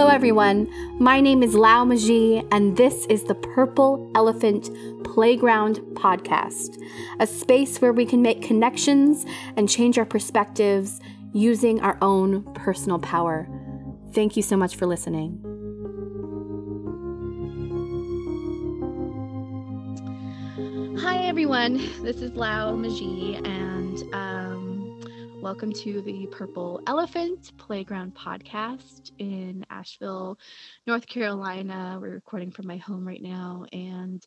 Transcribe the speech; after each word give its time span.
Hello, 0.00 0.10
everyone. 0.10 0.66
My 0.98 1.20
name 1.20 1.42
is 1.42 1.54
Lau 1.54 1.84
Magie, 1.84 2.42
and 2.50 2.74
this 2.74 3.04
is 3.10 3.24
the 3.24 3.34
Purple 3.34 4.10
Elephant 4.14 4.70
Playground 5.04 5.76
Podcast, 5.92 6.82
a 7.18 7.26
space 7.26 7.82
where 7.82 7.92
we 7.92 8.06
can 8.06 8.22
make 8.22 8.40
connections 8.40 9.26
and 9.58 9.68
change 9.68 9.98
our 9.98 10.06
perspectives 10.06 11.00
using 11.34 11.82
our 11.82 11.98
own 12.00 12.50
personal 12.54 12.98
power. 12.98 13.46
Thank 14.14 14.38
you 14.38 14.42
so 14.42 14.56
much 14.56 14.74
for 14.74 14.86
listening. 14.86 15.38
Hi, 20.98 21.18
everyone. 21.26 21.76
This 22.02 22.22
is 22.22 22.32
Lau 22.32 22.74
Magie, 22.74 23.38
and 23.44 24.02
um, 24.14 24.39
welcome 25.42 25.72
to 25.72 26.02
the 26.02 26.26
Purple 26.26 26.82
Elephant 26.86 27.50
Playground 27.56 28.14
Podcast 28.14 29.10
in 29.18 29.64
Asheville, 29.70 30.38
North 30.86 31.06
Carolina. 31.06 31.98
We're 32.00 32.10
recording 32.10 32.50
from 32.50 32.66
my 32.66 32.76
home 32.76 33.06
right 33.08 33.22
now, 33.22 33.64
and 33.72 34.22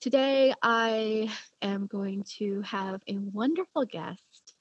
today 0.00 0.52
I 0.60 1.30
am 1.62 1.86
going 1.86 2.24
to 2.38 2.62
have 2.62 3.00
a 3.06 3.18
wonderful 3.18 3.84
guest. 3.84 4.54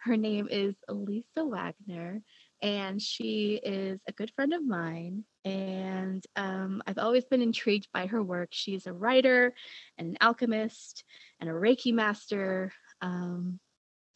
Her 0.00 0.16
name 0.16 0.48
is 0.50 0.74
Lisa 0.88 1.44
Wagoner, 1.44 2.22
and 2.60 3.00
she 3.00 3.60
is 3.62 4.00
a 4.08 4.12
good 4.12 4.32
friend 4.34 4.52
of 4.52 4.66
mine. 4.66 5.24
And 5.44 6.24
um, 6.34 6.82
I've 6.86 6.98
always 6.98 7.24
been 7.26 7.42
intrigued 7.42 7.88
by 7.92 8.06
her 8.06 8.22
work. 8.22 8.48
She's 8.52 8.86
a 8.86 8.92
writer 8.92 9.54
and 9.98 10.08
an 10.08 10.16
alchemist 10.20 11.04
and 11.40 11.48
a 11.48 11.52
Reiki 11.52 11.92
master. 11.92 12.72
Um, 13.00 13.60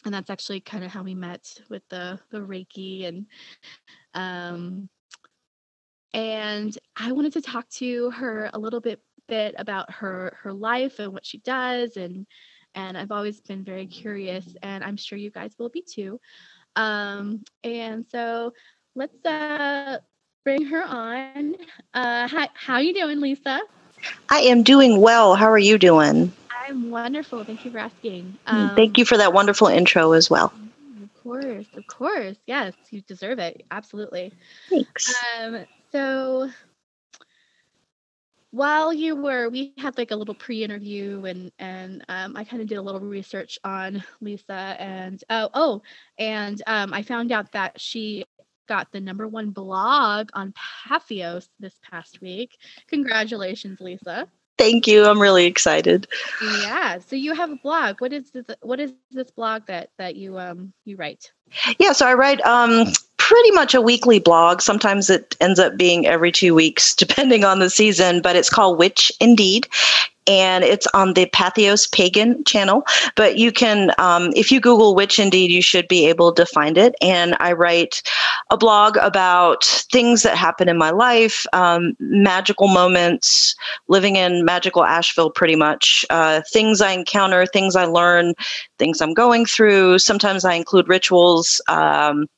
and 0.04 0.14
that's 0.14 0.30
actually 0.30 0.60
kind 0.60 0.84
of 0.84 0.90
how 0.90 1.02
we 1.02 1.14
met 1.14 1.46
with 1.68 1.82
the 1.88 2.18
the 2.30 2.38
Reiki 2.38 3.06
and 3.06 3.26
um, 4.14 4.88
and 6.14 6.76
I 6.96 7.12
wanted 7.12 7.32
to 7.34 7.42
talk 7.42 7.68
to 7.70 8.10
her 8.10 8.50
a 8.52 8.58
little 8.58 8.80
bit 8.80 9.00
bit 9.28 9.54
about 9.58 9.90
her 9.92 10.36
her 10.42 10.52
life 10.52 10.98
and 10.98 11.12
what 11.12 11.24
she 11.24 11.38
does 11.38 11.96
and 11.96 12.26
and 12.74 12.96
I've 12.96 13.12
always 13.12 13.40
been 13.40 13.64
very 13.64 13.86
curious 13.86 14.46
and 14.62 14.82
I'm 14.82 14.96
sure 14.96 15.18
you 15.18 15.30
guys 15.30 15.54
will 15.58 15.68
be 15.68 15.82
too. 15.82 16.18
Um, 16.74 17.44
and 17.62 18.06
so 18.10 18.52
let's 18.94 19.24
uh, 19.26 19.98
bring 20.44 20.64
her 20.66 20.82
on. 20.82 21.54
Uh, 21.92 22.26
hi, 22.28 22.48
how 22.54 22.78
you 22.78 22.94
doing, 22.94 23.20
Lisa? 23.20 23.60
I 24.30 24.38
am 24.40 24.62
doing 24.62 25.00
well. 25.00 25.34
How 25.34 25.50
are 25.50 25.58
you 25.58 25.78
doing? 25.78 26.32
I'm 26.62 26.90
wonderful. 26.90 27.44
Thank 27.44 27.64
you 27.64 27.70
for 27.70 27.78
asking. 27.78 28.38
Um, 28.46 28.76
Thank 28.76 28.96
you 28.96 29.04
for 29.04 29.16
that 29.16 29.32
wonderful 29.32 29.66
intro 29.66 30.12
as 30.12 30.30
well. 30.30 30.52
Of 31.02 31.22
course, 31.22 31.66
of 31.74 31.86
course. 31.86 32.36
Yes, 32.46 32.74
you 32.90 33.00
deserve 33.02 33.38
it. 33.38 33.64
Absolutely. 33.70 34.32
Thanks. 34.70 35.12
Um, 35.38 35.64
so 35.90 36.50
while 38.52 38.92
you 38.92 39.16
were 39.16 39.48
we 39.48 39.72
had 39.78 39.96
like 39.96 40.10
a 40.10 40.16
little 40.16 40.34
pre-interview 40.34 41.24
and 41.24 41.50
and 41.58 42.04
um, 42.10 42.36
i 42.36 42.44
kind 42.44 42.60
of 42.60 42.68
did 42.68 42.76
a 42.76 42.82
little 42.82 43.00
research 43.00 43.58
on 43.64 44.04
lisa 44.20 44.76
and 44.78 45.24
oh 45.30 45.48
oh 45.54 45.82
and 46.18 46.62
um, 46.66 46.92
i 46.92 47.02
found 47.02 47.32
out 47.32 47.50
that 47.52 47.80
she 47.80 48.24
got 48.68 48.92
the 48.92 49.00
number 49.00 49.26
one 49.26 49.50
blog 49.50 50.28
on 50.34 50.52
patheos 50.86 51.48
this 51.60 51.78
past 51.82 52.20
week 52.20 52.58
congratulations 52.88 53.80
lisa 53.80 54.28
thank 54.58 54.86
you. 54.86 55.04
I'm 55.04 55.20
really 55.20 55.46
excited. 55.46 56.06
Yeah 56.40 56.98
so 56.98 57.16
you 57.16 57.34
have 57.34 57.50
a 57.50 57.56
blog. 57.56 58.00
What 58.00 58.12
is 58.12 58.30
this 58.30 58.46
what 58.60 58.80
is 58.80 58.92
this 58.92 59.10
blog 59.10 59.66
that 59.66 59.70
that 59.76 59.92
you 59.92 60.18
um 60.38 60.52
you 60.62 60.78
write? 60.78 61.32
Yeah 61.78 61.92
so 61.92 62.06
i 62.06 62.14
write 62.14 62.40
um 62.42 62.86
pretty 63.22 63.52
much 63.52 63.72
a 63.72 63.80
weekly 63.80 64.18
blog. 64.18 64.60
Sometimes 64.60 65.08
it 65.08 65.36
ends 65.40 65.60
up 65.60 65.76
being 65.76 66.08
every 66.08 66.32
two 66.32 66.56
weeks, 66.56 66.92
depending 67.04 67.44
on 67.44 67.60
the 67.60 67.70
season, 67.70 68.20
but 68.20 68.34
it's 68.34 68.50
called 68.50 68.78
Witch 68.78 69.12
Indeed. 69.20 69.68
And 70.28 70.62
it's 70.62 70.86
on 70.94 71.14
the 71.14 71.26
Patheos 71.26 71.90
Pagan 71.90 72.44
channel. 72.44 72.84
But 73.16 73.38
you 73.38 73.50
can, 73.50 73.90
um, 73.98 74.32
if 74.36 74.52
you 74.52 74.60
Google 74.60 74.94
Witch 74.94 75.18
Indeed, 75.18 75.50
you 75.50 75.62
should 75.62 75.88
be 75.88 76.06
able 76.06 76.32
to 76.34 76.46
find 76.46 76.78
it. 76.78 76.94
And 77.00 77.36
I 77.40 77.52
write 77.52 78.02
a 78.50 78.56
blog 78.56 78.96
about 78.98 79.64
things 79.64 80.22
that 80.22 80.36
happen 80.36 80.68
in 80.68 80.78
my 80.78 80.90
life, 80.90 81.44
um, 81.52 81.96
magical 81.98 82.68
moments, 82.68 83.56
living 83.88 84.14
in 84.14 84.44
magical 84.44 84.84
Asheville, 84.84 85.30
pretty 85.30 85.56
much, 85.56 86.04
uh, 86.10 86.42
things 86.52 86.80
I 86.80 86.92
encounter, 86.92 87.44
things 87.44 87.74
I 87.74 87.86
learn, 87.86 88.34
things 88.78 89.00
I'm 89.00 89.14
going 89.14 89.44
through. 89.44 89.98
Sometimes 89.98 90.44
I 90.44 90.54
include 90.54 90.88
rituals. 90.88 91.60
Um, 91.66 92.28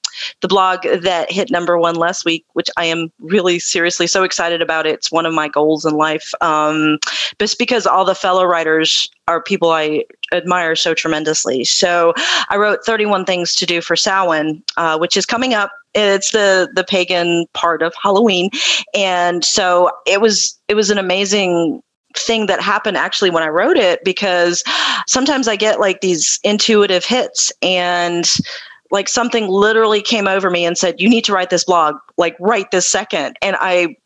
the 0.41 0.48
blog 0.48 0.82
that 0.82 1.30
hit 1.30 1.50
number 1.50 1.78
one 1.78 1.97
last 1.97 2.25
week, 2.25 2.44
which 2.52 2.70
I 2.76 2.84
am 2.84 3.10
really 3.20 3.58
seriously 3.58 4.06
so 4.06 4.22
excited 4.22 4.62
about. 4.62 4.86
It's 4.86 5.10
one 5.10 5.26
of 5.26 5.34
my 5.34 5.48
goals 5.48 5.84
in 5.84 5.94
life. 5.94 6.32
Um, 6.41 6.98
just 7.38 7.58
because 7.58 7.86
all 7.86 8.04
the 8.04 8.14
fellow 8.14 8.44
writers 8.44 9.08
are 9.28 9.42
people 9.42 9.70
I 9.70 10.04
admire 10.32 10.76
so 10.76 10.94
tremendously. 10.94 11.64
So 11.64 12.12
I 12.48 12.56
wrote 12.56 12.84
31 12.84 13.25
Things 13.25 13.54
to 13.56 13.66
Do 13.66 13.80
for 13.80 13.97
Samhain, 13.97 14.62
uh, 14.76 14.98
which 14.98 15.16
is 15.16 15.26
coming 15.26 15.54
up. 15.54 15.72
It's 15.94 16.32
the 16.32 16.69
the 16.75 16.82
pagan 16.82 17.46
part 17.54 17.81
of 17.81 17.94
Halloween, 18.02 18.50
and 18.94 19.44
so 19.44 19.92
it 20.06 20.20
was 20.20 20.58
it 20.66 20.75
was 20.75 20.91
an 20.91 20.98
amazing 20.98 21.82
thing 22.16 22.46
that 22.46 22.60
happened 22.60 22.96
actually 22.96 23.31
when 23.31 23.42
I 23.42 23.48
wrote 23.48 23.76
it 23.76 24.02
because 24.04 24.62
sometimes 25.06 25.48
I 25.48 25.56
get 25.56 25.81
like 25.81 26.00
these 26.00 26.38
intuitive 26.44 27.04
hits 27.04 27.52
and 27.62 28.31
like 28.94 29.09
something 29.09 29.49
literally 29.49 30.00
came 30.00 30.28
over 30.28 30.50
me 30.50 30.65
and 30.65 30.78
said 30.78 31.00
you 31.00 31.10
need 31.10 31.25
to 31.25 31.32
write 31.32 31.50
this 31.50 31.65
blog 31.65 31.97
like 32.16 32.37
right 32.38 32.71
this 32.71 32.87
second. 32.87 33.37
And 33.43 33.56
i 33.60 33.97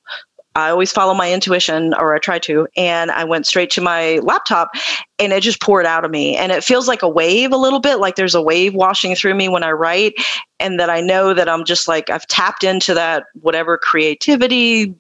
i 0.55 0.71
always 0.71 0.91
follow 0.91 1.13
my 1.15 1.31
intuition 1.31 1.93
or 1.95 2.17
i 2.17 2.19
try 2.19 2.39
to 2.39 2.67
and 2.77 3.11
i 3.11 3.23
went 3.23 3.47
straight 3.47 3.71
to 3.71 3.83
my 3.83 4.19
laptop 4.23 4.71
and 5.19 5.33
it 5.33 5.43
just 5.43 5.61
poured 5.61 5.87
out 5.87 6.05
of 6.05 6.11
me. 6.11 6.37
And 6.37 6.53
it 6.53 6.65
feels 6.65 6.89
like 6.89 7.03
a 7.03 7.09
wave 7.09 7.53
a 7.53 7.57
little 7.57 7.81
bit 7.81 7.97
like 7.97 8.17
there's 8.17 8.35
a 8.35 8.43
wave 8.43 8.75
washing 8.75 9.15
through 9.15 9.35
me 9.35 9.49
when 9.49 9.63
i 9.63 9.71
write 9.71 10.15
and 10.61 10.79
that 10.81 10.91
i 10.91 11.01
know 11.01 11.35
that 11.35 11.49
i'm 11.49 11.65
just 11.65 11.89
like 11.89 12.11
i've 12.11 12.27
tapped 12.27 12.65
into 12.65 12.95
that 12.95 13.25
whatever 13.41 13.79
creativity 13.79 14.95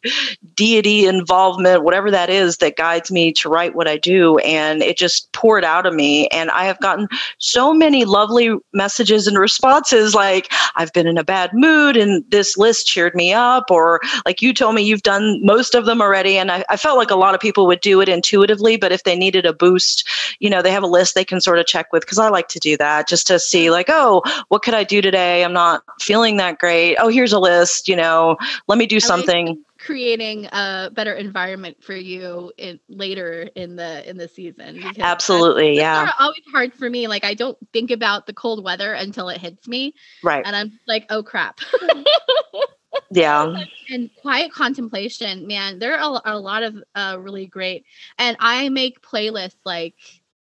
deity 0.54 1.06
involvement 1.06 1.82
whatever 1.82 2.10
that 2.10 2.30
is 2.30 2.58
that 2.58 2.76
guides 2.76 3.10
me 3.10 3.32
to 3.32 3.48
write 3.48 3.74
what 3.74 3.88
i 3.88 3.96
do 3.96 4.38
and 4.38 4.82
it 4.82 4.96
just 4.96 5.32
poured 5.32 5.64
out 5.64 5.86
of 5.86 5.94
me. 5.94 6.28
And 6.28 6.50
i 6.50 6.64
have 6.64 6.80
gotten 6.80 7.08
so 7.38 7.72
many 7.72 8.04
lovely 8.04 8.56
messages 8.72 9.26
and 9.26 9.38
responses 9.38 10.14
like 10.14 10.52
i've 10.76 10.92
been 10.92 11.06
in 11.06 11.18
a 11.18 11.24
bad 11.24 11.50
mood 11.52 11.96
and 11.96 12.24
this 12.30 12.56
list 12.56 12.86
cheered 12.86 13.14
me 13.14 13.32
up 13.32 13.70
or 13.70 14.00
like 14.24 14.42
you 14.42 14.52
told 14.52 14.74
me 14.74 14.82
you've 14.82 15.02
done 15.02 15.44
most 15.44 15.74
of 15.74 15.86
them 15.86 16.00
already 16.00 16.38
and 16.38 16.50
i, 16.50 16.64
I 16.68 16.76
felt 16.76 16.98
like 16.98 17.10
a 17.10 17.16
lot 17.16 17.34
of 17.34 17.40
people 17.40 17.66
would 17.66 17.80
do 17.80 18.00
it 18.00 18.08
intuitively 18.08 18.76
but 18.76 18.92
if 18.92 19.04
they 19.04 19.16
needed 19.16 19.46
a 19.46 19.52
boost 19.52 20.07
you 20.38 20.50
know, 20.50 20.62
they 20.62 20.70
have 20.70 20.82
a 20.82 20.88
list 20.88 21.14
they 21.14 21.24
can 21.24 21.40
sort 21.40 21.58
of 21.58 21.66
check 21.66 21.92
with 21.92 22.02
because 22.02 22.18
I 22.18 22.28
like 22.28 22.48
to 22.48 22.58
do 22.58 22.76
that 22.76 23.08
just 23.08 23.26
to 23.28 23.38
see, 23.38 23.70
like, 23.70 23.86
oh, 23.88 24.22
what 24.48 24.62
could 24.62 24.74
I 24.74 24.84
do 24.84 25.00
today? 25.00 25.44
I'm 25.44 25.52
not 25.52 25.82
feeling 26.00 26.36
that 26.38 26.58
great. 26.58 26.96
Oh, 26.96 27.08
here's 27.08 27.32
a 27.32 27.38
list, 27.38 27.88
you 27.88 27.96
know, 27.96 28.36
let 28.66 28.78
me 28.78 28.86
do 28.86 29.00
something. 29.00 29.46
Like 29.46 29.58
creating 29.78 30.46
a 30.46 30.90
better 30.92 31.12
environment 31.12 31.82
for 31.82 31.94
you 31.94 32.52
in 32.58 32.80
later 32.88 33.48
in 33.54 33.76
the 33.76 34.08
in 34.08 34.16
the 34.16 34.26
season 34.26 34.82
absolutely 34.98 35.76
yeah 35.76 36.10
always 36.18 36.42
hard 36.50 36.74
for 36.74 36.90
me 36.90 37.06
like 37.06 37.24
i 37.24 37.32
don't 37.32 37.56
think 37.72 37.92
about 37.92 38.26
the 38.26 38.32
cold 38.32 38.64
weather 38.64 38.92
until 38.92 39.28
it 39.28 39.40
hits 39.40 39.68
me 39.68 39.94
right 40.24 40.44
and 40.44 40.56
i'm 40.56 40.78
like 40.88 41.06
oh 41.10 41.22
crap 41.22 41.60
yeah. 43.10 43.64
And 43.90 44.10
quiet 44.20 44.52
contemplation 44.52 45.46
man 45.46 45.78
there 45.78 45.98
are 45.98 46.20
a, 46.24 46.38
lot 46.38 46.62
of 46.62 46.82
uh, 46.94 47.16
really 47.20 47.46
great 47.46 47.84
and 48.18 48.36
i 48.40 48.68
make 48.68 49.00
playlists 49.00 49.56
like 49.64 49.94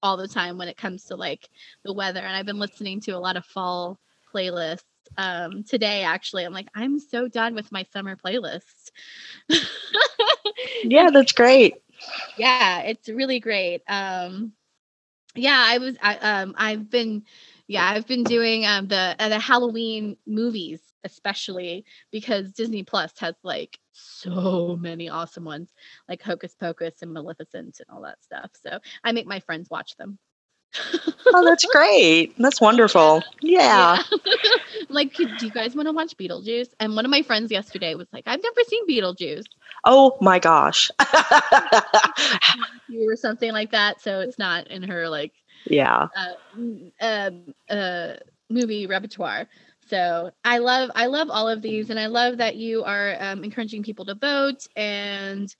all 0.02 0.16
the 0.16 0.28
time 0.28 0.58
when 0.58 0.68
it 0.68 0.76
comes 0.76 1.04
to 1.04 1.16
like 1.16 1.48
the 1.84 1.92
weather 1.92 2.20
and 2.20 2.36
i've 2.36 2.46
been 2.46 2.58
listening 2.58 3.00
to 3.00 3.12
a 3.12 3.18
lot 3.18 3.36
of 3.36 3.44
fall 3.44 3.98
playlists 4.32 4.82
um 5.16 5.62
today 5.64 6.02
actually 6.02 6.44
i'm 6.44 6.52
like 6.52 6.68
i'm 6.74 6.98
so 6.98 7.28
done 7.28 7.54
with 7.54 7.70
my 7.72 7.84
summer 7.92 8.16
playlist 8.16 8.90
yeah 10.82 11.10
that's 11.10 11.32
great. 11.32 11.74
Yeah 12.36 12.80
it's 12.80 13.08
really 13.08 13.40
great 13.40 13.82
um 13.88 14.52
yeah 15.34 15.64
i 15.66 15.78
was 15.78 15.96
i 16.02 16.16
um 16.16 16.54
i've 16.58 16.90
been 16.90 17.22
yeah 17.66 17.88
i've 17.88 18.06
been 18.06 18.24
doing 18.24 18.66
um 18.66 18.88
the 18.88 19.16
uh, 19.18 19.28
the 19.28 19.38
halloween 19.38 20.16
movies 20.26 20.80
especially 21.04 21.84
because 22.10 22.52
Disney 22.52 22.82
Plus 22.82 23.12
has 23.18 23.34
like 23.42 23.78
so 23.92 24.76
many 24.80 25.08
awesome 25.08 25.44
ones, 25.44 25.72
like 26.08 26.22
Hocus 26.22 26.54
Pocus 26.58 27.02
and 27.02 27.12
Maleficent 27.12 27.80
and 27.80 27.86
all 27.94 28.02
that 28.02 28.22
stuff. 28.22 28.50
So 28.62 28.78
I 29.02 29.12
make 29.12 29.26
my 29.26 29.40
friends 29.40 29.70
watch 29.70 29.96
them. 29.96 30.18
oh, 31.26 31.44
that's 31.44 31.64
great. 31.72 32.34
That's 32.38 32.60
wonderful. 32.60 33.22
Yeah. 33.40 34.02
yeah. 34.10 34.18
like, 34.88 35.14
do 35.14 35.28
you 35.40 35.50
guys 35.50 35.76
want 35.76 35.86
to 35.86 35.92
watch 35.92 36.16
Beetlejuice? 36.16 36.68
And 36.80 36.96
one 36.96 37.04
of 37.04 37.10
my 37.10 37.22
friends 37.22 37.52
yesterday 37.52 37.94
was 37.94 38.08
like, 38.12 38.24
I've 38.26 38.42
never 38.42 38.60
seen 38.66 38.86
Beetlejuice. 38.88 39.44
Oh 39.84 40.16
my 40.20 40.38
gosh. 40.38 40.90
you 42.88 43.10
or 43.10 43.16
something 43.16 43.52
like 43.52 43.70
that. 43.72 44.00
So 44.00 44.20
it's 44.20 44.38
not 44.38 44.68
in 44.68 44.82
her 44.82 45.08
like 45.08 45.32
yeah 45.66 46.08
uh, 46.14 47.00
uh, 47.00 47.30
uh, 47.72 48.16
movie 48.50 48.86
repertoire. 48.86 49.46
So 49.88 50.30
I 50.44 50.58
love 50.58 50.90
I 50.94 51.06
love 51.06 51.30
all 51.30 51.48
of 51.48 51.62
these, 51.62 51.90
and 51.90 51.98
I 51.98 52.06
love 52.06 52.38
that 52.38 52.56
you 52.56 52.84
are 52.84 53.16
um, 53.20 53.44
encouraging 53.44 53.82
people 53.82 54.04
to 54.06 54.14
vote 54.14 54.66
and 54.76 55.54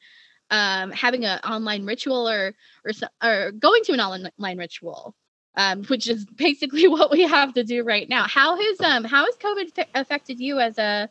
um, 0.51 0.91
having 0.93 1.25
an 1.25 1.39
online 1.41 1.85
ritual 1.85 2.29
or 2.29 2.55
or 2.85 2.93
or 3.23 3.53
going 3.53 3.83
to 3.85 3.93
an 3.93 4.01
online 4.01 4.59
ritual, 4.59 5.15
um, 5.57 5.85
which 5.85 6.09
is 6.09 6.25
basically 6.37 6.89
what 6.89 7.11
we 7.11 7.23
have 7.23 7.55
to 7.55 7.65
do 7.65 7.83
right 7.83 8.09
now. 8.09 8.27
How 8.27 8.57
has 8.57 8.81
um 8.81 9.05
how 9.05 9.25
has 9.25 9.37
COVID 9.37 9.87
affected 9.95 10.41
you 10.41 10.61
as 10.61 10.79
a 10.79 11.09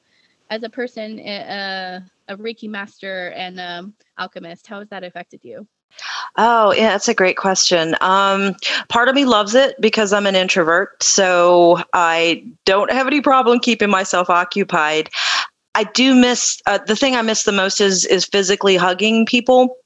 as 0.50 0.64
a 0.64 0.70
person, 0.70 1.20
uh, 1.20 2.02
a 2.28 2.38
Reiki 2.38 2.70
master 2.70 3.30
and 3.30 3.60
um, 3.60 3.94
alchemist? 4.18 4.68
How 4.68 4.80
has 4.80 4.90
that 4.90 5.04
affected 5.04 5.42
you? 5.44 5.68
Oh, 6.38 6.74
yeah, 6.74 6.90
that's 6.90 7.08
a 7.08 7.14
great 7.14 7.38
question. 7.38 7.96
Um, 8.02 8.56
part 8.90 9.10
of 9.10 9.16
me 9.16 9.26
loves 9.26 9.56
it 9.56 9.80
because 9.80 10.14
I'm 10.14 10.26
an 10.26 10.36
introvert, 10.36 11.02
so 11.04 11.82
I 11.94 12.44
don't 12.66 12.92
have 12.92 13.08
any 13.08 13.22
problem 13.22 13.60
keeping 13.60 13.90
myself 13.90 14.30
occupied. 14.30 15.10
I 15.76 15.86
do 15.86 16.16
miss 16.16 16.62
uh, 16.66 16.80
the 16.86 16.96
thing 16.96 17.16
I 17.16 17.22
miss 17.22 17.44
the 17.44 17.52
most 17.52 17.82
is 17.82 18.06
is 18.06 18.26
physically 18.26 18.76
hugging 18.76 19.26
people. 19.26 19.78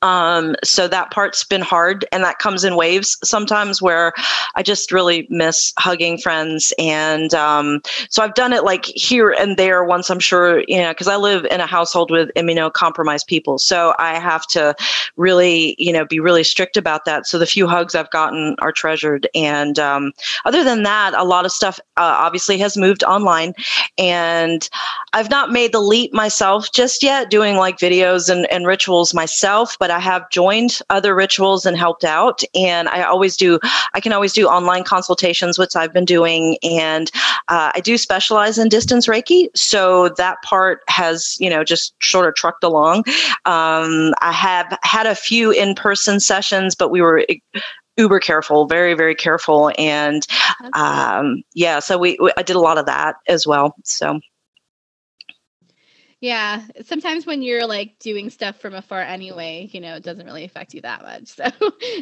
Um, 0.00 0.56
so 0.64 0.88
that 0.88 1.10
part's 1.10 1.44
been 1.44 1.60
hard, 1.60 2.04
and 2.12 2.24
that 2.24 2.38
comes 2.38 2.64
in 2.64 2.76
waves 2.76 3.18
sometimes 3.22 3.82
where 3.82 4.12
I 4.54 4.62
just 4.62 4.92
really 4.92 5.26
miss 5.30 5.72
hugging 5.78 6.18
friends. 6.18 6.72
And 6.78 7.34
um, 7.34 7.82
so 8.08 8.22
I've 8.22 8.34
done 8.34 8.52
it 8.52 8.64
like 8.64 8.86
here 8.86 9.30
and 9.30 9.56
there 9.56 9.84
once 9.84 10.10
I'm 10.10 10.20
sure, 10.20 10.64
you 10.68 10.78
know, 10.78 10.90
because 10.90 11.08
I 11.08 11.16
live 11.16 11.44
in 11.50 11.60
a 11.60 11.66
household 11.66 12.10
with 12.10 12.30
immunocompromised 12.36 13.26
people. 13.26 13.58
So 13.58 13.94
I 13.98 14.18
have 14.18 14.46
to 14.48 14.74
really, 15.16 15.74
you 15.78 15.92
know, 15.92 16.04
be 16.04 16.20
really 16.20 16.44
strict 16.44 16.76
about 16.76 17.04
that. 17.04 17.26
So 17.26 17.38
the 17.38 17.46
few 17.46 17.66
hugs 17.66 17.94
I've 17.94 18.10
gotten 18.10 18.56
are 18.60 18.72
treasured. 18.72 19.28
And 19.34 19.78
um, 19.78 20.12
other 20.44 20.64
than 20.64 20.82
that, 20.84 21.14
a 21.14 21.24
lot 21.24 21.44
of 21.44 21.52
stuff 21.52 21.78
uh, 21.96 22.16
obviously 22.18 22.58
has 22.58 22.76
moved 22.76 23.04
online. 23.04 23.54
And 23.98 24.68
I've 25.12 25.30
not 25.30 25.52
made 25.52 25.72
the 25.72 25.80
leap 25.80 26.12
myself 26.12 26.72
just 26.72 27.02
yet, 27.02 27.30
doing 27.30 27.56
like 27.56 27.78
videos 27.78 28.28
and, 28.30 28.50
and 28.50 28.66
rituals 28.66 29.14
myself 29.14 29.76
but 29.82 29.90
I 29.90 29.98
have 29.98 30.30
joined 30.30 30.78
other 30.90 31.12
rituals 31.12 31.66
and 31.66 31.76
helped 31.76 32.04
out. 32.04 32.44
And 32.54 32.88
I 32.90 33.02
always 33.02 33.36
do, 33.36 33.58
I 33.94 34.00
can 34.00 34.12
always 34.12 34.32
do 34.32 34.46
online 34.46 34.84
consultations, 34.84 35.58
which 35.58 35.74
I've 35.74 35.92
been 35.92 36.04
doing. 36.04 36.56
And 36.62 37.10
uh, 37.48 37.72
I 37.74 37.80
do 37.80 37.98
specialize 37.98 38.58
in 38.58 38.68
distance 38.68 39.08
Reiki. 39.08 39.48
So 39.56 40.10
that 40.10 40.40
part 40.44 40.82
has, 40.86 41.36
you 41.40 41.50
know, 41.50 41.64
just 41.64 41.96
sort 42.00 42.28
of 42.28 42.36
trucked 42.36 42.62
along. 42.62 42.98
Um, 43.44 44.14
I 44.20 44.30
have 44.30 44.78
had 44.84 45.06
a 45.08 45.16
few 45.16 45.50
in 45.50 45.74
person 45.74 46.20
sessions, 46.20 46.76
but 46.76 46.92
we 46.92 47.00
were 47.00 47.26
uber 47.96 48.20
careful, 48.20 48.66
very, 48.66 48.94
very 48.94 49.16
careful. 49.16 49.72
And 49.78 50.24
um, 50.74 51.42
yeah, 51.54 51.80
so 51.80 51.98
we, 51.98 52.16
we, 52.22 52.30
I 52.36 52.42
did 52.44 52.54
a 52.54 52.60
lot 52.60 52.78
of 52.78 52.86
that 52.86 53.16
as 53.26 53.48
well. 53.48 53.74
So 53.82 54.20
yeah, 56.22 56.62
sometimes 56.86 57.26
when 57.26 57.42
you're 57.42 57.66
like 57.66 57.98
doing 57.98 58.30
stuff 58.30 58.60
from 58.60 58.74
afar 58.74 59.00
anyway, 59.00 59.68
you 59.72 59.80
know, 59.80 59.96
it 59.96 60.04
doesn't 60.04 60.24
really 60.24 60.44
affect 60.44 60.72
you 60.72 60.80
that 60.82 61.02
much. 61.02 61.34
So, 61.42 61.50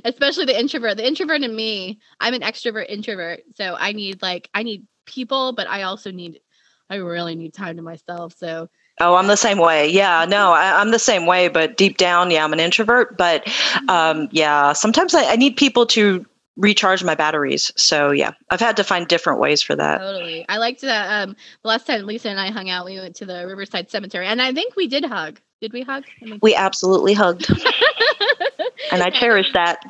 especially 0.04 0.44
the 0.44 0.60
introvert, 0.60 0.98
the 0.98 1.06
introvert 1.06 1.40
in 1.40 1.56
me, 1.56 2.00
I'm 2.20 2.34
an 2.34 2.42
extrovert 2.42 2.90
introvert. 2.90 3.40
So, 3.56 3.76
I 3.78 3.92
need 3.92 4.20
like, 4.20 4.50
I 4.52 4.62
need 4.62 4.86
people, 5.06 5.54
but 5.54 5.66
I 5.68 5.84
also 5.84 6.10
need, 6.10 6.40
I 6.90 6.96
really 6.96 7.34
need 7.34 7.54
time 7.54 7.76
to 7.76 7.82
myself. 7.82 8.34
So, 8.36 8.68
Oh, 9.02 9.14
I'm 9.14 9.28
the 9.28 9.36
same 9.36 9.56
way. 9.56 9.88
Yeah, 9.88 10.26
no, 10.28 10.52
I, 10.52 10.82
am 10.82 10.90
the 10.90 10.98
same 10.98 11.24
way, 11.24 11.48
but 11.48 11.78
deep 11.78 11.96
down, 11.96 12.30
yeah, 12.30 12.44
I'm 12.44 12.52
an 12.52 12.60
introvert. 12.60 13.16
But 13.16 13.46
mm-hmm. 13.46 13.88
um, 13.88 14.28
yeah, 14.30 14.74
sometimes 14.74 15.14
I, 15.14 15.24
I, 15.24 15.36
need 15.36 15.56
people 15.56 15.86
to 15.86 16.26
recharge 16.60 17.02
my 17.02 17.14
batteries. 17.14 17.72
So 17.76 18.10
yeah, 18.10 18.32
I've 18.50 18.60
had 18.60 18.76
to 18.76 18.84
find 18.84 19.08
different 19.08 19.40
ways 19.40 19.62
for 19.62 19.74
that. 19.74 19.98
Totally. 19.98 20.46
I 20.48 20.58
liked 20.58 20.82
that. 20.82 21.22
Um, 21.22 21.36
the 21.62 21.68
last 21.68 21.86
time 21.86 22.06
Lisa 22.06 22.28
and 22.28 22.38
I 22.38 22.50
hung 22.50 22.68
out, 22.68 22.84
we 22.84 22.98
went 22.98 23.16
to 23.16 23.26
the 23.26 23.46
Riverside 23.46 23.90
Cemetery, 23.90 24.26
and 24.26 24.40
I 24.40 24.52
think 24.52 24.76
we 24.76 24.86
did 24.86 25.04
hug. 25.04 25.40
Did 25.60 25.72
we 25.72 25.82
hug? 25.82 26.04
We 26.40 26.54
absolutely 26.54 27.12
hugged, 27.12 27.50
and 28.92 29.02
I 29.02 29.10
cherish 29.10 29.52
that. 29.52 29.82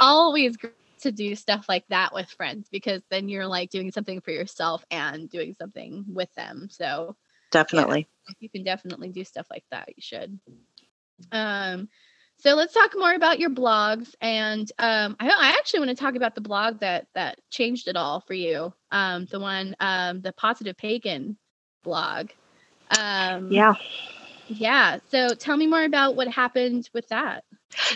always 0.00 0.56
great 0.56 0.72
to 1.00 1.12
do 1.12 1.34
stuff 1.34 1.66
like 1.68 1.84
that 1.88 2.14
with 2.14 2.28
friends 2.28 2.68
because 2.70 3.02
then 3.10 3.28
you're 3.28 3.46
like 3.46 3.70
doing 3.70 3.90
something 3.90 4.20
for 4.20 4.30
yourself 4.30 4.84
and 4.90 5.28
doing 5.28 5.54
something 5.58 6.04
with 6.08 6.32
them. 6.34 6.68
So 6.70 7.16
definitely, 7.50 8.08
yeah, 8.28 8.34
you 8.40 8.48
can 8.48 8.64
definitely 8.64 9.10
do 9.10 9.24
stuff 9.24 9.46
like 9.50 9.64
that. 9.70 9.88
You 9.96 10.02
should. 10.02 10.40
Um, 11.30 11.88
so 12.42 12.54
let's 12.56 12.74
talk 12.74 12.90
more 12.96 13.14
about 13.14 13.38
your 13.38 13.50
blogs, 13.50 14.16
and 14.20 14.70
um, 14.80 15.14
I, 15.20 15.28
I, 15.28 15.48
actually 15.50 15.78
want 15.78 15.90
to 15.90 15.96
talk 15.96 16.16
about 16.16 16.34
the 16.34 16.40
blog 16.40 16.80
that 16.80 17.06
that 17.14 17.38
changed 17.50 17.86
it 17.86 17.94
all 17.94 18.20
for 18.20 18.34
you. 18.34 18.74
Um, 18.90 19.26
the 19.26 19.38
one, 19.38 19.76
um, 19.78 20.22
the 20.22 20.32
Positive 20.32 20.76
Pagan 20.76 21.38
blog. 21.84 22.30
Um, 22.98 23.52
yeah. 23.52 23.74
Yeah. 24.48 24.98
So 25.08 25.28
tell 25.34 25.56
me 25.56 25.68
more 25.68 25.84
about 25.84 26.16
what 26.16 26.26
happened 26.26 26.90
with 26.92 27.06
that. 27.08 27.44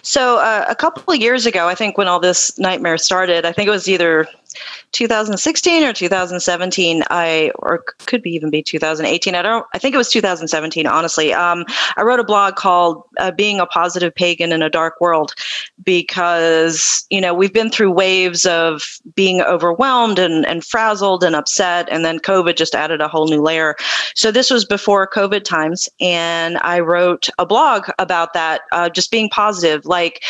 So 0.02 0.38
uh, 0.38 0.64
a 0.68 0.76
couple 0.76 1.12
of 1.12 1.20
years 1.20 1.44
ago, 1.44 1.66
I 1.66 1.74
think 1.74 1.98
when 1.98 2.06
all 2.06 2.20
this 2.20 2.56
nightmare 2.56 2.98
started, 2.98 3.44
I 3.44 3.50
think 3.50 3.66
it 3.66 3.72
was 3.72 3.88
either 3.88 4.28
2016 4.92 5.84
or 5.84 5.92
2017 5.92 7.02
i 7.10 7.50
or 7.56 7.84
could 8.06 8.22
be 8.22 8.30
even 8.30 8.50
be 8.50 8.62
2018 8.62 9.34
i 9.34 9.42
don't 9.42 9.66
i 9.74 9.78
think 9.78 9.94
it 9.94 9.98
was 9.98 10.10
2017 10.10 10.86
honestly. 10.86 11.32
Um, 11.32 11.64
i 11.96 12.02
wrote 12.02 12.20
a 12.20 12.24
blog 12.24 12.56
called 12.56 13.02
uh, 13.18 13.30
being 13.30 13.60
a 13.60 13.66
positive 13.66 14.14
pagan 14.14 14.52
in 14.52 14.62
a 14.62 14.70
dark 14.70 15.00
world 15.00 15.34
because 15.82 17.06
you 17.10 17.20
know 17.20 17.34
we've 17.34 17.52
been 17.52 17.70
through 17.70 17.90
waves 17.90 18.46
of 18.46 18.98
being 19.14 19.40
overwhelmed 19.42 20.18
and, 20.18 20.46
and 20.46 20.64
frazzled 20.64 21.22
and 21.22 21.36
upset 21.36 21.88
and 21.90 22.04
then 22.04 22.18
covid 22.18 22.56
just 22.56 22.74
added 22.74 23.00
a 23.00 23.08
whole 23.08 23.28
new 23.28 23.42
layer. 23.42 23.76
So 24.14 24.30
this 24.30 24.50
was 24.50 24.64
before 24.64 25.08
covid 25.08 25.44
times 25.44 25.88
and 26.00 26.58
i 26.58 26.80
wrote 26.80 27.28
a 27.38 27.46
blog 27.46 27.88
about 27.98 28.32
that 28.32 28.62
uh, 28.72 28.88
just 28.88 29.10
being 29.10 29.28
positive. 29.28 29.84
Like 29.84 30.22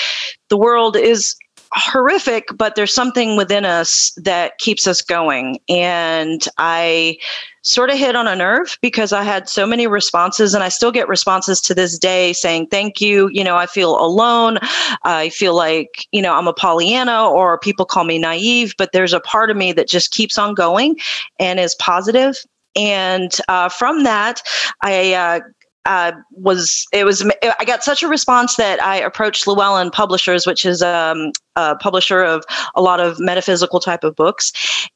the 0.49 0.56
world 0.56 0.96
is 0.96 1.37
horrific, 1.72 2.48
but 2.56 2.74
there's 2.74 2.94
something 2.94 3.36
within 3.36 3.64
us 3.64 4.12
that 4.16 4.58
keeps 4.58 4.86
us 4.86 5.00
going. 5.02 5.58
And 5.68 6.46
I 6.58 7.18
sort 7.62 7.90
of 7.90 7.98
hit 7.98 8.14
on 8.14 8.28
a 8.28 8.36
nerve 8.36 8.78
because 8.80 9.12
I 9.12 9.22
had 9.22 9.48
so 9.48 9.66
many 9.66 9.86
responses, 9.86 10.54
and 10.54 10.62
I 10.62 10.68
still 10.68 10.92
get 10.92 11.08
responses 11.08 11.60
to 11.62 11.74
this 11.74 11.98
day 11.98 12.32
saying, 12.32 12.68
Thank 12.68 13.00
you. 13.00 13.28
You 13.32 13.42
know, 13.42 13.56
I 13.56 13.66
feel 13.66 13.98
alone. 13.98 14.58
I 15.04 15.30
feel 15.30 15.54
like, 15.54 16.06
you 16.12 16.22
know, 16.22 16.34
I'm 16.34 16.48
a 16.48 16.52
Pollyanna, 16.52 17.28
or 17.28 17.58
people 17.58 17.84
call 17.84 18.04
me 18.04 18.18
naive, 18.18 18.74
but 18.78 18.92
there's 18.92 19.12
a 19.12 19.20
part 19.20 19.50
of 19.50 19.56
me 19.56 19.73
that 19.73 19.88
just 19.88 20.12
keeps 20.12 20.38
on 20.38 20.54
going 20.54 20.96
and 21.40 21.58
is 21.58 21.75
positive. 21.76 22.37
And 22.76 23.32
uh, 23.49 23.68
from 23.68 24.04
that, 24.04 24.42
I 24.82 25.14
uh, 25.14 25.40
uh, 25.87 26.12
was 26.32 26.87
it 26.92 27.04
was 27.04 27.28
I 27.58 27.64
got 27.64 27.82
such 27.82 28.02
a 28.02 28.08
response 28.08 28.56
that 28.56 28.82
I 28.82 28.96
approached 28.96 29.46
Llewellyn 29.46 29.90
Publishers, 29.90 30.46
which 30.46 30.66
is 30.66 30.82
um, 30.82 31.32
a 31.56 31.76
publisher 31.76 32.22
of 32.22 32.44
a 32.75 32.82
lot 32.82 33.00
of 33.00 33.18
metaphysical 33.18 33.80
type 33.80 34.04
of 34.04 34.14
books, 34.14 34.52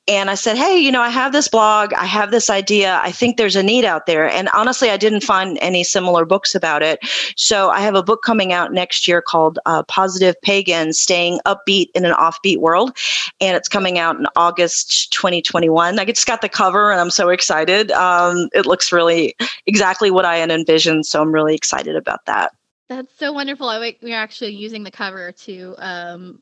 and 0.07 0.31
I 0.31 0.35
said, 0.35 0.57
"Hey, 0.57 0.79
you 0.79 0.93
know, 0.93 1.02
I 1.02 1.09
have 1.09 1.33
this 1.33 1.49
blog, 1.49 1.93
I 1.95 2.07
have 2.07 2.31
this 2.31 2.50
idea, 2.50 3.00
I 3.02 3.12
think 3.12 3.37
there's 3.37 3.57
a 3.57 3.62
need 3.62 3.85
out 3.85 4.07
there." 4.07 4.29
And 4.29 4.49
honestly, 4.55 4.90
I 4.90 4.97
didn't 4.97 5.23
find 5.23 5.59
any 5.61 5.85
similar 5.85 6.25
books 6.25 6.55
about 6.55 6.83
it, 6.83 7.00
so 7.37 7.71
I 7.71 7.81
have 7.81 7.95
a 7.95 8.02
book 8.02 8.23
coming 8.23 8.52
out 8.52 8.73
next 8.73 9.09
year 9.09 9.23
called 9.23 9.59
uh, 9.67 9.83
"Positive 9.85 10.35
Pagan: 10.43 10.93
Staying 10.93 11.40
Upbeat 11.47 11.88
in 11.95 12.05
an 12.05 12.12
Offbeat 12.12 12.59
World," 12.59 12.97
and 13.40 13.57
it's 13.57 13.69
coming 13.69 13.99
out 13.99 14.17
in 14.17 14.26
August 14.37 15.12
2021. 15.12 15.99
I 15.99 16.05
just 16.05 16.26
got 16.26 16.43
the 16.43 16.49
cover, 16.49 16.90
and 16.90 17.00
I'm 17.00 17.11
so 17.11 17.29
excited. 17.31 17.90
Um, 17.93 18.49
it 18.52 18.67
looks 18.67 18.93
really 18.93 19.35
exactly 19.67 20.11
what 20.11 20.25
I 20.25 20.37
had 20.37 20.50
envisioned. 20.50 21.07
So 21.07 21.23
I'm 21.23 21.33
really 21.33 21.55
excited 21.55 21.97
about 21.97 22.25
that. 22.26 22.52
That's 22.88 23.12
so 23.19 23.33
wonderful. 23.33 23.69
I 23.69 23.97
we're 24.02 24.17
actually 24.17 24.52
using 24.52 24.83
the 24.83 24.90
cover 24.90 25.31
to 25.33 25.75
um, 25.79 26.40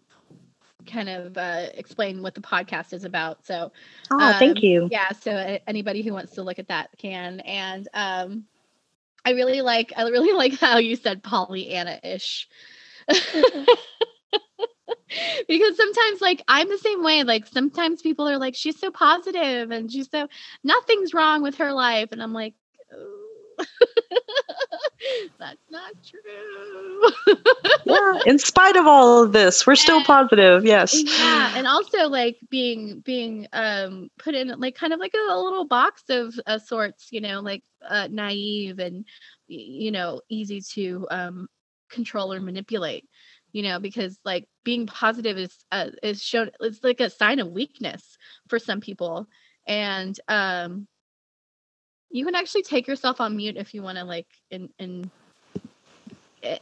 kind 0.90 1.08
of 1.08 1.36
uh, 1.36 1.66
explain 1.74 2.22
what 2.22 2.34
the 2.34 2.40
podcast 2.40 2.92
is 2.92 3.04
about. 3.04 3.46
So, 3.46 3.72
oh, 4.10 4.18
um, 4.18 4.38
thank 4.38 4.62
you. 4.62 4.88
Yeah. 4.90 5.10
So 5.12 5.58
anybody 5.66 6.02
who 6.02 6.12
wants 6.12 6.34
to 6.34 6.42
look 6.42 6.58
at 6.58 6.68
that 6.68 6.90
can. 6.98 7.40
And 7.40 7.88
um, 7.94 8.44
I 9.24 9.32
really 9.32 9.60
like, 9.60 9.92
I 9.96 10.02
really 10.02 10.32
like 10.36 10.58
how 10.58 10.78
you 10.78 10.96
said 10.96 11.22
Pollyanna 11.22 12.00
ish. 12.02 12.48
because 15.48 15.76
sometimes 15.76 16.20
like 16.20 16.42
i'm 16.48 16.68
the 16.68 16.78
same 16.78 17.02
way 17.02 17.22
like 17.24 17.46
sometimes 17.46 18.02
people 18.02 18.28
are 18.28 18.36
like 18.38 18.54
she's 18.54 18.78
so 18.78 18.90
positive 18.90 19.70
and 19.70 19.90
she's 19.90 20.10
so 20.10 20.28
nothing's 20.62 21.14
wrong 21.14 21.42
with 21.42 21.56
her 21.56 21.72
life 21.72 22.10
and 22.12 22.22
i'm 22.22 22.34
like 22.34 22.54
oh 22.92 23.28
That's 25.38 25.70
not 25.70 25.92
true. 26.04 27.36
yeah, 27.84 28.20
in 28.26 28.38
spite 28.38 28.76
of 28.76 28.86
all 28.86 29.22
of 29.22 29.32
this, 29.32 29.66
we're 29.66 29.76
still 29.76 29.98
and, 29.98 30.06
positive. 30.06 30.64
Yes. 30.64 30.94
Yeah, 30.94 31.52
and 31.56 31.66
also 31.66 32.08
like 32.08 32.38
being 32.50 33.00
being 33.00 33.46
um 33.52 34.10
put 34.18 34.34
in 34.34 34.48
like 34.58 34.74
kind 34.74 34.92
of 34.92 35.00
like 35.00 35.14
a, 35.14 35.32
a 35.32 35.40
little 35.40 35.66
box 35.66 36.04
of 36.08 36.34
uh, 36.46 36.58
sorts, 36.58 37.08
you 37.10 37.20
know, 37.20 37.40
like 37.40 37.62
uh, 37.88 38.08
naive 38.10 38.78
and 38.78 39.04
you 39.46 39.90
know 39.90 40.20
easy 40.28 40.60
to 40.60 41.06
um 41.10 41.48
control 41.90 42.32
or 42.32 42.40
manipulate. 42.40 43.08
You 43.52 43.62
know, 43.62 43.80
because 43.80 44.18
like 44.24 44.46
being 44.64 44.86
positive 44.86 45.38
is 45.38 45.56
uh, 45.72 45.90
is 46.02 46.22
shown 46.22 46.50
it's 46.60 46.84
like 46.84 47.00
a 47.00 47.10
sign 47.10 47.38
of 47.38 47.48
weakness 47.48 48.16
for 48.48 48.58
some 48.58 48.80
people 48.80 49.26
and 49.66 50.18
um 50.28 50.88
you 52.10 52.24
can 52.24 52.34
actually 52.34 52.62
take 52.62 52.86
yourself 52.86 53.20
on 53.20 53.36
mute 53.36 53.56
if 53.56 53.74
you 53.74 53.82
want 53.82 53.98
to 53.98 54.04
like 54.04 54.26
in 54.50 54.68
in 54.78 55.10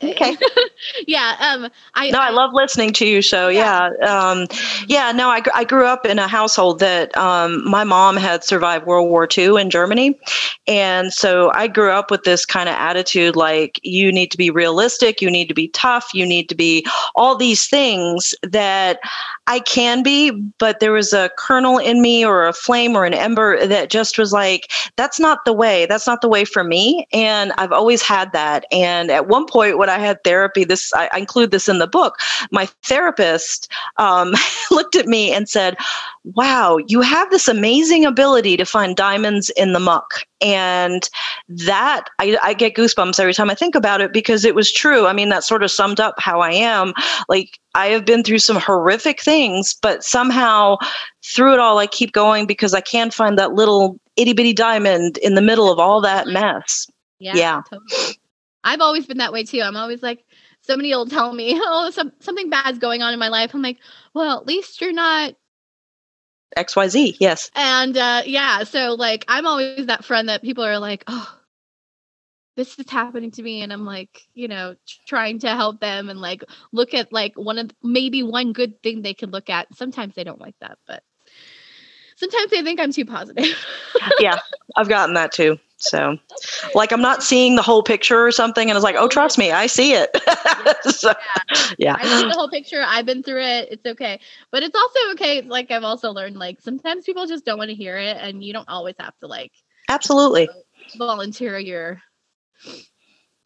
okay 0.03 0.37
yeah 1.07 1.37
um 1.41 1.71
i 1.95 2.11
no 2.11 2.19
i 2.19 2.31
love 2.31 2.51
listening 2.55 2.93
to 2.93 3.07
you 3.07 3.21
so 3.21 3.49
yeah, 3.49 3.91
yeah. 4.01 4.31
um 4.31 4.47
yeah 4.89 5.13
no 5.13 5.29
I, 5.29 5.43
I 5.55 5.65
grew 5.65 5.85
up 5.85 6.07
in 6.07 6.19
a 6.19 6.27
household 6.27 6.79
that 6.79 7.15
um 7.17 7.69
my 7.69 7.85
mom 7.85 8.17
had 8.17 8.43
survived 8.43 8.87
world 8.87 9.09
war 9.09 9.29
ii 9.37 9.61
in 9.61 9.69
germany 9.69 10.19
and 10.67 11.13
so 11.13 11.53
i 11.55 11.69
grew 11.69 11.91
up 11.91 12.11
with 12.11 12.23
this 12.25 12.47
kind 12.47 12.69
of 12.69 12.75
attitude 12.75 13.37
like 13.37 13.79
you 13.83 14.11
need 14.11 14.31
to 14.31 14.39
be 14.39 14.51
realistic 14.51 15.21
you 15.21 15.31
need 15.31 15.49
to 15.49 15.55
be 15.55 15.69
tough 15.69 16.15
you 16.15 16.25
need 16.25 16.49
to 16.49 16.55
be 16.55 16.85
all 17.15 17.37
these 17.37 17.69
things 17.69 18.35
that 18.43 18.99
i 19.47 19.61
can 19.61 20.03
be 20.03 20.31
but 20.59 20.81
there 20.81 20.93
was 20.93 21.13
a 21.13 21.31
kernel 21.37 21.79
in 21.79 22.01
me 22.01 22.25
or 22.25 22.47
a 22.47 22.53
flame 22.53 22.97
or 22.97 23.05
an 23.05 23.15
ember 23.15 23.67
that 23.67 23.91
just 23.91 24.19
was 24.19 24.33
like 24.33 24.71
that's 24.97 25.19
not 25.19 25.45
the 25.45 25.53
way 25.53 25.87
that's 25.87 26.07
not 26.07 26.21
the 26.21 26.29
way 26.29 26.45
for 26.45 26.63
me 26.63 27.07
and 27.13 27.53
i've 27.59 27.73
always 27.73 28.03
had 28.03 28.33
that 28.33 28.65
and 28.73 29.11
at 29.11 29.29
one 29.29 29.47
point 29.47 29.79
when 29.79 29.89
I 29.89 29.99
had 29.99 30.23
therapy, 30.25 30.65
this 30.65 30.93
I, 30.95 31.09
I 31.13 31.19
include 31.19 31.51
this 31.51 31.69
in 31.69 31.79
the 31.79 31.87
book. 31.87 32.19
My 32.51 32.67
therapist 32.83 33.71
um, 33.97 34.35
looked 34.71 34.97
at 34.97 35.07
me 35.07 35.33
and 35.33 35.49
said, 35.49 35.77
"Wow, 36.25 36.79
you 36.87 37.01
have 37.01 37.31
this 37.31 37.49
amazing 37.49 38.05
ability 38.05 38.57
to 38.57 38.65
find 38.65 38.97
diamonds 38.97 39.51
in 39.51 39.73
the 39.73 39.81
muck." 39.81 40.25
And 40.41 41.09
that 41.49 42.05
I, 42.19 42.37
I 42.43 42.53
get 42.53 42.75
goosebumps 42.75 43.19
every 43.19 43.33
time 43.33 43.51
I 43.51 43.55
think 43.55 43.75
about 43.75 44.01
it 44.01 44.13
because 44.13 44.45
it 44.45 44.55
was 44.55 44.71
true. 44.71 45.07
I 45.07 45.13
mean, 45.13 45.31
that 45.31 45.45
sort 45.45 45.63
of 45.63 45.71
summed 45.71 45.99
up 45.99 46.15
how 46.19 46.41
I 46.41 46.53
am. 46.53 46.93
Like 47.29 47.59
I 47.75 47.87
have 47.87 48.05
been 48.05 48.23
through 48.23 48.41
some 48.41 48.57
horrific 48.57 49.23
things, 49.23 49.75
but 49.81 50.05
somehow 50.05 50.77
through 51.25 51.55
it 51.55 51.61
all, 51.61 51.79
I 51.79 51.87
keep 51.87 52.13
going 52.13 52.47
because 52.47 52.75
I 52.75 52.81
can 52.81 53.11
find 53.11 53.39
that 53.39 53.55
little 53.55 53.99
itty 54.17 54.35
bitty 54.35 54.53
diamond 54.53 55.19
in 55.19 55.35
the 55.35 55.43
middle 55.43 55.73
of 55.73 55.79
all 55.79 56.01
that 56.03 56.27
mess. 56.27 56.87
Yeah. 57.19 57.35
yeah. 57.35 57.63
Totally. 57.71 58.19
I've 58.65 58.81
always 58.81 59.07
been 59.07 59.19
that 59.19 59.33
way 59.33 59.45
too. 59.45 59.63
I'm 59.63 59.77
always 59.77 60.03
like, 60.03 60.25
somebody 60.61 60.91
will 60.91 61.07
tell 61.07 61.33
me, 61.33 61.55
oh, 61.65 61.91
some, 61.91 62.13
something 62.21 62.51
bad's 62.51 62.79
going 62.79 63.03
on 63.03 63.13
in 63.13 63.19
my 63.19 63.29
life. 63.29 63.55
I'm 63.55 63.63
like, 63.63 63.79
well, 64.15 64.39
at 64.39 64.47
least 64.47 64.81
you're 64.81 64.93
not 64.93 65.35
XYZ. 66.57 67.17
Yes. 67.21 67.51
And 67.55 67.97
uh, 67.97 68.23
yeah, 68.25 68.65
so 68.65 68.95
like, 68.95 69.25
I'm 69.29 69.47
always 69.47 69.87
that 69.87 70.05
friend 70.05 70.29
that 70.29 70.43
people 70.43 70.65
are 70.65 70.79
like, 70.79 71.05
oh, 71.07 71.39
this 72.57 72.79
is 72.79 72.91
happening 72.91 73.31
to 73.33 73.43
me. 73.43 73.63
And 73.63 73.73
I'm 73.73 73.85
like, 73.85 74.23
you 74.35 74.49
know, 74.49 74.77
trying 75.07 75.41
to 75.41 75.49
help 75.51 75.81
them 75.81 76.09
and 76.09 76.21
like 76.21 76.43
look 76.73 76.95
at 76.95 77.13
like 77.13 77.35
one 77.37 77.59
of 77.59 77.71
maybe 77.83 78.23
one 78.23 78.53
good 78.53 78.83
thing 78.83 79.03
they 79.03 79.15
can 79.15 79.31
look 79.31 79.51
at. 79.51 79.75
Sometimes 79.75 80.15
they 80.15 80.25
don't 80.25 80.41
like 80.41 80.57
that, 80.61 80.79
but 80.87 81.03
sometimes 82.17 82.51
they 82.51 82.63
think 82.63 82.81
I'm 82.81 82.93
too 82.93 83.05
positive. 83.05 83.45
yeah, 84.21 84.39
I've 84.75 84.89
gotten 84.89 85.15
that 85.15 85.33
too. 85.33 85.59
So, 85.79 86.17
like, 86.75 86.91
I'm 86.91 87.03
not 87.03 87.23
seeing 87.23 87.55
the 87.57 87.63
whole 87.63 87.83
picture 87.83 88.27
or 88.27 88.33
something, 88.33 88.71
and 88.71 88.77
it's 88.77 88.85
like, 88.85 88.97
oh, 88.99 89.09
trust 89.09 89.37
me, 89.37 89.53
I 89.53 89.67
see 89.67 89.93
it. 89.93 90.11
so, 90.95 91.13
yeah. 91.79 91.97
yeah, 91.97 91.97
I 91.99 92.21
see 92.21 92.29
the 92.29 92.35
whole 92.35 92.49
picture. 92.49 92.83
I've 92.85 93.05
been 93.05 93.23
through 93.23 93.43
it. 93.43 93.69
It's 93.71 93.87
okay, 93.87 94.19
but 94.51 94.63
it's 94.63 94.75
also 94.75 94.99
okay. 95.13 95.43
Like, 95.43 95.71
I've 95.71 95.85
also 95.85 96.13
learned, 96.13 96.39
like, 96.39 96.63
sometimes 96.63 97.05
people 97.05 97.27
just 97.27 97.45
don't 97.45 97.59
want 97.59 97.69
to 97.69 97.77
hear 97.77 97.99
it, 97.99 98.17
and 98.19 98.43
you 98.43 98.55
don't 98.55 98.69
always 98.69 98.95
have 98.99 99.17
to 99.21 99.27
like 99.27 99.53
absolutely 99.89 100.49
volunteer 100.97 101.59
your. 101.59 102.01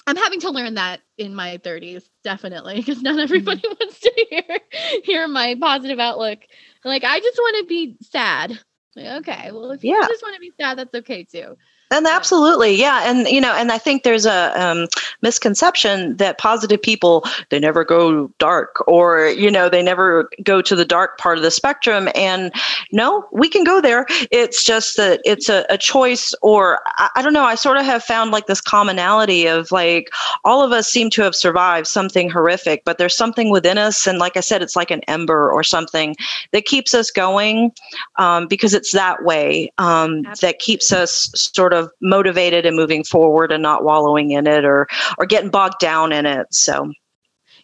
I'm 0.07 0.17
having 0.17 0.41
to 0.41 0.51
learn 0.51 0.75
that 0.75 1.01
in 1.19 1.35
my 1.35 1.59
30s, 1.59 2.05
definitely, 2.25 2.77
because 2.77 3.03
not 3.03 3.19
everybody 3.19 3.61
mm-hmm. 3.61 3.75
wants 3.81 4.01
to 4.01 4.27
hear 4.31 4.59
hear 5.03 5.29
my 5.29 5.57
positive 5.61 5.99
outlook. 5.99 6.39
Like, 6.85 7.03
I 7.03 7.19
just 7.19 7.39
want 7.39 7.57
to 7.59 7.67
be 7.67 7.97
sad. 8.03 8.59
Like, 8.95 9.07
okay, 9.29 9.51
well, 9.53 9.73
if 9.73 9.85
yeah. 9.85 9.95
you 9.95 10.09
just 10.09 10.23
want 10.23 10.35
to 10.35 10.41
be 10.41 10.53
sad, 10.59 10.79
that's 10.79 10.95
okay 10.95 11.25
too. 11.25 11.57
And 11.93 12.07
absolutely, 12.07 12.73
yeah, 12.77 13.11
and 13.11 13.27
you 13.27 13.41
know, 13.41 13.53
and 13.53 13.73
I 13.73 13.79
think 13.79 14.05
there's 14.05 14.25
a 14.25 14.53
um, 14.61 14.87
misconception 15.23 16.17
that 16.19 16.39
positive 16.39 16.81
people 16.81 17.25
they 17.49 17.59
never 17.59 17.85
go 17.85 18.29
dark, 18.39 18.87
or 18.87 19.27
you 19.31 19.51
know, 19.51 19.69
they 19.69 19.83
never 19.83 20.31
go 20.45 20.63
to 20.63 20.77
the 20.77 20.85
dark 20.85 21.19
part 21.19 21.37
of 21.37 21.43
the 21.43 21.51
spectrum. 21.51 22.09
And 22.15 22.53
no, 22.93 23.27
we 23.33 23.49
can 23.49 23.65
go 23.65 23.81
there. 23.81 24.07
It's 24.31 24.63
just 24.63 24.97
that 24.99 25.21
it's 25.25 25.49
a, 25.49 25.67
a 25.69 25.77
choice, 25.77 26.33
or 26.43 26.79
I, 26.99 27.11
I 27.17 27.23
don't 27.23 27.33
know. 27.33 27.43
I 27.43 27.57
sort 27.57 27.77
of 27.77 27.85
have 27.85 28.05
found 28.05 28.31
like 28.31 28.47
this 28.47 28.61
commonality 28.61 29.47
of 29.47 29.73
like 29.73 30.11
all 30.45 30.63
of 30.63 30.71
us 30.71 30.89
seem 30.89 31.11
to 31.11 31.23
have 31.23 31.35
survived 31.35 31.89
something 31.89 32.31
horrific, 32.31 32.85
but 32.85 32.99
there's 32.99 33.17
something 33.17 33.51
within 33.51 33.79
us, 33.79 34.07
and 34.07 34.21
like 34.21 34.37
I 34.37 34.41
said, 34.41 34.63
it's 34.63 34.77
like 34.77 34.93
an 34.93 35.01
ember 35.09 35.51
or 35.51 35.65
something 35.65 36.15
that 36.53 36.67
keeps 36.67 36.95
us 36.95 37.11
going 37.11 37.73
um, 38.15 38.47
because 38.47 38.75
it's 38.75 38.93
that 38.93 39.25
way 39.25 39.73
um, 39.79 40.23
that 40.41 40.61
keeps 40.61 40.93
us 40.93 41.33
sort 41.35 41.73
of 41.73 41.80
of 41.81 41.91
motivated 42.01 42.67
and 42.67 42.77
moving 42.77 43.05
forward 43.05 43.53
and 43.53 43.63
not 43.63 43.85
wallowing 43.85 44.31
in 44.31 44.47
it 44.47 44.65
or 44.65 44.87
or 45.19 45.27
getting 45.27 45.51
bogged 45.51 45.79
down 45.81 46.13
in 46.13 46.27
it 46.27 46.47
so. 46.53 46.93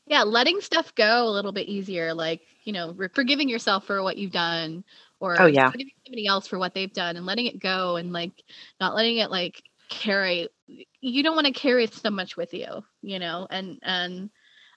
Yeah 0.06 0.22
letting 0.22 0.60
stuff 0.60 0.94
go 0.94 1.28
a 1.28 1.30
little 1.30 1.52
bit 1.52 1.68
easier 1.68 2.14
like 2.14 2.40
you 2.64 2.72
know 2.72 2.94
forgiving 3.14 3.48
yourself 3.48 3.84
for 3.84 4.02
what 4.02 4.16
you've 4.18 4.32
done 4.32 4.84
or 5.20 5.40
oh 5.40 5.46
yeah. 5.46 5.70
forgiving 5.70 5.92
somebody 6.04 6.26
else 6.26 6.46
for 6.46 6.58
what 6.58 6.74
they've 6.74 6.92
done 6.92 7.16
and 7.16 7.26
letting 7.26 7.46
it 7.46 7.58
go 7.58 7.96
and 7.96 8.12
like 8.12 8.32
not 8.80 8.94
letting 8.94 9.18
it 9.18 9.30
like 9.30 9.62
carry 9.88 10.48
you 11.00 11.22
don't 11.22 11.36
want 11.36 11.46
to 11.46 11.52
carry 11.52 11.86
so 11.86 12.10
much 12.10 12.36
with 12.36 12.52
you 12.52 12.84
you 13.02 13.18
know 13.18 13.46
and 13.50 13.78
and 13.82 14.30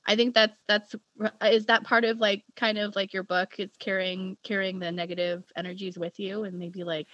i 0.05 0.15
think 0.15 0.35
that's 0.35 0.55
that's 0.67 0.95
uh, 1.23 1.29
is 1.47 1.65
that 1.65 1.83
part 1.83 2.05
of 2.05 2.19
like 2.19 2.43
kind 2.55 2.77
of 2.77 2.95
like 2.95 3.13
your 3.13 3.23
book 3.23 3.55
it's 3.57 3.75
carrying 3.77 4.37
carrying 4.43 4.79
the 4.79 4.91
negative 4.91 5.43
energies 5.55 5.97
with 5.97 6.19
you 6.19 6.43
and 6.43 6.57
maybe 6.57 6.83
like 6.83 7.07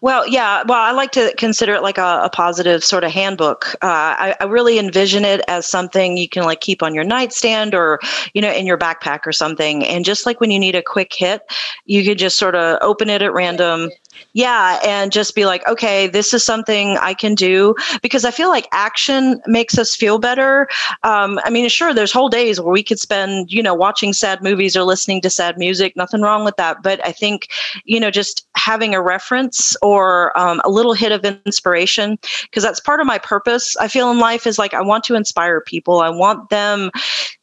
well, 0.00 0.26
yeah. 0.26 0.62
Well, 0.66 0.80
I 0.80 0.92
like 0.92 1.12
to 1.12 1.34
consider 1.36 1.74
it 1.74 1.82
like 1.82 1.98
a, 1.98 2.20
a 2.24 2.30
positive 2.30 2.84
sort 2.84 3.04
of 3.04 3.10
handbook. 3.10 3.74
Uh, 3.82 3.86
I, 3.86 4.36
I, 4.40 4.44
really 4.44 4.78
envision 4.78 5.24
it 5.24 5.42
as 5.48 5.66
something 5.66 6.16
you 6.16 6.28
can 6.28 6.44
like 6.44 6.60
keep 6.60 6.82
on 6.82 6.94
your 6.94 7.04
nightstand 7.04 7.74
or, 7.74 8.00
you 8.34 8.40
know, 8.40 8.52
in 8.52 8.66
your 8.66 8.78
backpack 8.78 9.26
or 9.26 9.32
something. 9.32 9.84
And 9.84 10.04
just 10.04 10.26
like 10.26 10.40
when 10.40 10.50
you 10.50 10.58
need 10.58 10.74
a 10.74 10.82
quick 10.82 11.12
hit, 11.12 11.42
you 11.84 12.04
could 12.04 12.18
just 12.18 12.38
sort 12.38 12.54
of 12.54 12.78
open 12.80 13.10
it 13.10 13.22
at 13.22 13.32
random 13.32 13.90
yeah 14.32 14.78
and 14.84 15.12
just 15.12 15.34
be 15.34 15.46
like 15.46 15.66
okay 15.66 16.06
this 16.06 16.34
is 16.34 16.44
something 16.44 16.96
i 16.98 17.14
can 17.14 17.34
do 17.34 17.74
because 18.02 18.24
i 18.24 18.30
feel 18.30 18.48
like 18.48 18.68
action 18.72 19.40
makes 19.46 19.78
us 19.78 19.94
feel 19.94 20.18
better. 20.18 20.68
Um, 21.02 21.40
i 21.44 21.50
mean 21.50 21.68
sure 21.68 21.94
there's 21.94 22.12
whole 22.12 22.28
days 22.28 22.60
where 22.60 22.72
we 22.72 22.82
could 22.82 22.98
spend 22.98 23.50
you 23.50 23.62
know 23.62 23.74
watching 23.74 24.12
sad 24.12 24.42
movies 24.42 24.76
or 24.76 24.84
listening 24.84 25.20
to 25.22 25.30
sad 25.30 25.58
music 25.58 25.96
nothing 25.96 26.20
wrong 26.20 26.44
with 26.44 26.56
that 26.56 26.82
but 26.82 27.04
i 27.06 27.12
think 27.12 27.48
you 27.84 27.98
know 27.98 28.10
just 28.10 28.46
having 28.56 28.94
a 28.94 29.02
reference 29.02 29.76
or 29.82 30.36
um, 30.38 30.60
a 30.64 30.70
little 30.70 30.92
hit 30.92 31.12
of 31.12 31.24
inspiration 31.44 32.18
because 32.42 32.62
that's 32.62 32.80
part 32.80 33.00
of 33.00 33.06
my 33.06 33.18
purpose 33.18 33.76
i 33.78 33.88
feel 33.88 34.10
in 34.10 34.18
life 34.18 34.46
is 34.46 34.58
like 34.58 34.74
i 34.74 34.82
want 34.82 35.04
to 35.04 35.14
inspire 35.14 35.60
people 35.60 36.00
i 36.00 36.10
want 36.10 36.48
them 36.50 36.90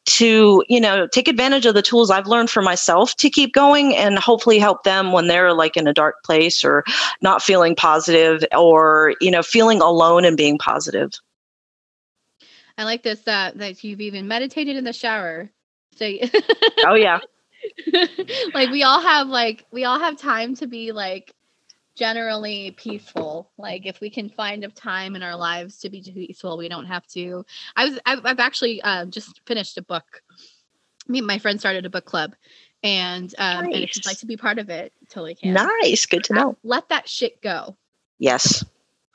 to 0.06 0.64
you 0.68 0.82
know 0.82 1.08
take 1.08 1.28
advantage 1.28 1.66
of 1.66 1.76
the 1.76 1.82
tools 1.82 2.12
i've 2.12 2.28
learned 2.28 2.50
for 2.50 2.62
myself 2.62 3.16
to 3.16 3.30
keep 3.30 3.54
going 3.54 3.96
and 3.96 4.20
hopefully 4.20 4.60
help 4.60 4.84
them 4.84 5.14
when 5.14 5.28
they're 5.28 5.54
like 5.54 5.78
in 5.78 5.88
a 5.88 5.94
dark 5.94 6.22
place 6.24 6.64
or 6.66 6.84
not 7.22 7.42
feeling 7.42 7.76
positive 7.76 8.44
or 8.56 9.16
you 9.22 9.32
know 9.32 9.42
feeling 9.42 9.82
alone 9.82 10.26
and 10.26 10.38
being 10.38 10.58
positive. 10.58 11.12
I 12.78 12.86
like 12.86 13.04
this 13.04 13.28
uh, 13.28 13.52
that 13.56 13.84
you've 13.84 14.02
even 14.02 14.28
meditated 14.28 14.76
in 14.76 14.84
the 14.84 14.94
shower. 14.94 15.52
So 15.96 16.12
oh 16.86 16.96
yeah. 16.96 17.20
Like 18.54 18.72
we 18.72 18.84
all 18.84 19.02
have 19.02 19.28
like 19.28 19.66
we 19.72 19.86
all 19.86 20.00
have 20.00 20.18
time 20.18 20.56
to 20.56 20.68
be 20.68 20.92
like 20.92 21.34
generally 21.96 22.72
peaceful. 22.72 23.52
Like 23.58 23.86
if 23.86 24.00
we 24.02 24.10
can 24.10 24.30
find 24.30 24.64
a 24.64 24.70
time 24.70 25.16
in 25.16 25.24
our 25.24 25.36
lives 25.36 25.80
to 25.80 25.90
be 25.90 26.02
peaceful 26.02 26.58
we 26.58 26.70
don't 26.70 26.86
have 26.86 27.06
to. 27.08 27.46
I 27.76 27.86
was 27.86 28.00
i've, 28.06 28.26
I've 28.26 28.40
actually 28.40 28.82
uh, 28.82 29.06
just 29.06 29.42
finished 29.46 29.78
a 29.78 29.82
book. 29.82 30.22
Me 31.08 31.20
and 31.20 31.28
my 31.28 31.40
friend 31.40 31.60
started 31.60 31.86
a 31.86 31.90
book 31.90 32.06
club 32.06 32.36
and 32.84 33.34
um 33.38 33.66
nice. 33.66 33.74
and 33.76 33.84
if 33.84 33.96
you'd 33.96 34.06
like 34.06 34.20
to 34.20 34.26
be 34.26 34.38
part 34.38 34.60
of 34.60 34.70
it 34.70 34.94
totally 35.10 35.36
can. 35.36 35.54
Nice. 35.54 36.06
Good 36.06 36.24
to 36.26 36.34
know. 36.34 36.58
let 36.64 36.90
that 36.90 37.08
shit 37.08 37.42
go. 37.42 37.78
Yes. 38.20 38.64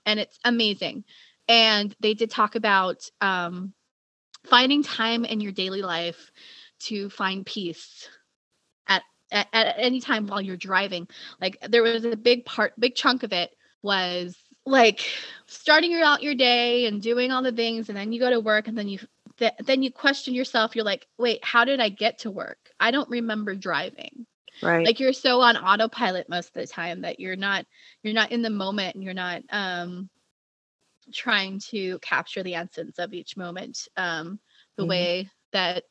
And 0.06 0.20
it's 0.20 0.38
amazing. 0.44 1.04
And 1.48 1.94
they 2.00 2.14
did 2.14 2.30
talk 2.30 2.54
about 2.54 3.10
um 3.20 3.72
finding 4.44 4.82
time 4.82 5.24
in 5.24 5.40
your 5.40 5.52
daily 5.52 5.82
life 5.82 6.30
to 6.78 7.10
find 7.10 7.44
peace 7.44 8.08
at, 9.30 9.48
at 9.52 9.76
any 9.78 10.00
time 10.00 10.26
while 10.26 10.40
you're 10.40 10.56
driving. 10.56 11.08
Like 11.40 11.58
there 11.68 11.82
was 11.82 12.04
a 12.04 12.16
big 12.16 12.44
part, 12.44 12.78
big 12.78 12.94
chunk 12.94 13.22
of 13.22 13.32
it 13.32 13.50
was 13.82 14.36
like 14.66 15.00
starting 15.46 15.94
out 15.94 16.22
your 16.22 16.34
day 16.34 16.86
and 16.86 17.00
doing 17.00 17.32
all 17.32 17.42
the 17.42 17.52
things, 17.52 17.88
and 17.88 17.96
then 17.96 18.12
you 18.12 18.20
go 18.20 18.30
to 18.30 18.40
work, 18.40 18.68
and 18.68 18.76
then 18.76 18.88
you 18.88 18.98
th- 19.38 19.54
then 19.64 19.82
you 19.82 19.90
question 19.90 20.34
yourself. 20.34 20.76
You're 20.76 20.84
like, 20.84 21.06
wait, 21.18 21.44
how 21.44 21.64
did 21.64 21.80
I 21.80 21.88
get 21.88 22.18
to 22.20 22.30
work? 22.30 22.58
I 22.78 22.90
don't 22.90 23.08
remember 23.08 23.54
driving. 23.54 24.26
Right. 24.62 24.84
Like 24.84 25.00
you're 25.00 25.12
so 25.12 25.40
on 25.40 25.56
autopilot 25.56 26.28
most 26.28 26.48
of 26.48 26.54
the 26.54 26.66
time 26.66 27.02
that 27.02 27.20
you're 27.20 27.36
not 27.36 27.64
you're 28.02 28.14
not 28.14 28.32
in 28.32 28.42
the 28.42 28.50
moment 28.50 28.94
and 28.94 29.04
you're 29.04 29.14
not 29.14 29.42
um 29.50 30.08
trying 31.12 31.60
to 31.70 31.98
capture 32.00 32.42
the 32.42 32.54
essence 32.54 32.98
of 32.98 33.14
each 33.14 33.36
moment 33.36 33.88
um 33.96 34.38
the 34.76 34.82
mm-hmm. 34.82 34.90
way 34.90 35.30
that 35.52 35.84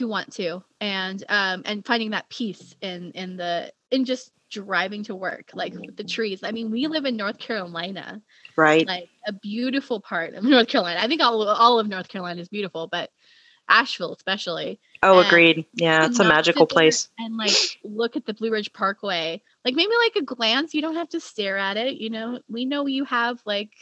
you 0.00 0.08
want 0.08 0.32
to 0.32 0.62
and 0.80 1.24
um 1.28 1.62
and 1.64 1.84
finding 1.84 2.10
that 2.10 2.28
peace 2.28 2.74
in 2.80 3.12
in 3.12 3.36
the 3.36 3.72
in 3.90 4.04
just 4.04 4.32
driving 4.54 5.02
to 5.04 5.14
work, 5.14 5.50
like 5.54 5.74
with 5.74 5.96
the 5.96 6.04
trees. 6.04 6.40
I 6.42 6.52
mean, 6.52 6.70
we 6.70 6.86
live 6.86 7.04
in 7.04 7.16
North 7.16 7.38
Carolina, 7.38 8.22
right? 8.56 8.86
Like 8.86 9.08
a 9.26 9.32
beautiful 9.32 10.00
part 10.00 10.34
of 10.34 10.44
North 10.44 10.68
Carolina. 10.68 11.00
I 11.02 11.08
think 11.08 11.20
all 11.20 11.46
all 11.48 11.78
of 11.78 11.88
North 11.88 12.08
Carolina 12.08 12.40
is 12.40 12.48
beautiful, 12.48 12.86
but 12.86 13.10
Asheville 13.68 14.14
especially. 14.14 14.78
Oh, 15.02 15.18
and 15.18 15.26
agreed. 15.26 15.66
Yeah, 15.74 16.06
it's 16.06 16.20
a 16.20 16.24
magical 16.24 16.66
place. 16.66 17.08
And 17.18 17.36
like 17.36 17.52
look 17.82 18.16
at 18.16 18.26
the 18.26 18.34
Blue 18.34 18.50
Ridge 18.50 18.72
Parkway. 18.72 19.42
Like 19.64 19.74
maybe 19.74 19.92
like 20.04 20.22
a 20.22 20.24
glance, 20.24 20.74
you 20.74 20.82
don't 20.82 20.96
have 20.96 21.08
to 21.10 21.20
stare 21.20 21.58
at 21.58 21.76
it. 21.76 21.96
You 21.96 22.10
know, 22.10 22.40
we 22.48 22.64
know 22.64 22.86
you 22.86 23.04
have 23.04 23.40
like 23.44 23.72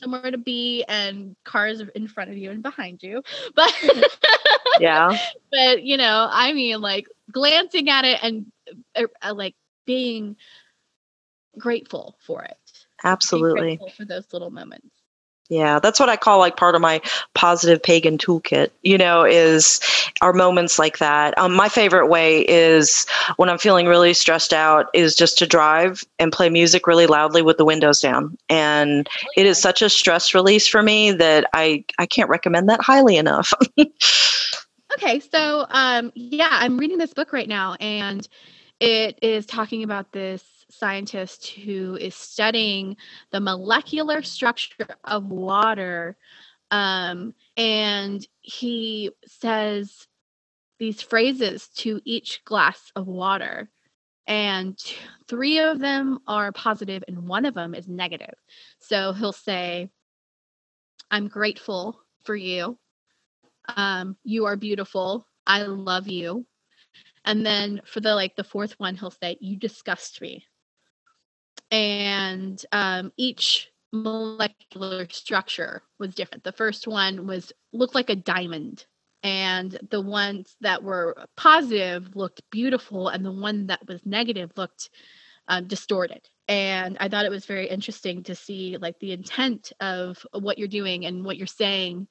somewhere 0.00 0.30
to 0.30 0.38
be 0.38 0.84
and 0.88 1.36
cars 1.44 1.82
in 1.94 2.08
front 2.08 2.30
of 2.30 2.36
you 2.36 2.50
and 2.50 2.62
behind 2.62 3.02
you. 3.02 3.22
But 3.54 3.72
yeah. 4.80 5.16
But 5.50 5.84
you 5.84 5.96
know, 5.96 6.28
I 6.30 6.52
mean 6.52 6.80
like 6.80 7.06
glancing 7.30 7.88
at 7.88 8.04
it 8.04 8.18
and 8.22 8.46
uh, 8.96 9.34
like 9.34 9.54
being 9.86 10.36
grateful 11.58 12.16
for 12.26 12.42
it. 12.42 12.56
Absolutely. 13.04 13.78
for 13.96 14.04
those 14.04 14.32
little 14.32 14.50
moments. 14.50 14.94
Yeah, 15.50 15.78
that's 15.78 16.00
what 16.00 16.08
I 16.08 16.16
call 16.16 16.38
like 16.38 16.56
part 16.56 16.74
of 16.74 16.80
my 16.80 17.02
positive 17.34 17.82
pagan 17.82 18.16
toolkit, 18.16 18.70
you 18.82 18.96
know, 18.96 19.24
is 19.24 19.78
our 20.22 20.32
moments 20.32 20.78
like 20.78 20.98
that. 20.98 21.36
Um, 21.36 21.52
my 21.52 21.68
favorite 21.68 22.06
way 22.06 22.40
is 22.48 23.06
when 23.36 23.50
I'm 23.50 23.58
feeling 23.58 23.86
really 23.86 24.14
stressed 24.14 24.54
out 24.54 24.86
is 24.94 25.14
just 25.14 25.36
to 25.38 25.46
drive 25.46 26.02
and 26.18 26.32
play 26.32 26.48
music 26.48 26.86
really 26.86 27.06
loudly 27.06 27.42
with 27.42 27.58
the 27.58 27.64
windows 27.66 28.00
down. 28.00 28.38
And 28.48 29.06
it 29.36 29.44
is 29.44 29.60
such 29.60 29.82
a 29.82 29.90
stress 29.90 30.32
release 30.32 30.66
for 30.66 30.82
me 30.82 31.12
that 31.12 31.46
I, 31.52 31.84
I 31.98 32.06
can't 32.06 32.30
recommend 32.30 32.70
that 32.70 32.80
highly 32.80 33.18
enough. 33.18 33.52
okay, 34.94 35.20
so 35.20 35.66
um, 35.70 36.12
yeah, 36.14 36.48
I'm 36.50 36.78
reading 36.78 36.98
this 36.98 37.14
book 37.14 37.32
right 37.32 37.48
now 37.48 37.74
and 37.80 38.26
it 38.80 39.18
is 39.22 39.46
talking 39.46 39.82
about 39.82 40.12
this 40.12 40.44
scientist 40.70 41.48
who 41.48 41.96
is 41.96 42.14
studying 42.14 42.96
the 43.30 43.40
molecular 43.40 44.22
structure 44.22 44.96
of 45.04 45.26
water. 45.26 46.16
Um, 46.70 47.34
and 47.56 48.26
he 48.40 49.10
says 49.26 50.06
these 50.78 51.00
phrases 51.00 51.68
to 51.76 52.00
each 52.04 52.42
glass 52.44 52.90
of 52.96 53.06
water. 53.06 53.70
And 54.26 54.78
three 55.28 55.58
of 55.58 55.78
them 55.78 56.18
are 56.26 56.50
positive, 56.50 57.04
and 57.06 57.28
one 57.28 57.44
of 57.44 57.54
them 57.54 57.74
is 57.74 57.86
negative. 57.86 58.34
So 58.80 59.12
he'll 59.12 59.32
say, 59.32 59.90
I'm 61.10 61.28
grateful 61.28 62.00
for 62.24 62.34
you. 62.34 62.78
Um, 63.68 64.16
you 64.24 64.46
are 64.46 64.56
beautiful. 64.56 65.26
I 65.46 65.62
love 65.62 66.08
you. 66.08 66.46
And 67.24 67.44
then 67.44 67.80
for 67.86 68.00
the 68.00 68.14
like 68.14 68.36
the 68.36 68.44
fourth 68.44 68.74
one, 68.78 68.96
he'll 68.96 69.10
say, 69.10 69.36
You 69.40 69.56
disgust 69.56 70.20
me 70.20 70.44
and 71.70 72.64
um, 72.70 73.12
each 73.16 73.68
molecular 73.92 75.08
structure 75.10 75.82
was 75.98 76.14
different. 76.14 76.44
The 76.44 76.52
first 76.52 76.86
one 76.86 77.26
was 77.26 77.52
looked 77.72 77.94
like 77.94 78.10
a 78.10 78.16
diamond, 78.16 78.86
and 79.22 79.76
the 79.90 80.00
ones 80.00 80.54
that 80.60 80.82
were 80.82 81.16
positive 81.36 82.14
looked 82.14 82.42
beautiful, 82.50 83.08
and 83.08 83.24
the 83.24 83.32
one 83.32 83.66
that 83.66 83.86
was 83.88 84.04
negative 84.04 84.52
looked 84.56 84.90
um, 85.48 85.66
distorted. 85.66 86.28
And 86.46 86.96
I 87.00 87.08
thought 87.08 87.24
it 87.24 87.30
was 87.30 87.46
very 87.46 87.68
interesting 87.68 88.22
to 88.24 88.34
see 88.34 88.76
like 88.76 88.98
the 89.00 89.12
intent 89.12 89.72
of 89.80 90.24
what 90.32 90.58
you're 90.58 90.68
doing 90.68 91.06
and 91.06 91.24
what 91.24 91.38
you're 91.38 91.46
saying, 91.46 92.06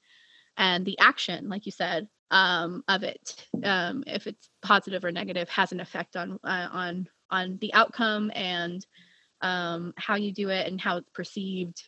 and 0.56 0.84
the 0.84 0.98
action, 0.98 1.48
like 1.48 1.66
you 1.66 1.72
said, 1.72 2.08
um, 2.30 2.82
of 2.88 3.02
it. 3.02 3.46
Um, 3.62 4.04
if 4.06 4.26
it's 4.26 4.48
positive 4.62 5.04
or 5.04 5.12
negative, 5.12 5.48
has 5.48 5.72
an 5.72 5.80
effect 5.80 6.16
on 6.16 6.38
uh, 6.44 6.68
on 6.70 7.08
on 7.30 7.58
the 7.60 7.72
outcome 7.74 8.30
and 8.34 8.84
um, 9.40 9.92
how 9.96 10.16
you 10.16 10.32
do 10.32 10.48
it 10.50 10.66
and 10.66 10.80
how 10.80 10.98
it's 10.98 11.10
perceived 11.10 11.82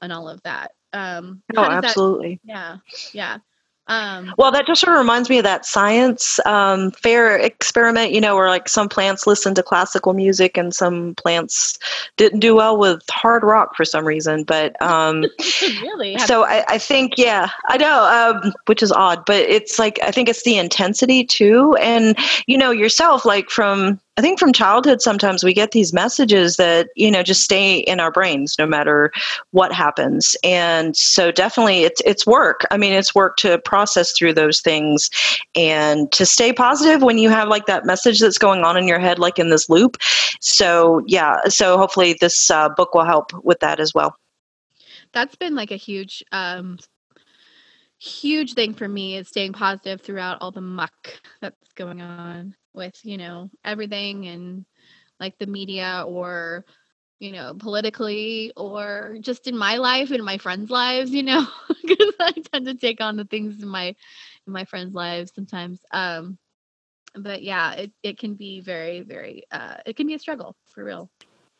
and 0.00 0.12
all 0.12 0.28
of 0.28 0.42
that. 0.42 0.72
Um, 0.92 1.42
oh, 1.56 1.64
absolutely. 1.64 2.40
That, 2.44 2.52
yeah, 2.52 2.76
yeah. 3.12 3.38
Um, 3.86 4.32
well, 4.38 4.50
that 4.52 4.66
just 4.66 4.80
sort 4.80 4.94
of 4.94 4.98
reminds 4.98 5.28
me 5.28 5.38
of 5.38 5.44
that 5.44 5.66
science 5.66 6.40
um, 6.46 6.90
fair 6.92 7.36
experiment, 7.36 8.12
you 8.12 8.20
know, 8.20 8.34
where 8.34 8.48
like 8.48 8.68
some 8.68 8.88
plants 8.88 9.26
listen 9.26 9.54
to 9.56 9.62
classical 9.62 10.14
music 10.14 10.56
and 10.56 10.74
some 10.74 11.14
plants 11.16 11.78
didn't 12.16 12.40
do 12.40 12.56
well 12.56 12.78
with 12.78 13.02
hard 13.10 13.42
rock 13.42 13.76
for 13.76 13.84
some 13.84 14.06
reason. 14.06 14.42
But 14.44 14.80
um, 14.80 15.26
really, 15.82 16.18
so 16.18 16.44
I, 16.44 16.64
I, 16.66 16.78
think, 16.78 17.18
yeah, 17.18 17.50
I 17.68 17.76
know, 17.76 18.40
um, 18.44 18.54
which 18.66 18.82
is 18.82 18.90
odd, 18.90 19.24
but 19.26 19.42
it's 19.42 19.78
like 19.78 19.98
I 20.02 20.10
think 20.10 20.30
it's 20.30 20.44
the 20.44 20.56
intensity 20.56 21.24
too, 21.24 21.76
and 21.76 22.16
you 22.46 22.56
know 22.56 22.70
yourself, 22.70 23.26
like 23.26 23.50
from 23.50 24.00
I 24.16 24.20
think 24.20 24.38
from 24.38 24.52
childhood, 24.52 25.02
sometimes 25.02 25.42
we 25.42 25.52
get 25.52 25.72
these 25.72 25.92
messages 25.92 26.56
that, 26.56 26.88
you 26.94 27.10
know, 27.10 27.24
just 27.24 27.42
stay 27.42 27.78
in 27.78 27.98
our 27.98 28.12
brains 28.12 28.54
no 28.60 28.66
matter 28.66 29.10
what 29.50 29.72
happens. 29.72 30.36
And 30.44 30.96
so 30.96 31.32
definitely 31.32 31.82
it's, 31.82 32.00
it's 32.06 32.24
work. 32.24 32.64
I 32.70 32.76
mean, 32.76 32.92
it's 32.92 33.12
work 33.12 33.36
to 33.38 33.58
process 33.58 34.12
through 34.12 34.34
those 34.34 34.60
things 34.60 35.10
and 35.56 36.12
to 36.12 36.24
stay 36.24 36.52
positive 36.52 37.02
when 37.02 37.18
you 37.18 37.28
have 37.28 37.48
like 37.48 37.66
that 37.66 37.86
message 37.86 38.20
that's 38.20 38.38
going 38.38 38.62
on 38.62 38.76
in 38.76 38.86
your 38.86 39.00
head, 39.00 39.18
like 39.18 39.40
in 39.40 39.50
this 39.50 39.68
loop. 39.68 39.96
So, 40.40 41.02
yeah. 41.08 41.40
So 41.48 41.76
hopefully 41.76 42.16
this 42.20 42.50
uh, 42.50 42.68
book 42.68 42.94
will 42.94 43.04
help 43.04 43.32
with 43.42 43.58
that 43.60 43.80
as 43.80 43.94
well. 43.94 44.16
That's 45.12 45.34
been 45.34 45.56
like 45.56 45.72
a 45.72 45.76
huge, 45.76 46.22
um, 46.30 46.78
huge 47.98 48.54
thing 48.54 48.74
for 48.74 48.86
me 48.86 49.16
is 49.16 49.26
staying 49.26 49.54
positive 49.54 50.00
throughout 50.00 50.38
all 50.40 50.52
the 50.52 50.60
muck 50.60 51.20
that's 51.40 51.72
going 51.74 52.00
on 52.00 52.54
with 52.74 52.98
you 53.04 53.16
know 53.18 53.50
everything 53.64 54.26
and 54.26 54.64
like 55.20 55.38
the 55.38 55.46
media 55.46 56.04
or 56.06 56.64
you 57.20 57.32
know 57.32 57.54
politically 57.58 58.52
or 58.56 59.16
just 59.20 59.46
in 59.46 59.56
my 59.56 59.76
life 59.76 60.10
and 60.10 60.24
my 60.24 60.38
friends 60.38 60.70
lives 60.70 61.10
you 61.12 61.22
know 61.22 61.46
because 61.86 62.14
i 62.20 62.32
tend 62.52 62.66
to 62.66 62.74
take 62.74 63.00
on 63.00 63.16
the 63.16 63.24
things 63.24 63.62
in 63.62 63.68
my 63.68 63.86
in 64.46 64.52
my 64.52 64.64
friends 64.64 64.94
lives 64.94 65.32
sometimes 65.34 65.80
um 65.92 66.38
but 67.14 67.42
yeah 67.42 67.72
it, 67.74 67.92
it 68.02 68.18
can 68.18 68.34
be 68.34 68.60
very 68.60 69.00
very 69.02 69.44
uh 69.52 69.76
it 69.86 69.96
can 69.96 70.06
be 70.06 70.14
a 70.14 70.18
struggle 70.18 70.56
for 70.66 70.84
real 70.84 71.10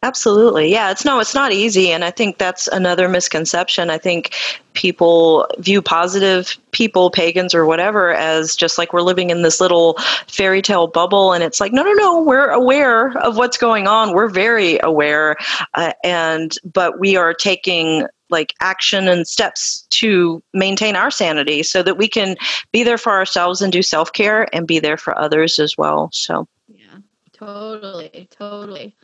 Absolutely. 0.05 0.71
Yeah, 0.71 0.91
it's 0.91 1.07
no, 1.07 1.19
it's 1.19 1.35
not 1.35 1.51
easy. 1.51 1.91
And 1.91 2.05
I 2.05 2.11
think 2.11 2.37
that's 2.37 2.69
another 2.69 3.09
misconception. 3.09 3.89
I 3.89 3.97
think 3.97 4.35
people 4.75 5.49
view 5.57 5.81
positive 5.81 6.59
people, 6.73 7.11
pagans 7.11 7.55
or 7.55 7.65
whatever, 7.65 8.13
as 8.13 8.55
just 8.55 8.77
like 8.77 8.93
we're 8.93 9.01
living 9.01 9.31
in 9.31 9.41
this 9.41 9.63
little 9.63 9.95
fairy 10.29 10.61
tale 10.61 10.89
bubble. 10.89 11.33
And 11.33 11.43
it's 11.43 11.59
like, 11.59 11.73
no, 11.73 11.83
no, 11.83 11.93
no, 11.95 12.23
we're 12.23 12.51
aware 12.51 13.17
of 13.17 13.39
what's 13.39 13.57
going 13.57 13.87
on. 13.87 14.13
We're 14.13 14.29
very 14.29 14.79
aware. 14.83 15.37
Uh, 15.73 15.95
and, 16.05 16.55
but 16.71 17.01
we 17.01 17.17
are 17.17 17.33
taking 17.33 18.07
like 18.29 18.53
action 18.61 19.09
and 19.09 19.27
steps 19.27 19.87
to 19.89 20.43
maintain 20.53 20.97
our 20.97 21.11
sanity 21.11 21.63
so 21.63 21.83
that 21.83 21.97
we 21.97 22.09
can 22.09 22.37
be 22.73 22.85
there 22.85 22.99
for 22.99 23.13
ourselves 23.13 23.63
and 23.63 23.73
do 23.73 23.81
self 23.81 24.13
care 24.13 24.55
and 24.55 24.67
be 24.67 24.81
there 24.81 24.99
for 24.99 25.19
others 25.19 25.59
as 25.59 25.79
well. 25.79 26.11
So, 26.13 26.47
yeah, 26.69 26.99
totally, 27.33 28.29
totally. 28.31 28.95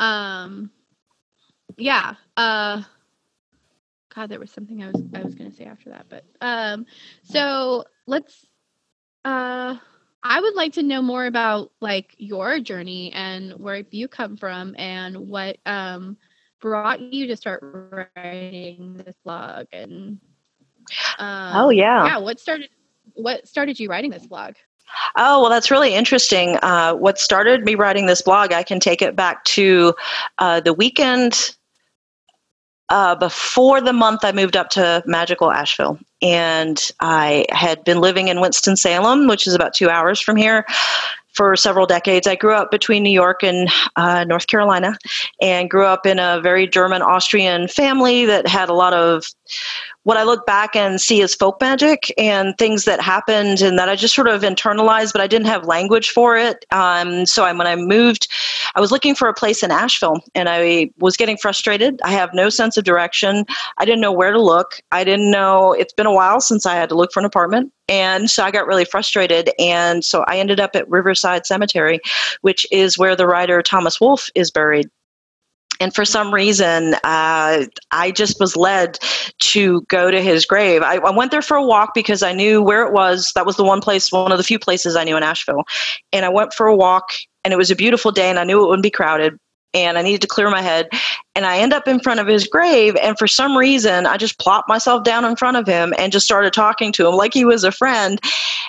Um, 0.00 0.72
yeah. 1.76 2.14
Uh, 2.36 2.82
God, 4.14 4.28
there 4.28 4.40
was 4.40 4.50
something 4.50 4.82
I 4.82 4.90
was 4.90 5.02
I 5.14 5.22
was 5.22 5.34
gonna 5.34 5.52
say 5.52 5.64
after 5.64 5.90
that, 5.90 6.06
but 6.08 6.24
um, 6.40 6.86
so 7.22 7.84
let's. 8.06 8.46
Uh, 9.24 9.76
I 10.22 10.40
would 10.40 10.54
like 10.54 10.74
to 10.74 10.82
know 10.82 11.02
more 11.02 11.26
about 11.26 11.72
like 11.80 12.14
your 12.18 12.58
journey 12.60 13.12
and 13.12 13.52
where 13.52 13.84
you 13.90 14.08
come 14.08 14.36
from 14.36 14.74
and 14.78 15.28
what 15.28 15.58
um 15.66 16.16
brought 16.60 17.00
you 17.00 17.28
to 17.28 17.36
start 17.36 17.62
writing 18.16 19.02
this 19.04 19.16
blog 19.24 19.66
and. 19.72 20.18
Um, 21.18 21.54
oh 21.56 21.70
yeah. 21.70 22.04
Yeah. 22.06 22.18
What 22.18 22.40
started 22.40 22.68
What 23.14 23.46
started 23.46 23.78
you 23.78 23.88
writing 23.88 24.10
this 24.10 24.26
blog? 24.26 24.54
Oh, 25.16 25.40
well, 25.40 25.50
that's 25.50 25.70
really 25.70 25.94
interesting. 25.94 26.56
Uh, 26.62 26.94
what 26.94 27.18
started 27.18 27.64
me 27.64 27.74
writing 27.74 28.06
this 28.06 28.22
blog, 28.22 28.52
I 28.52 28.62
can 28.62 28.80
take 28.80 29.02
it 29.02 29.16
back 29.16 29.44
to 29.44 29.94
uh, 30.38 30.60
the 30.60 30.72
weekend 30.72 31.56
uh, 32.90 33.14
before 33.14 33.80
the 33.80 33.92
month 33.92 34.24
I 34.24 34.32
moved 34.32 34.56
up 34.56 34.68
to 34.70 35.02
magical 35.06 35.50
Asheville. 35.50 35.98
And 36.22 36.80
I 37.00 37.46
had 37.50 37.84
been 37.84 38.00
living 38.00 38.28
in 38.28 38.40
Winston-Salem, 38.40 39.28
which 39.28 39.46
is 39.46 39.54
about 39.54 39.74
two 39.74 39.88
hours 39.88 40.20
from 40.20 40.36
here, 40.36 40.66
for 41.34 41.56
several 41.56 41.86
decades. 41.86 42.26
I 42.26 42.34
grew 42.34 42.54
up 42.54 42.70
between 42.70 43.02
New 43.02 43.10
York 43.10 43.42
and 43.42 43.68
uh, 43.96 44.24
North 44.24 44.46
Carolina 44.46 44.96
and 45.40 45.70
grew 45.70 45.86
up 45.86 46.06
in 46.06 46.18
a 46.18 46.40
very 46.40 46.66
German 46.66 47.02
Austrian 47.02 47.68
family 47.68 48.24
that 48.26 48.46
had 48.46 48.68
a 48.68 48.74
lot 48.74 48.92
of 48.92 49.24
what 50.04 50.16
I 50.16 50.22
look 50.22 50.46
back 50.46 50.74
and 50.74 51.00
see 51.00 51.20
as 51.22 51.34
folk 51.34 51.60
magic 51.60 52.12
and 52.16 52.56
things 52.56 52.84
that 52.84 53.00
happened 53.00 53.60
and 53.60 53.78
that 53.78 53.88
I 53.88 53.96
just 53.96 54.14
sort 54.14 54.28
of 54.28 54.42
internalized, 54.42 55.12
but 55.12 55.20
I 55.20 55.26
didn't 55.26 55.46
have 55.46 55.66
language 55.66 56.10
for 56.10 56.36
it. 56.36 56.64
Um, 56.72 57.26
so 57.26 57.44
I, 57.44 57.52
when 57.52 57.66
I 57.66 57.76
moved, 57.76 58.26
I 58.74 58.80
was 58.80 58.90
looking 58.90 59.14
for 59.14 59.28
a 59.28 59.34
place 59.34 59.62
in 59.62 59.70
Asheville 59.70 60.22
and 60.34 60.48
I 60.48 60.90
was 60.98 61.16
getting 61.16 61.36
frustrated. 61.36 62.00
I 62.02 62.12
have 62.12 62.30
no 62.32 62.48
sense 62.48 62.76
of 62.76 62.84
direction. 62.84 63.44
I 63.76 63.84
didn't 63.84 64.00
know 64.00 64.12
where 64.12 64.32
to 64.32 64.40
look. 64.40 64.80
I 64.90 65.04
didn't 65.04 65.30
know, 65.30 65.72
it's 65.72 65.92
been 65.92 66.06
a 66.06 66.14
while 66.14 66.40
since 66.40 66.64
I 66.64 66.74
had 66.74 66.88
to 66.88 66.94
look 66.94 67.12
for 67.12 67.20
an 67.20 67.26
apartment. 67.26 67.72
And 67.90 68.30
so 68.30 68.44
I 68.44 68.52
got 68.52 68.66
really 68.66 68.84
frustrated. 68.84 69.50
And 69.58 70.04
so 70.04 70.24
I 70.28 70.38
ended 70.38 70.60
up 70.60 70.76
at 70.76 70.88
Riverside 70.88 71.44
Cemetery, 71.44 72.00
which 72.40 72.64
is 72.70 72.96
where 72.96 73.16
the 73.16 73.26
writer 73.26 73.60
Thomas 73.62 74.00
Wolfe 74.00 74.30
is 74.34 74.50
buried. 74.50 74.88
And 75.80 75.94
for 75.94 76.04
some 76.04 76.32
reason, 76.32 76.94
uh, 77.04 77.64
I 77.90 78.12
just 78.14 78.38
was 78.38 78.54
led 78.54 78.98
to 79.38 79.80
go 79.88 80.10
to 80.10 80.22
his 80.22 80.44
grave. 80.44 80.82
I, 80.82 80.96
I, 80.96 81.10
went 81.10 81.30
there 81.30 81.40
for 81.40 81.56
a 81.56 81.64
walk 81.64 81.94
because 81.94 82.22
I 82.22 82.32
knew 82.32 82.62
where 82.62 82.86
it 82.86 82.92
was. 82.92 83.32
That 83.34 83.46
was 83.46 83.56
the 83.56 83.64
one 83.64 83.80
place, 83.80 84.12
one 84.12 84.30
of 84.30 84.36
the 84.36 84.44
few 84.44 84.58
places 84.58 84.94
I 84.94 85.04
knew 85.04 85.16
in 85.16 85.22
Asheville. 85.22 85.64
And 86.12 86.26
I 86.26 86.28
went 86.28 86.52
for 86.52 86.66
a 86.66 86.76
walk, 86.76 87.12
and 87.44 87.54
it 87.54 87.56
was 87.56 87.70
a 87.70 87.76
beautiful 87.76 88.12
day, 88.12 88.28
and 88.28 88.38
I 88.38 88.44
knew 88.44 88.62
it 88.62 88.68
wouldn't 88.68 88.82
be 88.82 88.90
crowded 88.90 89.38
and 89.74 89.98
I 89.98 90.02
needed 90.02 90.20
to 90.22 90.26
clear 90.26 90.50
my 90.50 90.62
head. 90.62 90.88
And 91.36 91.46
I 91.46 91.58
end 91.58 91.72
up 91.72 91.86
in 91.86 92.00
front 92.00 92.18
of 92.18 92.26
his 92.26 92.46
grave, 92.46 92.96
and 92.96 93.16
for 93.16 93.28
some 93.28 93.56
reason, 93.56 94.04
I 94.04 94.16
just 94.16 94.38
plopped 94.38 94.68
myself 94.68 95.04
down 95.04 95.24
in 95.24 95.36
front 95.36 95.56
of 95.56 95.66
him 95.66 95.94
and 95.96 96.12
just 96.12 96.26
started 96.26 96.52
talking 96.52 96.92
to 96.92 97.06
him 97.06 97.14
like 97.14 97.32
he 97.32 97.44
was 97.44 97.62
a 97.62 97.70
friend. 97.70 98.20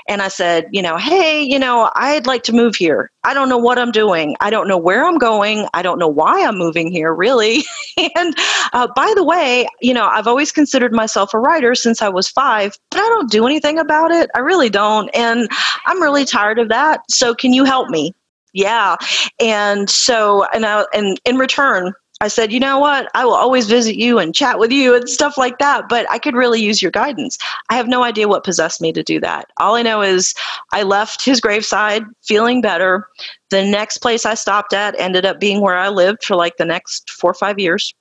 And 0.07 0.21
I 0.21 0.27
said, 0.27 0.67
you 0.71 0.81
know, 0.81 0.97
hey, 0.97 1.41
you 1.41 1.57
know, 1.57 1.89
I'd 1.95 2.27
like 2.27 2.43
to 2.43 2.53
move 2.53 2.75
here. 2.75 3.09
I 3.23 3.33
don't 3.33 3.49
know 3.49 3.57
what 3.57 3.79
I'm 3.79 3.91
doing. 3.91 4.35
I 4.41 4.49
don't 4.49 4.67
know 4.67 4.77
where 4.77 5.05
I'm 5.05 5.17
going. 5.17 5.67
I 5.73 5.81
don't 5.81 5.99
know 5.99 6.07
why 6.07 6.45
I'm 6.45 6.57
moving 6.57 6.91
here, 6.91 7.13
really. 7.13 7.63
and 8.15 8.35
uh, 8.73 8.87
by 8.95 9.11
the 9.15 9.23
way, 9.23 9.67
you 9.81 9.93
know, 9.93 10.07
I've 10.07 10.27
always 10.27 10.51
considered 10.51 10.93
myself 10.93 11.33
a 11.33 11.39
writer 11.39 11.73
since 11.73 12.01
I 12.01 12.09
was 12.09 12.29
five, 12.29 12.77
but 12.91 12.99
I 12.99 13.07
don't 13.07 13.29
do 13.29 13.45
anything 13.45 13.79
about 13.79 14.11
it. 14.11 14.29
I 14.35 14.39
really 14.39 14.69
don't. 14.69 15.09
And 15.15 15.49
I'm 15.85 16.01
really 16.01 16.25
tired 16.25 16.59
of 16.59 16.69
that. 16.69 17.01
So, 17.09 17.33
can 17.33 17.53
you 17.53 17.63
help 17.63 17.89
me? 17.89 18.13
Yeah. 18.53 18.95
And 19.39 19.89
so, 19.89 20.45
and, 20.53 20.65
I, 20.65 20.85
and 20.93 21.19
in 21.25 21.37
return, 21.37 21.93
I 22.21 22.27
said, 22.27 22.53
you 22.53 22.59
know 22.59 22.77
what? 22.77 23.09
I 23.15 23.25
will 23.25 23.33
always 23.33 23.65
visit 23.65 23.95
you 23.95 24.19
and 24.19 24.35
chat 24.35 24.59
with 24.59 24.71
you 24.71 24.95
and 24.95 25.09
stuff 25.09 25.39
like 25.39 25.57
that, 25.57 25.89
but 25.89 26.09
I 26.11 26.19
could 26.19 26.35
really 26.35 26.61
use 26.61 26.79
your 26.79 26.91
guidance. 26.91 27.39
I 27.69 27.75
have 27.75 27.87
no 27.87 28.03
idea 28.03 28.27
what 28.27 28.43
possessed 28.43 28.79
me 28.79 28.93
to 28.93 29.01
do 29.01 29.19
that. 29.21 29.49
All 29.57 29.73
I 29.75 29.81
know 29.81 30.03
is 30.03 30.35
I 30.71 30.83
left 30.83 31.25
his 31.25 31.41
graveside 31.41 32.03
feeling 32.23 32.61
better. 32.61 33.07
The 33.49 33.65
next 33.65 33.97
place 33.97 34.23
I 34.23 34.35
stopped 34.35 34.71
at 34.71 34.97
ended 34.99 35.25
up 35.25 35.39
being 35.39 35.61
where 35.61 35.77
I 35.77 35.89
lived 35.89 36.23
for 36.23 36.35
like 36.35 36.57
the 36.57 36.65
next 36.65 37.09
four 37.09 37.31
or 37.31 37.35
five 37.35 37.57
years. 37.57 37.91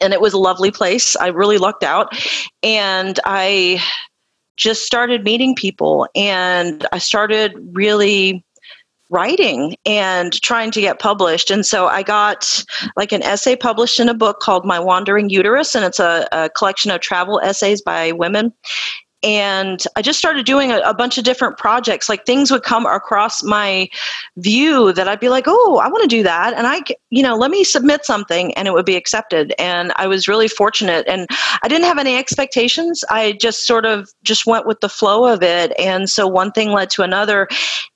And 0.00 0.12
it 0.12 0.20
was 0.20 0.32
a 0.32 0.38
lovely 0.38 0.72
place. 0.72 1.14
I 1.14 1.28
really 1.28 1.56
lucked 1.56 1.84
out. 1.84 2.18
And 2.64 3.20
I 3.24 3.80
just 4.56 4.84
started 4.84 5.22
meeting 5.22 5.54
people 5.54 6.08
and 6.16 6.84
I 6.90 6.98
started 6.98 7.54
really 7.72 8.44
writing 9.10 9.76
and 9.84 10.32
trying 10.42 10.70
to 10.72 10.80
get 10.80 10.98
published. 10.98 11.50
And 11.50 11.64
so 11.64 11.86
I 11.86 12.02
got 12.02 12.64
like 12.96 13.12
an 13.12 13.22
essay 13.22 13.56
published 13.56 14.00
in 14.00 14.08
a 14.08 14.14
book 14.14 14.40
called 14.40 14.64
My 14.64 14.80
Wandering 14.80 15.30
Uterus, 15.30 15.74
and 15.74 15.84
it's 15.84 16.00
a, 16.00 16.28
a 16.32 16.48
collection 16.50 16.90
of 16.90 17.00
travel 17.00 17.40
essays 17.40 17.82
by 17.82 18.12
women 18.12 18.52
and 19.22 19.82
I 19.96 20.02
just 20.02 20.18
started 20.18 20.44
doing 20.44 20.70
a, 20.70 20.78
a, 20.80 20.94
bunch 20.94 21.16
of 21.18 21.24
different 21.24 21.56
projects. 21.56 22.08
Like 22.08 22.26
things 22.26 22.50
would 22.50 22.62
come 22.62 22.86
across 22.86 23.42
my 23.42 23.88
view 24.36 24.92
that 24.92 25.08
I'd 25.08 25.20
be 25.20 25.30
like, 25.30 25.44
"Oh, 25.46 25.80
I 25.82 25.88
want 25.88 26.02
to 26.02 26.16
do 26.16 26.22
that," 26.22 26.54
and 26.54 26.66
I, 26.66 26.82
you 27.10 27.22
know, 27.22 27.34
let 27.34 27.50
me 27.50 27.64
submit 27.64 28.04
something, 28.04 28.54
and 28.54 28.68
it 28.68 28.74
would 28.74 28.86
be 28.86 28.94
accepted. 28.94 29.54
And 29.58 29.92
I 29.96 30.06
was 30.06 30.28
really 30.28 30.48
fortunate, 30.48 31.06
and 31.08 31.26
I 31.62 31.68
didn't 31.68 31.86
have 31.86 31.98
any 31.98 32.16
expectations. 32.16 33.04
I 33.10 33.32
just 33.32 33.66
sort 33.66 33.86
of 33.86 34.08
just 34.22 34.46
went 34.46 34.66
with 34.66 34.80
the 34.80 34.88
flow 34.88 35.26
of 35.26 35.42
it, 35.42 35.72
and 35.78 36.08
so 36.08 36.28
one 36.28 36.52
thing 36.52 36.72
led 36.72 36.90
to 36.90 37.02
another, 37.02 37.48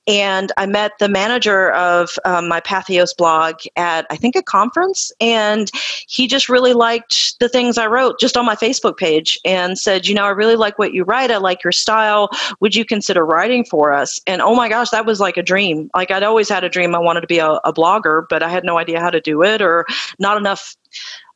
and 0.07 0.51
I 0.57 0.65
met 0.65 0.93
the 0.99 1.09
manager 1.09 1.71
of 1.71 2.17
um, 2.25 2.47
my 2.47 2.59
Patheos 2.59 3.15
blog 3.15 3.55
at 3.75 4.05
I 4.09 4.15
think 4.15 4.35
a 4.35 4.43
conference, 4.43 5.11
and 5.19 5.69
he 6.07 6.27
just 6.27 6.49
really 6.49 6.73
liked 6.73 7.39
the 7.39 7.49
things 7.49 7.77
I 7.77 7.87
wrote 7.87 8.19
just 8.19 8.35
on 8.35 8.45
my 8.45 8.55
Facebook 8.55 8.97
page, 8.97 9.39
and 9.45 9.77
said, 9.77 10.07
"You 10.07 10.15
know, 10.15 10.25
I 10.25 10.29
really 10.29 10.55
like 10.55 10.79
what 10.79 10.93
you 10.93 11.03
write. 11.03 11.31
I 11.31 11.37
like 11.37 11.63
your 11.63 11.71
style. 11.71 12.29
Would 12.59 12.75
you 12.75 12.85
consider 12.85 13.25
writing 13.25 13.63
for 13.65 13.93
us?" 13.93 14.19
And 14.25 14.41
oh 14.41 14.55
my 14.55 14.69
gosh, 14.69 14.89
that 14.89 15.05
was 15.05 15.19
like 15.19 15.37
a 15.37 15.43
dream. 15.43 15.89
Like 15.95 16.11
I'd 16.11 16.23
always 16.23 16.49
had 16.49 16.63
a 16.63 16.69
dream. 16.69 16.95
I 16.95 16.99
wanted 16.99 17.21
to 17.21 17.27
be 17.27 17.39
a, 17.39 17.51
a 17.63 17.73
blogger, 17.73 18.23
but 18.29 18.43
I 18.43 18.49
had 18.49 18.63
no 18.63 18.77
idea 18.77 18.99
how 18.99 19.09
to 19.09 19.21
do 19.21 19.43
it, 19.43 19.61
or 19.61 19.85
not 20.19 20.37
enough 20.37 20.75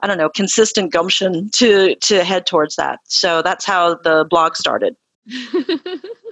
I 0.01 0.08
don't 0.08 0.17
know, 0.17 0.30
consistent 0.30 0.91
gumption 0.91 1.49
to 1.51 1.95
to 1.95 2.23
head 2.23 2.45
towards 2.45 2.75
that. 2.75 2.99
So 3.06 3.41
that's 3.41 3.65
how 3.65 3.95
the 3.95 4.25
blog 4.30 4.56
started. 4.56 4.95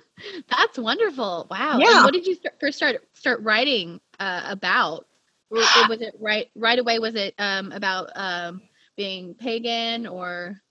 That's 0.50 0.78
wonderful. 0.78 1.48
Wow. 1.50 1.78
Yeah. 1.80 1.96
And 1.96 2.04
what 2.06 2.14
did 2.14 2.26
you 2.26 2.36
start, 2.36 2.56
first 2.60 2.78
start 2.78 3.08
start 3.14 3.42
writing 3.42 4.00
uh, 4.20 4.44
about? 4.46 5.06
Was 5.50 6.02
it 6.02 6.16
right 6.20 6.50
right 6.56 6.80
away? 6.80 7.00
Was 7.00 7.16
it 7.16 7.36
um, 7.38 7.72
about 7.72 8.10
um, 8.16 8.62
being 8.96 9.36
pagan 9.36 10.08
or? 10.08 10.62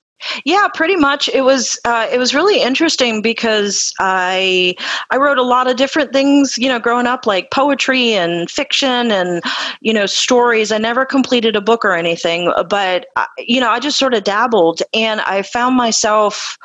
Yeah, 0.44 0.68
pretty 0.72 0.96
much. 0.96 1.28
It 1.28 1.42
was 1.42 1.78
uh, 1.84 2.08
it 2.12 2.18
was 2.18 2.34
really 2.34 2.62
interesting 2.62 3.22
because 3.22 3.92
I 3.98 4.74
I 5.10 5.16
wrote 5.16 5.38
a 5.38 5.42
lot 5.42 5.68
of 5.68 5.76
different 5.76 6.12
things. 6.12 6.56
You 6.56 6.68
know, 6.68 6.78
growing 6.78 7.06
up, 7.06 7.26
like 7.26 7.50
poetry 7.50 8.12
and 8.12 8.50
fiction 8.50 9.10
and 9.10 9.42
you 9.80 9.92
know 9.92 10.06
stories. 10.06 10.70
I 10.70 10.78
never 10.78 11.04
completed 11.04 11.56
a 11.56 11.60
book 11.60 11.84
or 11.84 11.92
anything, 11.92 12.52
but 12.68 13.06
uh, 13.16 13.26
you 13.38 13.60
know, 13.60 13.70
I 13.70 13.80
just 13.80 13.98
sort 13.98 14.14
of 14.14 14.24
dabbled, 14.24 14.80
and 14.94 15.20
I 15.22 15.42
found 15.42 15.76
myself 15.76 16.56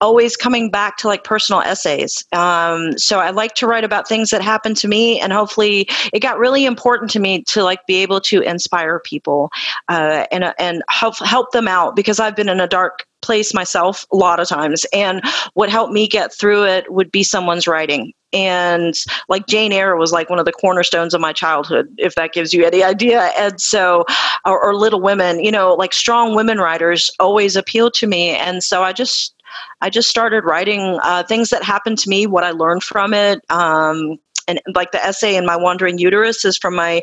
always 0.00 0.36
coming 0.36 0.70
back 0.70 0.96
to 0.98 1.08
like 1.08 1.24
personal 1.24 1.60
essays. 1.60 2.24
Um, 2.32 2.96
so 2.98 3.18
I 3.18 3.30
like 3.30 3.54
to 3.56 3.66
write 3.66 3.84
about 3.84 4.08
things 4.08 4.30
that 4.30 4.42
happened 4.42 4.76
to 4.78 4.88
me, 4.88 5.20
and 5.20 5.32
hopefully, 5.32 5.88
it 6.12 6.20
got 6.20 6.38
really 6.38 6.64
important 6.64 7.10
to 7.12 7.20
me 7.20 7.42
to 7.44 7.62
like 7.62 7.86
be 7.86 7.96
able 7.96 8.20
to 8.22 8.40
inspire 8.40 9.00
people 9.00 9.50
uh, 9.88 10.26
and 10.30 10.52
and 10.58 10.82
help 10.88 11.18
help 11.18 11.52
them 11.52 11.68
out 11.68 11.96
because 11.96 12.20
I've 12.20 12.36
been 12.36 12.48
in 12.48 12.60
a 12.60 12.68
dark 12.68 13.06
place 13.22 13.52
myself 13.52 14.06
a 14.12 14.16
lot 14.16 14.40
of 14.40 14.48
times, 14.48 14.86
and 14.92 15.22
what 15.54 15.68
helped 15.68 15.92
me 15.92 16.08
get 16.08 16.32
through 16.32 16.64
it 16.64 16.92
would 16.92 17.10
be 17.12 17.22
someone's 17.22 17.66
writing. 17.66 18.12
And 18.32 18.94
like 19.28 19.46
Jane 19.48 19.72
Eyre 19.72 19.96
was 19.96 20.12
like 20.12 20.30
one 20.30 20.38
of 20.38 20.44
the 20.44 20.52
cornerstones 20.52 21.14
of 21.14 21.20
my 21.20 21.32
childhood, 21.32 21.88
if 21.98 22.14
that 22.14 22.32
gives 22.32 22.54
you 22.54 22.64
any 22.64 22.84
idea. 22.84 23.22
And 23.36 23.60
so, 23.60 24.04
or, 24.44 24.62
or 24.62 24.76
Little 24.76 25.00
Women, 25.00 25.42
you 25.42 25.50
know, 25.50 25.74
like 25.74 25.92
strong 25.92 26.36
women 26.36 26.58
writers 26.58 27.10
always 27.18 27.56
appealed 27.56 27.94
to 27.94 28.06
me. 28.06 28.30
And 28.30 28.62
so 28.62 28.84
I 28.84 28.92
just 28.92 29.34
I 29.80 29.90
just 29.90 30.08
started 30.08 30.44
writing 30.44 30.98
uh, 31.02 31.22
things 31.24 31.50
that 31.50 31.62
happened 31.62 31.98
to 31.98 32.08
me, 32.08 32.26
what 32.26 32.44
I 32.44 32.50
learned 32.50 32.82
from 32.82 33.14
it. 33.14 33.40
Um, 33.50 34.18
and 34.48 34.60
like 34.74 34.90
the 34.90 35.04
essay 35.04 35.36
in 35.36 35.46
my 35.46 35.56
wandering 35.56 35.98
uterus 35.98 36.44
is 36.44 36.58
from 36.58 36.74
my 36.74 37.02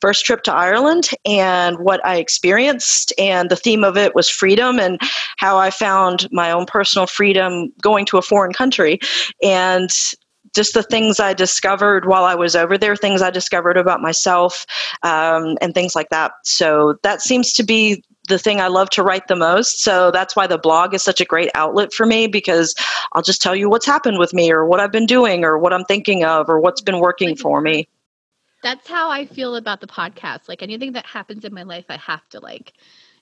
first 0.00 0.24
trip 0.24 0.42
to 0.44 0.52
Ireland 0.52 1.10
and 1.26 1.78
what 1.78 2.04
I 2.06 2.16
experienced. 2.16 3.12
And 3.18 3.50
the 3.50 3.56
theme 3.56 3.84
of 3.84 3.96
it 3.96 4.14
was 4.14 4.30
freedom 4.30 4.78
and 4.78 4.98
how 5.36 5.58
I 5.58 5.70
found 5.70 6.28
my 6.32 6.50
own 6.50 6.64
personal 6.64 7.06
freedom 7.06 7.72
going 7.82 8.06
to 8.06 8.18
a 8.18 8.22
foreign 8.22 8.52
country. 8.52 8.98
And 9.42 9.90
just 10.54 10.72
the 10.72 10.82
things 10.82 11.20
I 11.20 11.34
discovered 11.34 12.06
while 12.06 12.24
I 12.24 12.34
was 12.34 12.56
over 12.56 12.78
there, 12.78 12.96
things 12.96 13.20
I 13.20 13.30
discovered 13.30 13.76
about 13.76 14.00
myself, 14.00 14.64
um, 15.02 15.58
and 15.60 15.74
things 15.74 15.94
like 15.94 16.08
that. 16.08 16.32
So 16.44 16.98
that 17.02 17.20
seems 17.20 17.52
to 17.54 17.62
be 17.62 18.02
the 18.26 18.38
thing 18.38 18.60
I 18.60 18.68
love 18.68 18.90
to 18.90 19.02
write 19.02 19.28
the 19.28 19.36
most. 19.36 19.82
So 19.82 20.10
that's 20.10 20.36
why 20.36 20.46
the 20.46 20.58
blog 20.58 20.94
is 20.94 21.02
such 21.02 21.20
a 21.20 21.24
great 21.24 21.50
outlet 21.54 21.92
for 21.92 22.06
me 22.06 22.26
because 22.26 22.74
I'll 23.12 23.22
just 23.22 23.42
tell 23.42 23.56
you 23.56 23.68
what's 23.68 23.86
happened 23.86 24.18
with 24.18 24.32
me 24.34 24.52
or 24.52 24.66
what 24.66 24.80
I've 24.80 24.92
been 24.92 25.06
doing 25.06 25.44
or 25.44 25.58
what 25.58 25.72
I'm 25.72 25.84
thinking 25.84 26.24
of 26.24 26.48
or 26.48 26.60
what's 26.60 26.80
been 26.80 27.00
working 27.00 27.36
for 27.36 27.60
me. 27.60 27.88
That's 28.62 28.88
how 28.88 29.10
I 29.10 29.26
feel 29.26 29.56
about 29.56 29.80
the 29.80 29.86
podcast. 29.86 30.48
Like 30.48 30.62
anything 30.62 30.92
that 30.92 31.06
happens 31.06 31.44
in 31.44 31.54
my 31.54 31.62
life, 31.62 31.84
I 31.88 31.96
have 31.98 32.28
to 32.30 32.40
like 32.40 32.72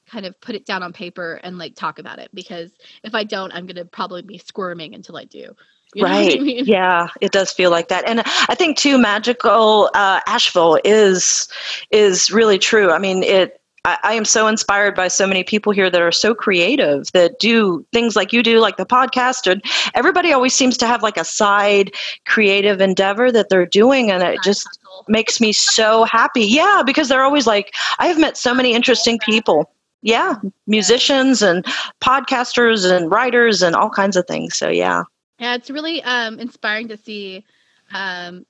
kind 0.07 0.27
of 0.27 0.39
put 0.41 0.55
it 0.55 0.67
down 0.67 0.83
on 0.83 0.93
paper 0.93 1.41
and 1.43 1.59
like 1.59 1.75
talk 1.75 1.99
about 1.99 2.19
it 2.19 2.31
because 2.35 2.73
if 3.03 3.15
I 3.15 3.25
don't, 3.25 3.53
I'm 3.53 3.67
going 3.67 3.77
to 3.77 3.85
probably 3.85 4.23
be 4.23 4.39
squirming 4.39 4.95
until 4.95 5.17
I 5.17 5.25
do. 5.25 5.55
You 5.95 6.05
right. 6.05 6.39
I 6.39 6.43
mean? 6.43 6.65
Yeah, 6.67 7.09
it 7.21 7.33
does 7.33 7.53
feel 7.53 7.71
like 7.71 7.89
that. 7.89 8.09
And 8.09 8.23
I 8.25 8.55
think 8.55 8.77
too 8.77 8.99
magical 8.99 9.91
uh, 9.95 10.21
Asheville 10.27 10.79
is 10.85 11.49
is 11.91 12.31
really 12.31 12.59
true. 12.59 12.91
I 12.91 12.99
mean, 12.99 13.23
it 13.23 13.61
I, 13.85 13.99
I, 14.03 14.13
am 14.15 14.25
so 14.25 14.47
inspired 14.47 14.95
by 14.95 15.09
so 15.09 15.27
many 15.27 15.45
people 15.45 15.73
here 15.73 15.91
that 15.91 16.01
are 16.01 16.13
so 16.13 16.35
creative 16.35 17.11
that 17.13 17.39
do 17.39 17.85
things 17.93 18.17
like 18.17 18.33
you 18.33 18.43
do, 18.43 18.59
like 18.59 18.77
the 18.77 18.87
podcast. 18.87 19.51
And 19.51 19.63
everybody 19.95 20.33
always 20.33 20.55
seems 20.55 20.77
to 20.79 20.87
have 20.87 21.03
like 21.03 21.17
a 21.17 21.25
side 21.25 21.93
creative 22.27 22.81
endeavor 22.81 23.31
that 23.31 23.49
they're 23.51 23.67
doing, 23.67 24.11
and 24.11 24.23
it 24.23 24.39
just 24.43 24.67
makes 25.09 25.41
me 25.41 25.53
so 25.53 26.05
happy. 26.05 26.45
Yeah, 26.45 26.83
because 26.85 27.09
they're 27.09 27.25
always 27.25 27.47
like, 27.47 27.75
I 27.99 28.07
have 28.07 28.19
met 28.19 28.37
so 28.37 28.55
many 28.55 28.75
interesting 28.75 29.19
people. 29.19 29.71
Yeah, 30.03 30.35
musicians 30.67 31.43
and 31.43 31.65
podcasters 32.03 32.91
and 32.91 33.11
writers 33.11 33.63
and 33.63 33.75
all 33.75 33.91
kinds 33.91 34.17
of 34.17 34.27
things. 34.27 34.57
So 34.57 34.69
yeah. 34.69 35.05
Yeah, 35.39 35.55
it's 35.55 35.71
really 35.71 36.03
um, 36.03 36.39
inspiring 36.39 36.89
to 36.89 36.97
see 36.97 37.45
um, 37.93 38.47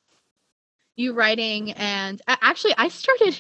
you 0.96 1.12
writing. 1.12 1.72
And 1.72 2.20
actually, 2.26 2.74
I 2.76 2.88
started 2.88 3.38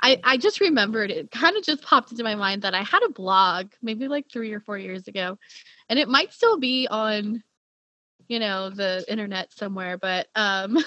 I, 0.00 0.20
I 0.22 0.36
just 0.36 0.60
remembered 0.60 1.10
it 1.10 1.30
kind 1.30 1.56
of 1.56 1.64
just 1.64 1.82
popped 1.82 2.12
into 2.12 2.22
my 2.22 2.36
mind 2.36 2.62
that 2.62 2.74
I 2.74 2.82
had 2.82 3.02
a 3.02 3.10
blog 3.10 3.72
maybe 3.82 4.06
like 4.06 4.30
three 4.30 4.52
or 4.52 4.60
four 4.60 4.78
years 4.78 5.08
ago, 5.08 5.38
and 5.88 5.98
it 5.98 6.08
might 6.08 6.32
still 6.32 6.58
be 6.58 6.86
on, 6.88 7.42
you 8.28 8.38
know, 8.38 8.70
the 8.70 9.04
internet 9.08 9.52
somewhere, 9.52 9.98
but 9.98 10.28
um, 10.36 10.78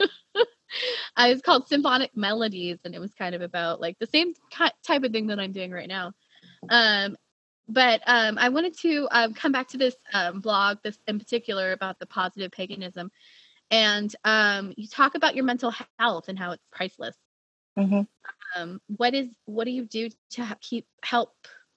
I 1.16 1.32
was 1.32 1.42
called 1.42 1.68
Symphonic 1.68 2.16
Melodies, 2.16 2.78
and 2.84 2.94
it 2.94 3.00
was 3.00 3.12
kind 3.14 3.34
of 3.34 3.42
about 3.42 3.80
like 3.80 3.98
the 3.98 4.06
same 4.06 4.32
type 4.50 5.04
of 5.04 5.12
thing 5.12 5.26
that 5.28 5.40
I'm 5.40 5.52
doing 5.52 5.70
right 5.70 5.88
now. 5.88 6.12
Um, 6.68 7.16
but 7.68 8.02
um, 8.06 8.38
I 8.38 8.48
wanted 8.50 8.76
to 8.80 9.08
um, 9.10 9.34
come 9.34 9.52
back 9.52 9.68
to 9.68 9.78
this 9.78 9.96
um, 10.12 10.40
blog, 10.40 10.78
this 10.82 10.98
in 11.06 11.18
particular 11.18 11.72
about 11.72 11.98
the 11.98 12.06
positive 12.06 12.50
paganism, 12.50 13.10
and 13.70 14.14
um, 14.24 14.72
you 14.76 14.88
talk 14.88 15.14
about 15.14 15.34
your 15.34 15.44
mental 15.44 15.72
health 15.98 16.28
and 16.28 16.38
how 16.38 16.52
it's 16.52 16.64
priceless. 16.72 17.16
Mm-hmm. 17.78 18.02
Um, 18.56 18.80
what 18.96 19.14
is 19.14 19.28
what 19.46 19.64
do 19.64 19.70
you 19.70 19.84
do 19.84 20.08
to 20.32 20.56
keep 20.60 20.86
help 21.02 21.34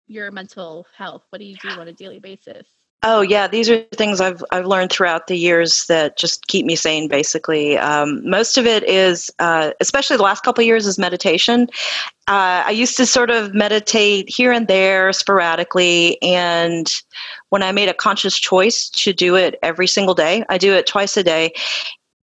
your 0.08 0.32
mental 0.32 0.88
health? 0.96 1.24
What 1.30 1.40
do 1.40 1.46
you 1.46 1.58
do 1.62 1.70
on 1.70 1.88
a 1.88 1.94
daily 1.94 2.20
basis? 2.20 2.68
Oh 3.04 3.22
yeah, 3.22 3.48
these 3.48 3.70
are 3.70 3.84
things 3.96 4.20
I've 4.20 4.44
I've 4.52 4.66
learned 4.66 4.92
throughout 4.92 5.28
the 5.28 5.38
years 5.38 5.86
that 5.86 6.18
just 6.18 6.48
keep 6.48 6.66
me 6.66 6.76
sane. 6.76 7.08
Basically, 7.08 7.78
um, 7.78 8.28
most 8.28 8.58
of 8.58 8.66
it 8.66 8.84
is, 8.84 9.32
uh, 9.38 9.72
especially 9.80 10.18
the 10.18 10.24
last 10.24 10.44
couple 10.44 10.64
years, 10.64 10.88
is 10.88 10.98
meditation. 10.98 11.70
Uh, 12.28 12.66
I 12.66 12.72
used 12.72 12.98
to 12.98 13.06
sort 13.06 13.30
of 13.30 13.54
meditate 13.54 14.30
here 14.30 14.52
and 14.52 14.68
there 14.68 15.14
sporadically, 15.14 16.20
and 16.24 16.92
when 17.50 17.62
I 17.62 17.72
made 17.72 17.88
a 17.88 17.94
conscious 17.94 18.38
choice 18.38 18.90
to 18.90 19.14
do 19.14 19.36
it 19.36 19.60
every 19.62 19.88
single 19.88 20.16
day, 20.16 20.44
I 20.50 20.58
do 20.58 20.74
it 20.74 20.88
twice 20.88 21.16
a 21.18 21.24
day, 21.24 21.54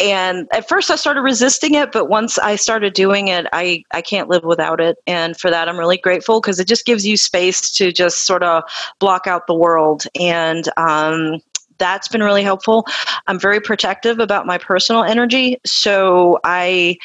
and 0.01 0.49
at 0.53 0.69
first 0.69 0.91
i 0.91 0.97
started 0.97 1.23
resisting 1.23 1.75
it 1.75 1.93
but 1.93 2.09
once 2.09 2.39
i 2.39 2.57
started 2.57 2.95
doing 2.95 3.29
it 3.29 3.47
i 3.53 3.83
i 3.93 4.03
can't 4.03 4.29
live 4.29 4.45
without 4.45 4.81
it. 4.81 4.97
And 5.07 5.37
for 5.37 5.51
that 5.51 5.69
i'm 5.69 5.79
really 5.79 5.99
grateful 5.99 6.41
because 6.41 6.59
it 6.59 6.69
just 6.69 6.85
gives 6.85 7.07
you 7.07 7.17
space 7.17 7.71
to 7.73 7.93
just 7.93 8.27
sort 8.27 8.43
of 8.43 8.65
block 8.99 9.27
out 9.27 9.47
the 9.47 9.55
world. 9.55 10.05
And 10.19 10.69
um, 10.77 11.41
that's 11.79 12.09
been 12.09 12.23
really 12.23 12.43
helpful. 12.43 12.87
I'm 13.27 13.39
very 13.39 13.61
protective 13.61 14.19
about 14.19 14.47
my 14.47 14.59
personal 14.59 15.03
energy 15.03 15.59
so 15.65 16.39
i 16.45 16.97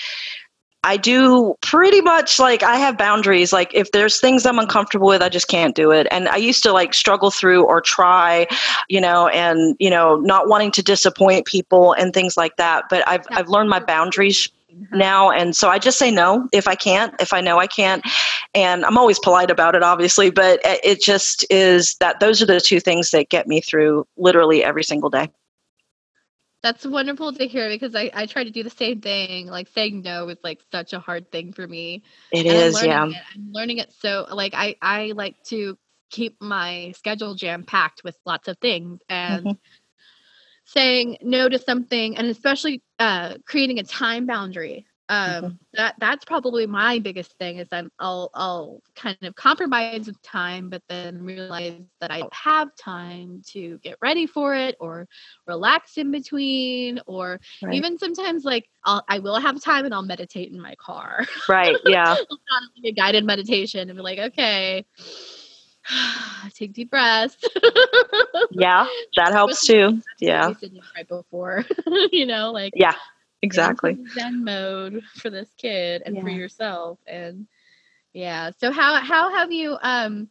I 0.83 0.95
do 0.95 1.55
pretty 1.61 1.99
much 1.99 2.39
like 2.39 2.63
I 2.63 2.77
have 2.77 2.97
boundaries. 2.97 3.51
Like 3.51 3.71
if 3.73 3.91
there's 3.91 4.19
things 4.19 4.45
I'm 4.45 4.59
uncomfortable 4.59 5.07
with, 5.07 5.21
I 5.21 5.27
just 5.27 5.49
can't 5.49 5.75
do 5.75 5.91
it. 5.91 6.07
And 6.09 6.29
I 6.29 6.37
used 6.37 6.63
to 6.63 6.71
like 6.71 6.93
struggle 6.93 7.31
through 7.31 7.65
or 7.65 7.81
try, 7.81 8.47
you 8.87 9.01
know, 9.01 9.27
and 9.27 9.75
you 9.79 9.89
know, 9.89 10.17
not 10.17 10.47
wanting 10.47 10.71
to 10.71 10.83
disappoint 10.83 11.45
people 11.45 11.93
and 11.93 12.13
things 12.13 12.37
like 12.37 12.55
that. 12.55 12.85
But 12.89 13.05
I've 13.07 13.25
I've 13.31 13.49
learned 13.49 13.69
my 13.69 13.79
boundaries 13.79 14.47
mm-hmm. 14.73 14.97
now 14.97 15.29
and 15.29 15.53
so 15.53 15.67
I 15.67 15.79
just 15.79 15.99
say 15.99 16.11
no 16.11 16.47
if 16.53 16.65
I 16.65 16.75
can't, 16.75 17.13
if 17.19 17.33
I 17.33 17.41
know 17.41 17.59
I 17.59 17.67
can't. 17.67 18.01
And 18.55 18.85
I'm 18.85 18.97
always 18.97 19.19
polite 19.19 19.51
about 19.51 19.75
it 19.75 19.83
obviously, 19.83 20.29
but 20.31 20.61
it 20.63 21.01
just 21.01 21.45
is 21.49 21.97
that 21.99 22.21
those 22.21 22.41
are 22.41 22.45
the 22.45 22.61
two 22.61 22.79
things 22.79 23.11
that 23.11 23.27
get 23.27 23.47
me 23.47 23.59
through 23.59 24.07
literally 24.15 24.63
every 24.63 24.83
single 24.83 25.09
day. 25.09 25.29
That's 26.61 26.85
wonderful 26.85 27.31
to 27.33 27.47
hear 27.47 27.69
because 27.69 27.95
I, 27.95 28.11
I 28.13 28.25
try 28.25 28.43
to 28.43 28.51
do 28.51 28.63
the 28.63 28.69
same 28.69 28.99
thing. 28.99 29.47
Like 29.47 29.69
saying 29.69 30.01
no 30.01 30.27
is 30.27 30.39
like 30.43 30.61
such 30.71 30.93
a 30.93 30.99
hard 30.99 31.31
thing 31.31 31.53
for 31.53 31.65
me. 31.65 32.03
It 32.31 32.45
and 32.45 32.55
is, 32.55 32.75
I'm 32.75 32.85
yeah. 32.85 33.05
It. 33.07 33.15
I'm 33.35 33.51
learning 33.51 33.77
it 33.77 33.93
so 33.99 34.27
like 34.31 34.53
I 34.53 34.75
I 34.81 35.13
like 35.15 35.41
to 35.45 35.77
keep 36.09 36.41
my 36.41 36.93
schedule 36.97 37.35
jam 37.35 37.63
packed 37.63 38.03
with 38.03 38.17
lots 38.25 38.47
of 38.47 38.57
things 38.57 38.99
and 39.07 39.45
mm-hmm. 39.45 39.57
saying 40.65 41.17
no 41.21 41.47
to 41.47 41.59
something 41.59 42.17
and 42.17 42.27
especially 42.27 42.81
uh, 42.97 43.35
creating 43.45 43.79
a 43.79 43.83
time 43.83 44.25
boundary 44.25 44.85
um 45.09 45.57
that 45.73 45.95
that's 45.99 46.23
probably 46.23 46.67
my 46.67 46.99
biggest 46.99 47.33
thing 47.39 47.57
is 47.57 47.67
I'm 47.71 47.91
I'll 47.99 48.29
I'll 48.35 48.81
kind 48.95 49.17
of 49.23 49.35
compromise 49.35 50.05
with 50.07 50.21
time 50.21 50.69
but 50.69 50.83
then 50.87 51.23
realize 51.23 51.81
that 51.99 52.11
I 52.11 52.19
don't 52.19 52.33
have 52.33 52.75
time 52.75 53.41
to 53.47 53.79
get 53.79 53.97
ready 54.01 54.27
for 54.27 54.53
it 54.53 54.75
or 54.79 55.07
relax 55.47 55.97
in 55.97 56.11
between 56.11 57.01
or 57.07 57.39
right. 57.63 57.73
even 57.73 57.97
sometimes 57.97 58.45
like 58.45 58.69
I'll 58.83 59.03
I 59.07 59.19
will 59.19 59.39
have 59.39 59.61
time 59.61 59.85
and 59.85 59.93
I'll 59.93 60.03
meditate 60.03 60.51
in 60.51 60.61
my 60.61 60.75
car. 60.75 61.25
Right. 61.47 61.75
Yeah. 61.85 62.15
a 62.85 62.91
guided 62.91 63.25
meditation 63.25 63.89
and 63.89 63.97
be 63.97 64.03
like, 64.03 64.19
okay, 64.19 64.85
take 66.53 66.73
deep 66.73 66.91
breaths. 66.91 67.37
yeah, 68.51 68.85
that 69.15 69.31
helps 69.31 69.65
too. 69.65 70.01
Yeah. 70.19 70.53
Right 70.95 71.07
before, 71.07 71.65
you 72.11 72.25
know, 72.25 72.51
like 72.51 72.73
yeah, 72.75 72.93
exactly. 73.41 73.97
zen 74.13 74.43
mode 74.43 75.01
for 75.15 75.29
this 75.29 75.49
kid 75.57 76.03
and 76.05 76.15
yeah. 76.15 76.21
for 76.21 76.29
yourself 76.29 76.99
and 77.07 77.47
yeah. 78.13 78.51
So 78.57 78.71
how 78.71 78.95
how 78.95 79.35
have 79.35 79.51
you 79.51 79.77
um 79.81 80.29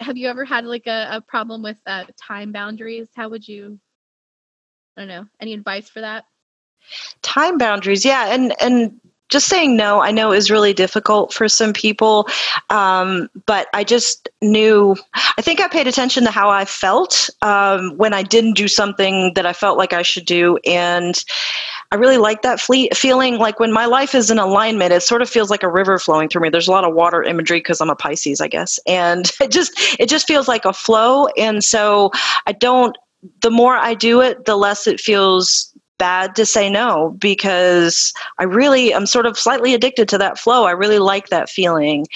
have 0.00 0.16
you 0.16 0.28
ever 0.28 0.44
had 0.44 0.64
like 0.64 0.86
a, 0.86 1.08
a 1.12 1.20
problem 1.20 1.62
with 1.62 1.78
uh, 1.86 2.04
time 2.16 2.52
boundaries? 2.52 3.08
How 3.14 3.28
would 3.28 3.46
you 3.46 3.78
i 4.96 5.02
don't 5.02 5.08
know 5.08 5.26
any 5.40 5.54
advice 5.54 5.88
for 5.88 6.00
that? 6.00 6.24
Time 7.22 7.58
boundaries 7.58 8.04
yeah 8.04 8.34
and 8.34 8.54
and 8.60 9.00
just 9.30 9.48
saying 9.48 9.76
no 9.76 10.00
i 10.00 10.10
know 10.10 10.32
is 10.32 10.50
really 10.50 10.74
difficult 10.74 11.32
for 11.32 11.48
some 11.48 11.72
people 11.72 12.26
um, 12.68 13.28
but 13.46 13.68
i 13.72 13.82
just 13.82 14.28
knew 14.42 14.96
i 15.14 15.42
think 15.42 15.60
i 15.60 15.68
paid 15.68 15.86
attention 15.86 16.24
to 16.24 16.30
how 16.30 16.50
i 16.50 16.64
felt 16.64 17.30
um, 17.42 17.96
when 17.96 18.12
i 18.12 18.22
didn't 18.22 18.54
do 18.54 18.68
something 18.68 19.32
that 19.34 19.46
i 19.46 19.52
felt 19.52 19.78
like 19.78 19.92
i 19.92 20.02
should 20.02 20.26
do 20.26 20.58
and 20.66 21.24
i 21.92 21.96
really 21.96 22.18
like 22.18 22.42
that 22.42 22.60
fleet 22.60 22.94
feeling 22.96 23.38
like 23.38 23.58
when 23.58 23.72
my 23.72 23.86
life 23.86 24.14
is 24.14 24.30
in 24.30 24.38
alignment 24.38 24.92
it 24.92 25.02
sort 25.02 25.22
of 25.22 25.30
feels 25.30 25.50
like 25.50 25.62
a 25.62 25.68
river 25.68 25.98
flowing 25.98 26.28
through 26.28 26.42
me. 26.42 26.48
There's 26.48 26.68
a 26.68 26.72
lot 26.72 26.84
of 26.84 26.94
water 26.94 27.22
imagery 27.22 27.58
because 27.58 27.80
i'm 27.80 27.90
a 27.90 27.96
pisces 27.96 28.40
i 28.40 28.48
guess 28.48 28.78
and 28.86 29.30
it 29.40 29.50
just 29.50 29.72
it 29.98 30.08
just 30.08 30.26
feels 30.26 30.48
like 30.48 30.64
a 30.64 30.72
flow 30.72 31.26
and 31.36 31.62
so 31.62 32.10
i 32.46 32.52
don't 32.52 32.96
the 33.42 33.50
more 33.50 33.74
i 33.74 33.94
do 33.94 34.20
it 34.20 34.44
the 34.46 34.56
less 34.56 34.86
it 34.86 35.00
feels 35.00 35.74
bad 36.00 36.34
to 36.34 36.46
say 36.46 36.68
no 36.68 37.14
because 37.20 38.12
I 38.38 38.44
really 38.44 38.92
I'm 38.92 39.06
sort 39.06 39.26
of 39.26 39.38
slightly 39.38 39.74
addicted 39.74 40.08
to 40.08 40.18
that 40.18 40.38
flow. 40.38 40.64
I 40.64 40.72
really 40.72 40.98
like 40.98 41.28
that 41.28 41.48
feeling. 41.48 42.06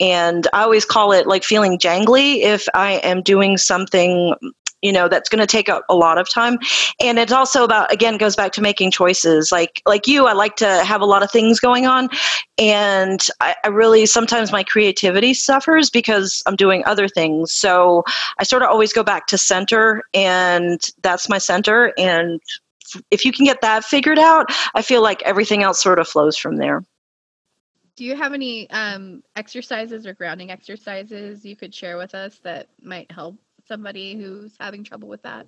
And 0.00 0.46
I 0.54 0.62
always 0.62 0.86
call 0.86 1.12
it 1.12 1.26
like 1.26 1.44
feeling 1.44 1.76
jangly 1.76 2.40
if 2.42 2.66
I 2.72 2.92
am 3.02 3.20
doing 3.20 3.58
something 3.58 4.34
you 4.82 4.92
know 4.92 5.08
that's 5.08 5.28
going 5.28 5.40
to 5.40 5.46
take 5.46 5.68
a, 5.68 5.80
lot 5.90 6.18
of 6.18 6.28
time. 6.28 6.58
And 7.00 7.18
it's 7.18 7.32
also 7.32 7.64
about 7.64 7.92
again 7.92 8.18
goes 8.18 8.34
back 8.34 8.52
to 8.52 8.60
making 8.60 8.90
choices. 8.90 9.52
Like 9.52 9.80
like 9.86 10.06
you 10.08 10.26
i 10.26 10.32
like 10.32 10.56
to 10.56 10.84
have 10.84 11.00
a 11.00 11.06
lot 11.06 11.22
of 11.22 11.30
things 11.30 11.60
going 11.60 11.86
on. 11.86 12.08
And 12.58 13.20
I, 13.40 13.54
I 13.64 13.68
really 13.68 14.06
sometimes 14.06 14.50
my 14.50 14.64
creativity 14.64 15.34
suffers 15.34 15.90
because 15.90 16.42
i'm 16.46 16.56
doing 16.56 16.82
other 16.84 17.08
things. 17.08 17.52
So 17.52 18.02
i 18.38 18.42
sort 18.42 18.62
of 18.62 18.70
always 18.70 18.92
go 18.92 19.04
back 19.04 19.26
to 19.28 19.38
center 19.38 20.02
and 20.12 20.80
that's 21.02 21.28
my 21.28 21.38
center. 21.38 21.92
And 21.96 22.40
if 23.10 23.24
you 23.24 23.32
can 23.32 23.44
get 23.44 23.60
that 23.60 23.84
figured 23.84 24.18
out, 24.18 24.46
I 24.74 24.82
feel 24.82 25.02
like 25.02 25.22
everything 25.22 25.62
else 25.62 25.82
sort 25.82 25.98
of 25.98 26.08
flows 26.08 26.36
from 26.36 26.56
there. 26.56 26.82
Do 27.94 28.04
you 28.04 28.16
have 28.16 28.32
any 28.32 28.70
um, 28.70 29.22
exercises 29.36 30.06
or 30.06 30.14
grounding 30.14 30.50
exercises 30.50 31.44
you 31.44 31.56
could 31.56 31.74
share 31.74 31.98
with 31.98 32.14
us 32.14 32.38
that 32.42 32.68
might 32.82 33.10
help 33.12 33.36
somebody 33.68 34.16
who's 34.16 34.54
having 34.58 34.82
trouble 34.82 35.08
with 35.08 35.22
that? 35.22 35.46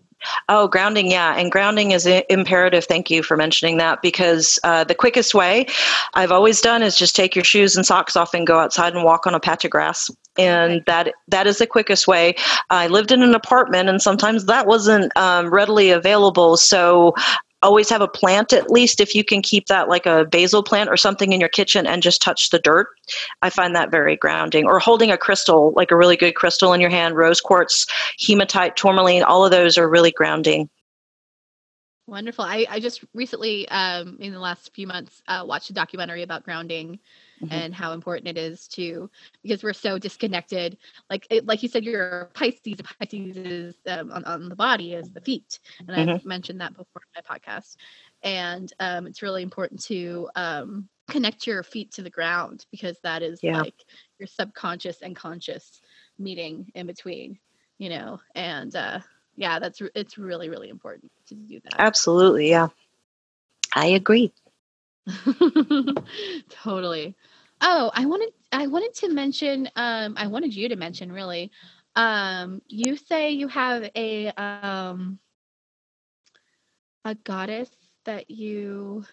Oh, 0.49 0.69
grounding, 0.69 1.11
yeah. 1.11 1.37
And 1.37 1.51
grounding 1.51 1.93
is 1.93 2.07
imperative. 2.07 2.85
Thank 2.85 3.11
you 3.11 3.23
for 3.23 3.37
mentioning 3.37 3.79
that 3.79 4.03
because 4.03 4.59
uh, 4.63 4.85
the 4.85 4.95
quickest 4.95 5.35
way 5.35 5.67
I've 6.15 6.33
always 6.33 6.61
done 6.61 6.83
is 6.83 6.97
just 6.97 7.17
take 7.17 7.35
your 7.35 7.45
shoes 7.45 7.77
and 7.77 7.85
socks 7.85 8.15
off 8.15 8.35
and 8.35 8.47
go 8.47 8.59
outside 8.59 8.95
and 8.95 9.05
walk 9.05 9.27
on 9.27 9.35
a 9.35 9.41
patch 9.41 9.65
of 9.65 9.71
grass. 9.71 10.11
And 10.37 10.83
that 10.87 11.13
that 11.29 11.47
is 11.47 11.59
the 11.59 11.67
quickest 11.67 12.09
way. 12.09 12.35
I 12.71 12.89
lived 12.89 13.13
in 13.13 13.23
an 13.23 13.35
apartment, 13.35 13.89
and 13.89 14.03
sometimes 14.03 14.47
that 14.47 14.67
wasn't 14.67 15.17
um, 15.17 15.53
readily 15.53 15.91
available. 15.91 16.57
So 16.57 17.15
always 17.65 17.89
have 17.89 18.03
a 18.03 18.09
plant 18.09 18.53
at 18.53 18.71
least 18.71 19.01
if 19.01 19.15
you 19.15 19.25
can 19.25 19.41
keep 19.41 19.67
that 19.67 19.89
like 19.89 20.07
a 20.07 20.27
basil 20.27 20.63
plant 20.63 20.91
or 20.91 20.97
something 20.97 21.33
in 21.33 21.41
your 21.41 21.49
kitchen 21.49 21.87
and 21.87 22.03
just 22.03 22.21
touch 22.21 22.51
the 22.51 22.59
dirt. 22.59 22.89
I 23.43 23.51
find 23.51 23.75
that 23.75 23.91
very 23.91 24.17
grounding. 24.17 24.67
Or 24.67 24.79
holding 24.79 25.11
a 25.11 25.17
crystal 25.17 25.73
like 25.75 25.91
a 25.91 25.97
really 25.97 26.17
good 26.17 26.35
crystal 26.35 26.73
in 26.73 26.81
your 26.81 26.91
hand 26.91 27.17
rose 27.17 27.41
quartz 27.41 27.87
hematite 28.21 28.77
tourmaline 28.77 29.23
all 29.23 29.45
of 29.45 29.51
those 29.51 29.79
are 29.79 29.89
really 29.89 30.13
grounding. 30.13 30.69
Wonderful. 32.07 32.45
I, 32.45 32.67
I 32.69 32.81
just 32.81 33.03
recently 33.15 33.67
um, 33.71 34.19
in 34.21 34.33
the 34.33 34.39
last 34.39 34.75
few 34.75 34.87
months 34.87 35.23
uh, 35.27 35.43
watched 35.47 35.71
a 35.71 35.73
documentary 35.73 36.23
about 36.23 36.45
grounding 36.45 36.99
mm-hmm. 37.43 37.53
and 37.53 37.75
how 37.75 37.93
important 37.93 38.29
it 38.29 38.39
is 38.39 38.69
to 38.69 39.11
because 39.43 39.63
we're 39.63 39.73
so 39.73 39.99
disconnected. 39.99 40.77
Like 41.11 41.27
it, 41.31 41.47
like 41.47 41.63
you 41.63 41.69
said, 41.69 41.85
you're 41.85 42.31
Pisces. 42.35 42.81
Pisces 42.99 43.37
is 43.37 43.75
um, 43.89 44.11
on, 44.13 44.25
on 44.25 44.49
the 44.49 44.57
body 44.57 44.95
is 44.95 45.11
the 45.11 45.21
feet, 45.21 45.59
and 45.81 45.89
mm-hmm. 45.89 46.11
I've 46.11 46.25
mentioned 46.25 46.61
that 46.61 46.77
before 46.77 47.03
in 47.17 47.23
my 47.23 47.37
podcast. 47.37 47.77
And 48.23 48.73
um, 48.81 49.07
it's 49.07 49.23
really 49.23 49.43
important 49.43 49.83
to 49.85 50.29
um, 50.35 50.89
connect 51.09 51.47
your 51.47 51.63
feet 51.63 51.93
to 51.93 52.03
the 52.03 52.11
ground 52.11 52.65
because 52.71 52.97
that 53.03 53.23
is 53.23 53.41
yeah. 53.43 53.61
like 53.61 53.85
your 54.19 54.27
subconscious 54.27 55.03
and 55.03 55.15
conscious 55.15 55.81
meeting 56.19 56.71
in 56.75 56.87
between, 56.87 57.39
you 57.79 57.91
know. 57.91 58.21
And 58.35 58.75
uh, 58.75 59.01
yeah, 59.37 59.59
that's 59.59 59.83
it's 59.95 60.19
really 60.19 60.49
really 60.49 60.69
important 60.69 61.13
to 61.29 61.35
do 61.35 61.61
that. 61.65 61.75
Absolutely, 61.79 62.51
yeah, 62.51 62.69
I 63.75 63.87
agree. 63.87 64.33
totally. 66.49 67.15
Oh, 67.61 67.91
I 67.95 68.07
wanted 68.07 68.31
I 68.53 68.67
wanted 68.67 68.95
to 68.95 69.09
mention 69.09 69.69
um 69.77 70.15
I 70.17 70.27
wanted 70.27 70.55
you 70.55 70.69
to 70.69 70.77
mention 70.77 71.13
really. 71.13 71.51
Um 71.97 72.63
you 72.69 72.97
say 72.97 73.31
you 73.33 73.49
have 73.49 73.91
a 73.97 74.29
um 74.29 75.19
a 77.05 77.15
goddess 77.15 77.71
that 78.05 78.31
you 78.31 79.05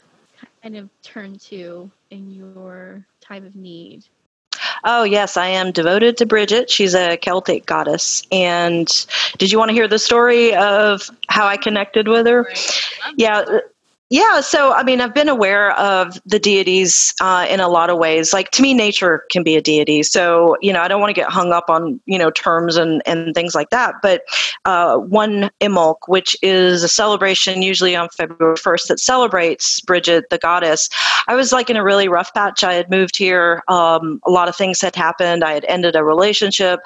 kind 0.63 0.77
of 0.77 0.89
turn 1.01 1.38
to 1.38 1.91
in 2.10 2.32
your 2.32 3.06
time 3.21 3.45
of 3.45 3.56
need. 3.56 4.06
Oh, 4.84 5.04
yes, 5.04 5.38
I 5.38 5.47
am 5.47 5.71
devoted 5.71 6.17
to 6.17 6.25
Bridget. 6.25 6.69
She's 6.69 6.95
a 6.95 7.17
Celtic 7.17 7.65
goddess. 7.65 8.23
And 8.32 8.88
did 9.38 9.51
you 9.51 9.58
want 9.58 9.69
to 9.69 9.73
hear 9.73 9.88
the 9.88 9.99
story 9.99 10.56
of 10.56 11.10
how 11.27 11.45
I 11.47 11.58
connected 11.58 12.08
with 12.08 12.25
her? 12.27 12.47
Yeah, 13.15 13.60
yeah, 14.12 14.41
so 14.41 14.74
I 14.74 14.84
mean, 14.84 15.00
I've 15.00 15.13
been 15.13 15.30
aware 15.30 15.71
of 15.80 16.19
the 16.26 16.38
deities 16.38 17.13
uh, 17.21 17.47
in 17.50 17.62
a 17.62 17.69
lot 17.69 17.89
of 17.89 17.97
ways. 17.97 18.34
Like 18.34 18.52
to 18.52 18.62
me, 18.62 18.74
nature 18.74 19.24
can 19.32 19.41
be 19.41 19.56
a 19.56 19.62
deity. 19.62 20.04
So 20.04 20.58
you 20.60 20.74
know, 20.74 20.82
I 20.82 20.89
don't 20.89 21.00
want 21.00 21.12
to 21.12 21.13
get 21.13 21.30
hung 21.30 21.54
up 21.54 21.69
on 21.69 22.02
you 22.08 22.19
know 22.19 22.30
terms 22.30 22.76
and 22.76 23.02
and 23.06 23.34
things 23.34 23.56
like 23.56 23.69
that. 23.69 23.95
But 24.02 24.24
uh, 24.65 24.97
one 24.97 25.50
Imbolc, 25.62 25.95
which 26.08 26.36
is 26.41 26.84
a 26.84 26.89
celebration 26.89 27.62
usually 27.62 27.95
on 27.95 28.10
February 28.10 28.58
first 28.58 28.89
that 28.89 29.00
celebrates 29.00 29.80
Bridget, 29.80 30.30
the 30.30 30.38
goddess. 30.38 30.89
I 31.30 31.36
was 31.36 31.54
like 31.54 31.69
in 31.69 31.78
a 31.78 31.84
really 31.84 32.10
rough 32.10 32.34
patch. 32.34 32.65
I 32.65 32.74
had 32.74 32.89
moved 32.89 33.15
here. 33.15 33.63
Um, 33.69 34.19
a 34.26 34.30
lot 34.30 34.50
of 34.50 34.58
things 34.58 34.82
had 34.82 34.93
happened. 34.93 35.41
I 35.41 35.54
had 35.54 35.63
ended 35.69 35.95
a 35.95 36.04
relationship. 36.04 36.82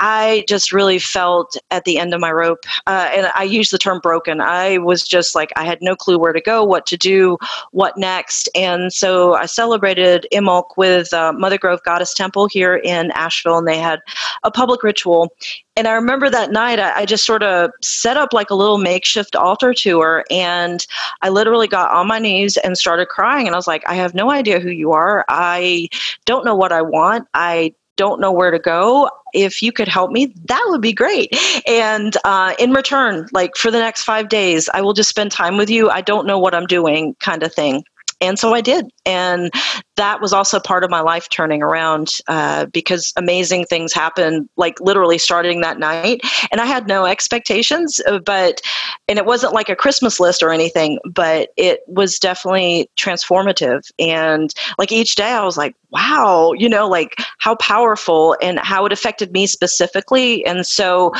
I 0.00 0.44
just 0.48 0.72
really 0.72 0.98
felt 0.98 1.56
at 1.70 1.84
the 1.84 1.98
end 1.98 2.14
of 2.14 2.20
my 2.20 2.32
rope, 2.32 2.64
uh, 2.86 3.10
and 3.12 3.30
I 3.36 3.44
use 3.44 3.70
the 3.70 3.78
term 3.78 4.00
broken. 4.00 4.40
I 4.40 4.78
was 4.78 5.06
just 5.06 5.34
like 5.34 5.52
I 5.56 5.64
had 5.64 5.78
no 5.82 5.94
clue 5.94 6.18
where 6.18 6.32
to 6.32 6.40
go 6.40 6.64
what 6.64 6.86
to 6.86 6.96
do, 6.96 7.36
what 7.72 7.96
next. 7.96 8.48
And 8.54 8.92
so 8.92 9.34
I 9.34 9.46
celebrated 9.46 10.26
Imbolc 10.32 10.76
with 10.76 11.12
uh, 11.12 11.32
Mother 11.32 11.58
Grove 11.58 11.80
Goddess 11.84 12.14
Temple 12.14 12.46
here 12.46 12.76
in 12.76 13.10
Asheville, 13.12 13.58
and 13.58 13.68
they 13.68 13.78
had 13.78 14.00
a 14.42 14.50
public 14.50 14.82
ritual. 14.82 15.28
And 15.76 15.86
I 15.86 15.92
remember 15.92 16.28
that 16.28 16.50
night, 16.50 16.78
I, 16.78 16.92
I 17.00 17.06
just 17.06 17.24
sort 17.24 17.42
of 17.42 17.70
set 17.80 18.16
up 18.16 18.32
like 18.32 18.50
a 18.50 18.54
little 18.54 18.78
makeshift 18.78 19.36
altar 19.36 19.72
to 19.74 20.00
her, 20.00 20.24
and 20.30 20.84
I 21.22 21.28
literally 21.28 21.68
got 21.68 21.90
on 21.92 22.06
my 22.06 22.18
knees 22.18 22.56
and 22.56 22.76
started 22.76 23.08
crying. 23.08 23.46
And 23.46 23.54
I 23.54 23.58
was 23.58 23.66
like, 23.66 23.86
I 23.86 23.94
have 23.94 24.14
no 24.14 24.30
idea 24.30 24.60
who 24.60 24.70
you 24.70 24.92
are. 24.92 25.24
I 25.28 25.88
don't 26.24 26.44
know 26.44 26.54
what 26.54 26.72
I 26.72 26.82
want. 26.82 27.28
I 27.34 27.74
don't 28.02 28.20
know 28.20 28.32
where 28.32 28.50
to 28.50 28.58
go 28.58 29.10
if 29.32 29.62
you 29.62 29.70
could 29.72 29.88
help 29.88 30.10
me 30.10 30.22
that 30.46 30.64
would 30.68 30.80
be 30.80 30.92
great. 30.92 31.28
And 31.66 32.16
uh, 32.24 32.54
in 32.58 32.70
return 32.72 33.28
like 33.32 33.56
for 33.56 33.70
the 33.70 33.78
next 33.86 34.02
five 34.02 34.26
days 34.28 34.68
i 34.72 34.80
will 34.80 34.96
just 35.00 35.10
spend 35.14 35.30
time 35.30 35.56
with 35.60 35.70
you. 35.70 35.90
I 35.90 36.00
don't 36.00 36.26
know 36.26 36.38
what 36.38 36.54
i'm 36.54 36.66
doing 36.66 37.14
kind 37.20 37.42
of 37.42 37.52
thing 37.52 37.84
and 38.20 38.38
so 38.38 38.54
I 38.54 38.60
did. 38.60 38.86
And 39.06 39.50
that 39.96 40.20
was 40.20 40.32
also 40.32 40.60
part 40.60 40.84
of 40.84 40.90
my 40.90 41.00
life 41.00 41.28
turning 41.28 41.62
around 41.62 42.12
uh, 42.28 42.66
because 42.66 43.12
amazing 43.16 43.66
things 43.66 43.92
happened, 43.92 44.48
like 44.56 44.80
literally 44.80 45.18
starting 45.18 45.60
that 45.60 45.78
night. 45.78 46.20
And 46.50 46.60
I 46.60 46.66
had 46.66 46.86
no 46.86 47.04
expectations, 47.04 48.00
uh, 48.06 48.18
but, 48.18 48.60
and 49.08 49.18
it 49.18 49.26
wasn't 49.26 49.52
like 49.52 49.68
a 49.68 49.76
Christmas 49.76 50.18
list 50.18 50.42
or 50.42 50.50
anything, 50.50 50.98
but 51.04 51.50
it 51.56 51.80
was 51.86 52.18
definitely 52.18 52.90
transformative. 52.98 53.82
And 53.98 54.54
like 54.78 54.92
each 54.92 55.16
day 55.16 55.32
I 55.32 55.44
was 55.44 55.58
like, 55.58 55.74
wow, 55.90 56.52
you 56.56 56.68
know, 56.68 56.88
like 56.88 57.16
how 57.38 57.56
powerful 57.56 58.36
and 58.40 58.58
how 58.60 58.86
it 58.86 58.92
affected 58.92 59.32
me 59.32 59.46
specifically. 59.46 60.44
And 60.46 60.66
so, 60.66 61.12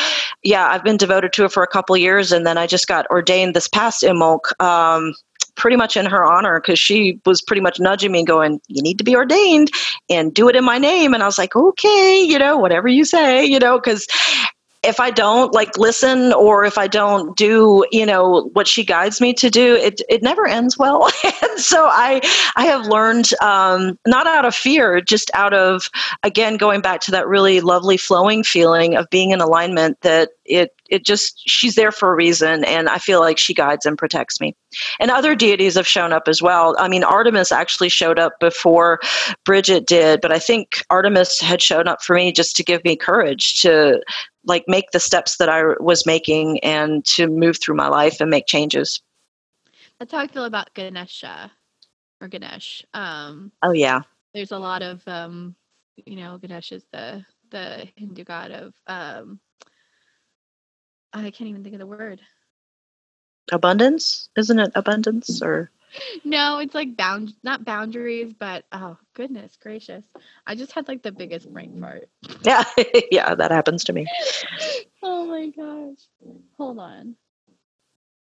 yeah, 0.42 0.68
I've 0.68 0.84
been 0.84 0.96
devoted 0.96 1.32
to 1.34 1.44
it 1.44 1.52
for 1.52 1.62
a 1.62 1.66
couple 1.66 1.96
years. 1.96 2.32
And 2.32 2.46
then 2.46 2.56
I 2.56 2.66
just 2.66 2.86
got 2.86 3.10
ordained 3.10 3.54
this 3.54 3.68
past 3.68 4.02
Imbolc. 4.02 4.58
Um, 4.62 5.14
pretty 5.60 5.76
much 5.76 5.96
in 5.96 6.06
her 6.06 6.24
honor 6.24 6.58
because 6.58 6.78
she 6.78 7.20
was 7.26 7.42
pretty 7.42 7.60
much 7.60 7.78
nudging 7.78 8.10
me, 8.10 8.24
going, 8.24 8.60
You 8.66 8.82
need 8.82 8.98
to 8.98 9.04
be 9.04 9.14
ordained 9.14 9.70
and 10.08 10.32
do 10.32 10.48
it 10.48 10.56
in 10.56 10.64
my 10.64 10.78
name. 10.78 11.12
And 11.12 11.22
I 11.22 11.26
was 11.26 11.38
like, 11.38 11.54
Okay, 11.54 12.22
you 12.22 12.38
know, 12.38 12.56
whatever 12.56 12.88
you 12.88 13.04
say, 13.04 13.44
you 13.44 13.58
know, 13.58 13.78
because 13.78 14.06
if 14.82 14.98
I 14.98 15.10
don't 15.10 15.52
like 15.52 15.76
listen 15.76 16.32
or 16.32 16.64
if 16.64 16.78
I 16.78 16.86
don't 16.86 17.36
do, 17.36 17.84
you 17.92 18.06
know, 18.06 18.48
what 18.54 18.66
she 18.66 18.82
guides 18.82 19.20
me 19.20 19.34
to 19.34 19.50
do, 19.50 19.74
it, 19.74 20.00
it 20.08 20.22
never 20.22 20.46
ends 20.46 20.78
well. 20.78 21.10
and 21.24 21.60
so 21.60 21.84
I, 21.86 22.20
I 22.56 22.64
have 22.64 22.86
learned, 22.86 23.30
um, 23.42 23.98
not 24.06 24.26
out 24.26 24.46
of 24.46 24.54
fear, 24.54 25.02
just 25.02 25.30
out 25.34 25.52
of, 25.52 25.88
again, 26.22 26.56
going 26.56 26.80
back 26.80 27.00
to 27.02 27.10
that 27.10 27.28
really 27.28 27.60
lovely 27.60 27.98
flowing 27.98 28.42
feeling 28.42 28.96
of 28.96 29.10
being 29.10 29.32
in 29.32 29.40
alignment 29.42 30.00
that 30.00 30.30
it, 30.46 30.74
it 30.88 31.04
just, 31.04 31.42
she's 31.46 31.74
there 31.74 31.92
for 31.92 32.10
a 32.10 32.16
reason. 32.16 32.64
And 32.64 32.88
I 32.88 32.98
feel 32.98 33.20
like 33.20 33.38
she 33.38 33.52
guides 33.52 33.84
and 33.84 33.98
protects 33.98 34.40
me. 34.40 34.56
And 34.98 35.10
other 35.10 35.34
deities 35.34 35.74
have 35.74 35.86
shown 35.86 36.12
up 36.12 36.24
as 36.26 36.40
well. 36.40 36.74
I 36.78 36.88
mean, 36.88 37.04
Artemis 37.04 37.52
actually 37.52 37.90
showed 37.90 38.18
up 38.18 38.32
before 38.40 38.98
Bridget 39.44 39.86
did, 39.86 40.20
but 40.20 40.32
I 40.32 40.38
think 40.38 40.82
Artemis 40.90 41.40
had 41.40 41.60
shown 41.60 41.86
up 41.86 42.02
for 42.02 42.16
me 42.16 42.32
just 42.32 42.56
to 42.56 42.64
give 42.64 42.82
me 42.84 42.96
courage 42.96 43.60
to 43.60 44.00
like 44.44 44.64
make 44.66 44.90
the 44.92 45.00
steps 45.00 45.36
that 45.36 45.48
I 45.48 45.62
was 45.80 46.06
making 46.06 46.60
and 46.60 47.04
to 47.06 47.26
move 47.26 47.60
through 47.60 47.76
my 47.76 47.88
life 47.88 48.20
and 48.20 48.30
make 48.30 48.46
changes. 48.46 49.00
That's 49.98 50.12
how 50.12 50.18
I 50.18 50.26
feel 50.26 50.44
about 50.44 50.72
Ganesha 50.74 51.50
or 52.20 52.28
Ganesh. 52.28 52.84
Um, 52.94 53.52
oh 53.62 53.72
yeah, 53.72 54.02
there's 54.34 54.52
a 54.52 54.58
lot 54.58 54.82
of 54.82 55.06
um, 55.06 55.54
you 55.96 56.16
know 56.16 56.38
Ganesh 56.38 56.72
is 56.72 56.84
the 56.92 57.24
the 57.50 57.88
Hindu 57.96 58.24
god 58.24 58.50
of 58.50 58.74
um, 58.86 59.40
I 61.12 61.30
can't 61.30 61.50
even 61.50 61.62
think 61.62 61.74
of 61.74 61.80
the 61.80 61.86
word. 61.86 62.20
Abundance, 63.52 64.28
isn't 64.36 64.58
it? 64.58 64.72
Abundance 64.74 65.42
or 65.42 65.70
no, 66.24 66.58
it's 66.58 66.74
like 66.74 66.96
bound 66.96 67.34
not 67.42 67.64
boundaries, 67.64 68.32
but 68.38 68.64
oh 68.72 68.96
goodness 69.14 69.56
gracious. 69.60 70.04
I 70.46 70.54
just 70.54 70.72
had 70.72 70.88
like 70.88 71.02
the 71.02 71.12
biggest 71.12 71.52
brain 71.52 71.78
fart. 71.80 72.08
Yeah, 72.42 72.64
yeah, 73.10 73.34
that 73.34 73.50
happens 73.50 73.84
to 73.84 73.92
me. 73.92 74.06
oh 75.02 75.26
my 75.26 75.48
gosh. 75.48 75.98
Hold 76.56 76.78
on. 76.78 77.16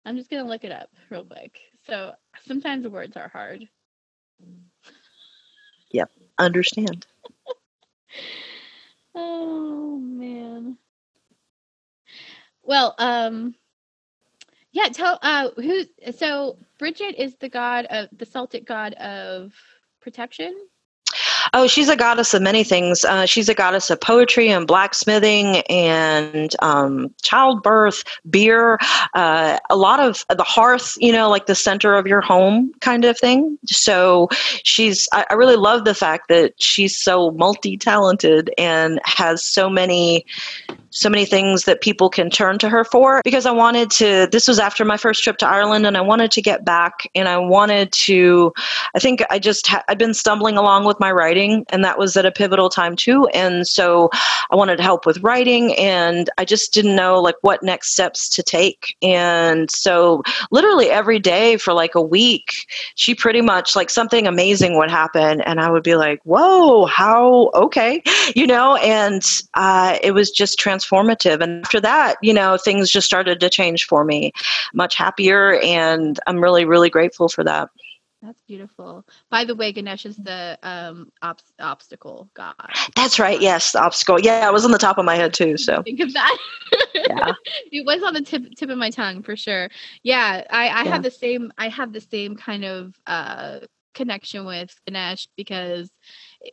I'm 0.04 0.16
just 0.16 0.30
gonna 0.30 0.48
look 0.48 0.64
it 0.64 0.72
up 0.72 0.90
real 1.10 1.24
quick. 1.24 1.58
So 1.86 2.12
sometimes 2.46 2.86
words 2.88 3.16
are 3.16 3.28
hard. 3.28 3.68
Yep, 5.92 6.10
understand. 6.38 7.06
oh 9.14 9.98
man. 9.98 10.76
Well, 12.62 12.94
um 12.98 13.54
yeah, 14.72 14.88
tell 14.88 15.18
uh 15.22 15.50
who 15.56 15.84
so 16.12 16.58
Bridget 16.80 17.16
is 17.18 17.36
the 17.36 17.50
god 17.50 17.84
of 17.90 18.08
the 18.10 18.24
Celtic 18.24 18.64
god 18.64 18.94
of 18.94 19.52
protection. 20.00 20.56
Oh, 21.52 21.66
she's 21.66 21.88
a 21.88 21.96
goddess 21.96 22.34
of 22.34 22.42
many 22.42 22.64
things. 22.64 23.04
Uh, 23.04 23.26
she's 23.26 23.48
a 23.48 23.54
goddess 23.54 23.90
of 23.90 24.00
poetry 24.00 24.48
and 24.48 24.66
blacksmithing 24.66 25.58
and 25.68 26.54
um, 26.60 27.12
childbirth, 27.22 28.04
beer, 28.28 28.78
uh, 29.14 29.58
a 29.68 29.76
lot 29.76 30.00
of 30.00 30.24
the 30.28 30.44
hearth, 30.44 30.94
you 30.98 31.12
know, 31.12 31.28
like 31.28 31.46
the 31.46 31.54
center 31.54 31.96
of 31.96 32.06
your 32.06 32.20
home 32.20 32.72
kind 32.80 33.04
of 33.04 33.18
thing. 33.18 33.58
So 33.66 34.28
she's, 34.62 35.08
I, 35.12 35.26
I 35.30 35.34
really 35.34 35.56
love 35.56 35.84
the 35.84 35.94
fact 35.94 36.28
that 36.28 36.60
she's 36.60 36.96
so 36.96 37.32
multi 37.32 37.76
talented 37.76 38.50
and 38.56 39.00
has 39.04 39.44
so 39.44 39.68
many 39.68 40.24
so 40.90 41.08
many 41.08 41.24
things 41.24 41.64
that 41.64 41.80
people 41.80 42.10
can 42.10 42.30
turn 42.30 42.58
to 42.58 42.68
her 42.68 42.84
for 42.84 43.20
because 43.24 43.46
I 43.46 43.52
wanted 43.52 43.90
to 43.92 44.28
this 44.30 44.48
was 44.48 44.58
after 44.58 44.84
my 44.84 44.96
first 44.96 45.22
trip 45.22 45.38
to 45.38 45.46
Ireland 45.46 45.86
and 45.86 45.96
I 45.96 46.00
wanted 46.00 46.32
to 46.32 46.42
get 46.42 46.64
back 46.64 47.08
and 47.14 47.28
I 47.28 47.38
wanted 47.38 47.92
to 47.92 48.52
I 48.94 48.98
think 48.98 49.22
I 49.30 49.38
just 49.38 49.68
ha- 49.68 49.84
I've 49.88 49.98
been 49.98 50.14
stumbling 50.14 50.56
along 50.56 50.84
with 50.84 50.98
my 50.98 51.12
writing 51.12 51.39
and 51.70 51.84
that 51.84 51.98
was 51.98 52.16
at 52.16 52.26
a 52.26 52.32
pivotal 52.32 52.68
time 52.68 52.96
too 52.96 53.26
and 53.34 53.66
so 53.66 54.10
I 54.50 54.56
wanted 54.56 54.80
help 54.80 55.06
with 55.06 55.22
writing 55.22 55.74
and 55.76 56.28
I 56.38 56.44
just 56.44 56.72
didn't 56.72 56.96
know 56.96 57.20
like 57.20 57.36
what 57.42 57.62
next 57.62 57.92
steps 57.92 58.28
to 58.30 58.42
take 58.42 58.96
and 59.02 59.70
so 59.70 60.22
literally 60.50 60.90
every 60.90 61.18
day 61.18 61.56
for 61.56 61.72
like 61.72 61.94
a 61.94 62.02
week 62.02 62.52
she 62.94 63.14
pretty 63.14 63.40
much 63.40 63.76
like 63.76 63.90
something 63.90 64.26
amazing 64.26 64.76
would 64.76 64.90
happen 64.90 65.40
and 65.42 65.60
I 65.60 65.70
would 65.70 65.82
be 65.82 65.96
like 65.96 66.20
whoa 66.24 66.86
how 66.86 67.50
okay 67.54 68.02
you 68.34 68.46
know 68.46 68.76
and 68.76 69.22
uh, 69.54 69.98
it 70.02 70.12
was 70.12 70.30
just 70.30 70.58
transformative. 70.58 71.40
And 71.40 71.64
after 71.64 71.80
that, 71.80 72.16
you 72.22 72.32
know, 72.32 72.56
things 72.56 72.90
just 72.90 73.06
started 73.06 73.40
to 73.40 73.50
change 73.50 73.84
for 73.84 74.04
me, 74.04 74.32
much 74.74 74.94
happier. 74.94 75.60
And 75.60 76.18
I'm 76.26 76.42
really, 76.42 76.64
really 76.64 76.90
grateful 76.90 77.28
for 77.28 77.44
that. 77.44 77.70
That's 78.22 78.42
beautiful. 78.42 79.06
By 79.30 79.44
the 79.44 79.54
way, 79.54 79.72
Ganesh 79.72 80.04
is 80.04 80.16
the 80.16 80.58
um, 80.62 81.10
ob- 81.22 81.40
obstacle 81.58 82.28
god. 82.34 82.54
That's 82.94 83.18
right. 83.18 83.40
Yes, 83.40 83.72
the 83.72 83.82
obstacle. 83.82 84.20
Yeah, 84.20 84.46
it 84.46 84.52
was 84.52 84.66
on 84.66 84.72
the 84.72 84.78
top 84.78 84.98
of 84.98 85.06
my 85.06 85.16
head 85.16 85.32
too. 85.32 85.56
So 85.56 85.82
think 85.82 86.00
of 86.00 86.12
that. 86.12 86.38
yeah, 86.94 87.32
it 87.72 87.86
was 87.86 88.02
on 88.02 88.12
the 88.12 88.20
tip 88.20 88.54
tip 88.56 88.68
of 88.68 88.76
my 88.76 88.90
tongue 88.90 89.22
for 89.22 89.36
sure. 89.36 89.70
Yeah, 90.02 90.44
I, 90.50 90.68
I 90.68 90.82
yeah. 90.82 90.84
have 90.84 91.02
the 91.02 91.10
same. 91.10 91.50
I 91.56 91.68
have 91.68 91.94
the 91.94 92.00
same 92.00 92.36
kind 92.36 92.64
of 92.64 92.94
uh, 93.06 93.60
connection 93.94 94.44
with 94.44 94.74
Ganesh 94.86 95.28
because 95.36 95.90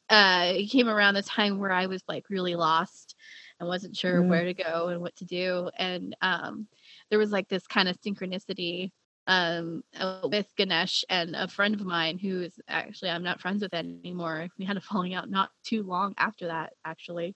uh, 0.09 0.53
it 0.55 0.67
came 0.67 0.87
around 0.87 1.15
the 1.15 1.23
time 1.23 1.59
where 1.59 1.71
I 1.71 1.87
was 1.87 2.01
like 2.07 2.29
really 2.29 2.55
lost 2.55 3.15
and 3.59 3.67
wasn't 3.67 3.95
sure 3.95 4.21
mm. 4.21 4.29
where 4.29 4.45
to 4.45 4.53
go 4.53 4.87
and 4.87 5.01
what 5.01 5.15
to 5.17 5.25
do. 5.25 5.69
And 5.77 6.15
um, 6.21 6.67
there 7.09 7.19
was 7.19 7.31
like 7.31 7.49
this 7.49 7.67
kind 7.67 7.89
of 7.89 7.99
synchronicity 7.99 8.91
um, 9.27 9.83
uh, 9.99 10.21
with 10.23 10.47
Ganesh 10.55 11.03
and 11.09 11.35
a 11.35 11.47
friend 11.47 11.75
of 11.75 11.85
mine 11.85 12.17
who 12.17 12.41
is 12.41 12.59
actually 12.67 13.11
I'm 13.11 13.23
not 13.23 13.41
friends 13.41 13.61
with 13.61 13.73
anymore. 13.73 14.47
We 14.57 14.65
had 14.65 14.77
a 14.77 14.81
falling 14.87 15.13
out 15.13 15.29
not 15.29 15.51
too 15.63 15.83
long 15.83 16.15
after 16.17 16.47
that, 16.47 16.73
actually, 16.85 17.35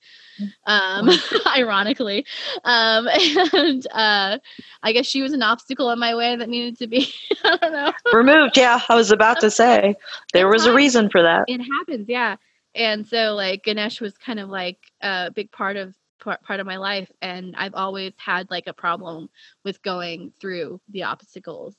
um, 0.65 1.09
ironically. 1.55 2.25
Um, 2.63 3.07
and 3.53 3.85
uh, 3.91 4.39
I 4.81 4.93
guess 4.93 5.05
she 5.05 5.21
was 5.21 5.33
an 5.33 5.43
obstacle 5.43 5.91
in 5.91 5.99
my 5.99 6.15
way 6.15 6.35
that 6.35 6.49
needed 6.49 6.79
to 6.79 6.87
be, 6.87 7.13
I 7.43 7.57
don't 7.57 7.73
know, 7.73 7.93
removed. 8.13 8.57
Yeah, 8.57 8.79
I 8.87 8.95
was 8.95 9.11
about 9.11 9.41
to 9.41 9.51
say 9.51 9.95
there 10.33 10.47
was 10.47 10.65
a 10.65 10.73
reason 10.73 11.09
for 11.09 11.21
that. 11.21 11.45
It 11.47 11.59
happens, 11.59 12.07
yeah. 12.07 12.37
And 12.73 13.05
so, 13.05 13.33
like 13.33 13.65
Ganesh 13.65 13.99
was 13.99 14.17
kind 14.17 14.39
of 14.39 14.49
like 14.49 14.77
a 15.01 15.29
big 15.29 15.51
part 15.51 15.75
of 15.75 15.93
part 16.21 16.59
of 16.59 16.67
my 16.67 16.77
life 16.77 17.11
and 17.23 17.55
i've 17.57 17.73
always 17.73 18.13
had 18.17 18.49
like 18.51 18.67
a 18.67 18.73
problem 18.73 19.27
with 19.65 19.81
going 19.81 20.31
through 20.39 20.79
the 20.89 21.01
obstacles 21.01 21.75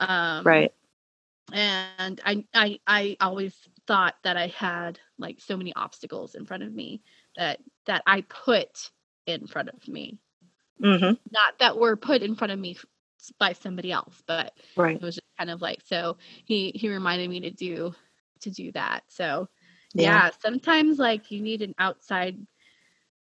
um 0.00 0.44
right 0.44 0.72
and 1.52 2.20
I, 2.24 2.44
I 2.54 2.80
i 2.86 3.16
always 3.20 3.54
thought 3.86 4.14
that 4.24 4.36
i 4.36 4.48
had 4.48 4.98
like 5.18 5.40
so 5.40 5.56
many 5.56 5.72
obstacles 5.74 6.34
in 6.34 6.46
front 6.46 6.62
of 6.62 6.72
me 6.72 7.02
that 7.36 7.60
that 7.86 8.02
i 8.06 8.22
put 8.22 8.90
in 9.26 9.46
front 9.46 9.68
of 9.68 9.86
me 9.88 10.18
mm-hmm. 10.82 11.14
not 11.30 11.58
that 11.60 11.78
were 11.78 11.96
put 11.96 12.22
in 12.22 12.34
front 12.34 12.52
of 12.52 12.58
me 12.58 12.76
by 13.38 13.52
somebody 13.52 13.92
else 13.92 14.22
but 14.26 14.52
right. 14.76 14.96
it 14.96 15.02
was 15.02 15.16
just 15.16 15.26
kind 15.38 15.50
of 15.50 15.62
like 15.62 15.80
so 15.84 16.16
he 16.44 16.72
he 16.74 16.88
reminded 16.88 17.30
me 17.30 17.40
to 17.40 17.50
do 17.50 17.94
to 18.40 18.50
do 18.50 18.72
that 18.72 19.04
so 19.08 19.48
yeah. 19.94 20.26
yeah 20.26 20.30
sometimes 20.40 20.98
like 20.98 21.30
you 21.30 21.40
need 21.40 21.62
an 21.62 21.74
outside 21.78 22.36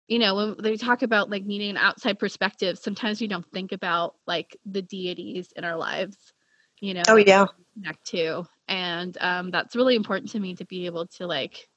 you 0.08 0.18
know 0.18 0.34
when 0.34 0.56
they 0.60 0.76
talk 0.76 1.02
about 1.02 1.30
like 1.30 1.44
needing 1.44 1.70
an 1.70 1.76
outside 1.76 2.18
perspective 2.18 2.78
sometimes 2.78 3.20
we 3.20 3.28
don't 3.28 3.50
think 3.52 3.72
about 3.72 4.16
like 4.26 4.56
the 4.66 4.82
deities 4.82 5.52
in 5.56 5.64
our 5.64 5.76
lives 5.76 6.33
you 6.84 6.92
know 6.94 7.02
oh 7.08 7.16
yeah. 7.16 7.46
connect 7.74 8.06
to. 8.08 8.44
And 8.68 9.16
um, 9.20 9.50
that's 9.50 9.76
really 9.76 9.96
important 9.96 10.30
to 10.32 10.40
me 10.40 10.54
to 10.56 10.64
be 10.66 10.86
able 10.86 11.06
to 11.18 11.26
like 11.26 11.68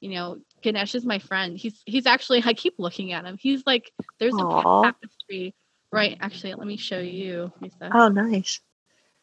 you 0.00 0.10
know 0.10 0.38
ganesh 0.62 0.94
is 0.94 1.04
my 1.04 1.18
friend. 1.18 1.56
He's 1.56 1.82
he's 1.84 2.06
actually 2.06 2.42
i 2.44 2.54
keep 2.54 2.74
looking 2.78 3.12
at 3.12 3.24
him. 3.24 3.36
He's 3.38 3.62
like 3.66 3.92
there's 4.18 4.34
Aww. 4.34 4.60
a 4.60 4.86
tapestry 4.86 5.54
right 5.92 6.18
actually 6.20 6.54
let 6.54 6.66
me 6.66 6.76
show 6.76 6.98
you 6.98 7.52
Lisa. 7.60 7.90
oh 7.92 8.08
nice. 8.08 8.60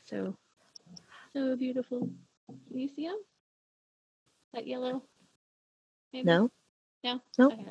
So 0.05 0.37
so 1.33 1.55
beautiful. 1.55 2.09
Can 2.67 2.79
you 2.79 2.89
see 2.95 3.05
him? 3.05 3.17
That 4.53 4.67
yellow? 4.67 5.03
Maybe? 6.13 6.25
no 6.25 6.51
no? 7.04 7.20
Nope. 7.38 7.54
Okay. 7.54 7.66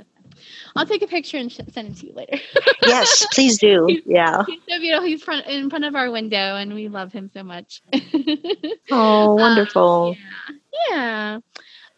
I'll 0.76 0.86
take 0.86 1.02
a 1.02 1.06
picture 1.06 1.36
and 1.36 1.50
sh- 1.50 1.60
send 1.72 1.88
it 1.88 1.96
to 1.98 2.06
you 2.06 2.12
later. 2.14 2.38
yes, 2.82 3.26
please 3.32 3.58
do. 3.58 3.86
he's, 3.88 4.02
yeah. 4.06 4.44
He's 4.46 4.60
so 4.68 4.78
beautiful. 4.78 5.06
He's 5.06 5.22
front 5.22 5.46
in 5.46 5.70
front 5.70 5.84
of 5.84 5.94
our 5.94 6.10
window 6.10 6.56
and 6.56 6.74
we 6.74 6.88
love 6.88 7.12
him 7.12 7.30
so 7.32 7.42
much. 7.42 7.82
oh, 8.90 9.34
wonderful. 9.34 10.16
Um, 10.48 10.60
yeah. 10.90 10.96
yeah. 10.96 11.38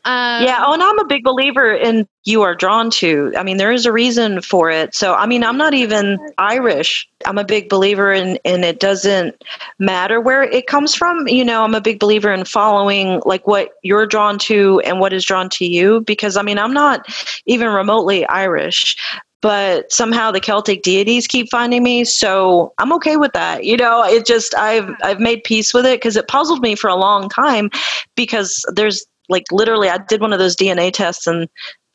Um, 0.05 0.43
yeah. 0.43 0.65
Oh, 0.67 0.73
and 0.73 0.83
I'm 0.83 0.99
a 0.99 1.05
big 1.05 1.23
believer 1.23 1.73
in 1.73 2.09
you 2.25 2.43
are 2.43 2.57
drawn 2.57 2.91
to. 2.91 3.33
I 3.37 3.45
mean, 3.45 3.57
there 3.57 3.71
is 3.71 3.87
a 3.87 3.93
reason 3.93 4.41
for 4.41 4.69
it. 4.71 4.95
So, 4.97 5.15
I 5.15 5.27
mean, 5.27 5.45
I'm 5.45 5.57
not 5.57 5.75
even 5.75 6.19
Irish. 6.39 7.09
I'm 7.25 7.39
a 7.39 7.45
big 7.45 7.69
believer 7.69 8.13
in, 8.13 8.37
and 8.45 8.65
it 8.65 8.81
doesn't 8.81 9.43
matter 9.79 10.21
where 10.21 10.43
it 10.43 10.67
comes 10.67 10.95
from. 10.95 11.29
You 11.29 11.45
know, 11.45 11.63
I'm 11.63 11.75
a 11.75 11.81
big 11.81 12.01
believer 12.01 12.33
in 12.33 12.45
following 12.45 13.23
like 13.25 13.47
what 13.47 13.71
you're 13.83 14.07
drawn 14.07 14.39
to 14.41 14.81
and 14.85 14.99
what 14.99 15.13
is 15.13 15.25
drawn 15.25 15.49
to 15.51 15.65
you. 15.65 16.01
Because, 16.01 16.37
I 16.37 16.43
mean, 16.43 16.59
I'm 16.59 16.75
not 16.75 17.07
even 17.47 17.69
remotely 17.69 18.27
Irish, 18.27 18.97
but 19.41 19.93
somehow 19.93 20.31
the 20.31 20.41
Celtic 20.41 20.83
deities 20.83 21.27
keep 21.29 21.49
finding 21.51 21.83
me. 21.83 22.05
So 22.05 22.73
I'm 22.79 22.93
okay 22.95 23.17
with 23.17 23.33
that. 23.35 23.65
You 23.65 23.77
know, 23.77 24.03
it 24.05 24.27
just 24.27 24.55
I've 24.57 24.91
I've 25.05 25.21
made 25.21 25.45
peace 25.45 25.75
with 25.75 25.87
it 25.87 26.01
because 26.01 26.17
it 26.17 26.29
puzzled 26.29 26.63
me 26.63 26.75
for 26.75 26.89
a 26.89 26.97
long 26.97 27.29
time 27.29 27.71
because 28.17 28.65
there's 28.75 29.05
like 29.29 29.45
literally 29.51 29.89
i 29.89 29.99
did 30.09 30.21
one 30.21 30.33
of 30.33 30.39
those 30.39 30.57
dna 30.57 30.93
tests 30.93 31.27
and 31.27 31.49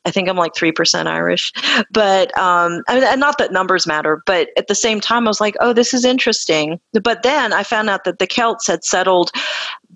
i 0.06 0.12
think 0.12 0.30
i'm 0.30 0.38
like 0.38 0.54
3% 0.54 1.06
irish. 1.06 1.52
But 1.92 2.36
um 2.38 2.84
I 2.88 2.96
mean, 2.96 3.04
and 3.04 3.20
not 3.20 3.38
that 3.38 3.52
numbers 3.52 3.86
matter 3.86 4.22
but 4.26 4.50
at 4.58 4.68
the 4.68 4.76
same 4.76 5.02
time 5.02 5.28
i 5.28 5.30
was 5.30 5.42
like 5.42 5.56
oh 5.60 5.74
this 5.74 5.94
is 5.94 6.06
interesting. 6.06 6.80
But 7.04 7.24
then 7.24 7.54
i 7.54 7.64
found 7.64 7.90
out 7.90 8.04
that 8.06 8.20
the 8.20 8.28
celts 8.28 8.68
had 8.68 8.84
settled 8.84 9.32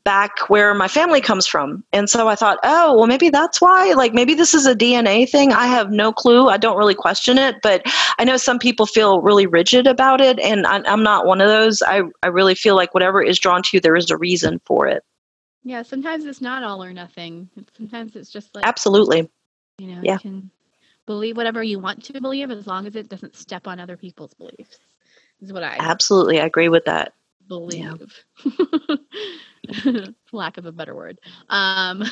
back 0.03 0.49
where 0.49 0.73
my 0.73 0.88
family 0.88 1.21
comes 1.21 1.45
from. 1.45 1.84
And 1.93 2.09
so 2.09 2.27
i 2.27 2.36
thought 2.36 2.59
oh 2.63 2.97
well 2.97 3.07
maybe 3.07 3.29
that's 3.29 3.61
why 3.61 3.93
like 3.93 4.13
maybe 4.13 4.34
this 4.34 4.53
is 4.53 4.65
a 4.65 4.75
dna 4.75 5.29
thing. 5.29 5.53
I 5.53 5.67
have 5.67 5.91
no 5.91 6.11
clue. 6.11 6.49
I 6.49 6.57
don't 6.57 6.77
really 6.77 6.95
question 6.95 7.38
it. 7.38 7.55
But 7.63 7.84
i 8.19 8.25
know 8.25 8.38
some 8.38 8.59
people 8.59 8.86
feel 8.86 9.21
really 9.21 9.47
rigid 9.47 9.88
about 9.88 10.19
it 10.19 10.39
and 10.39 10.67
I, 10.67 10.82
i'm 10.86 11.03
not 11.03 11.25
one 11.25 11.39
of 11.39 11.47
those. 11.47 11.82
I, 11.82 12.01
I 12.23 12.27
really 12.27 12.55
feel 12.55 12.75
like 12.75 12.93
whatever 12.93 13.21
is 13.21 13.39
drawn 13.39 13.63
to 13.63 13.69
you 13.73 13.79
there 13.79 13.95
is 13.95 14.11
a 14.11 14.17
reason 14.17 14.59
for 14.65 14.88
it 14.88 15.03
yeah, 15.64 15.84
sometimes 15.84 16.26
it's 16.26 16.41
not 16.41 16.64
all 16.64 16.84
or 16.84 16.93
nothing. 16.93 17.49
Sometimes 17.78 18.16
it's 18.16 18.30
just 18.30 18.53
like 18.55 18.66
Absolutely. 18.66 19.30
You 19.78 19.88
know, 19.88 20.01
yeah. 20.03 20.14
you 20.14 20.20
can 20.20 20.51
believe 21.05 21.38
whatever 21.38 21.62
you 21.64 21.80
want 21.80 22.03
to 22.03 22.22
believe 22.22 22.51
as 22.51 22.68
long 22.68 22.88
as 22.88 22.95
it 22.95 23.09
doesn't 23.09 23.36
step 23.36 23.68
on 23.68 23.80
other 23.80 23.97
people's 23.97 24.34
beliefs. 24.34 24.80
Is 25.41 25.51
what 25.51 25.64
I 25.64 25.78
Absolutely, 25.80 26.39
I 26.39 26.45
agree 26.45 26.70
with 26.70 26.86
that. 26.86 27.14
Believe. 27.47 28.14
Yeah. 28.43 29.05
Lack 30.32 30.57
of 30.57 30.66
a 30.66 30.72
better 30.72 30.95
word. 30.95 31.20
Um 31.49 32.03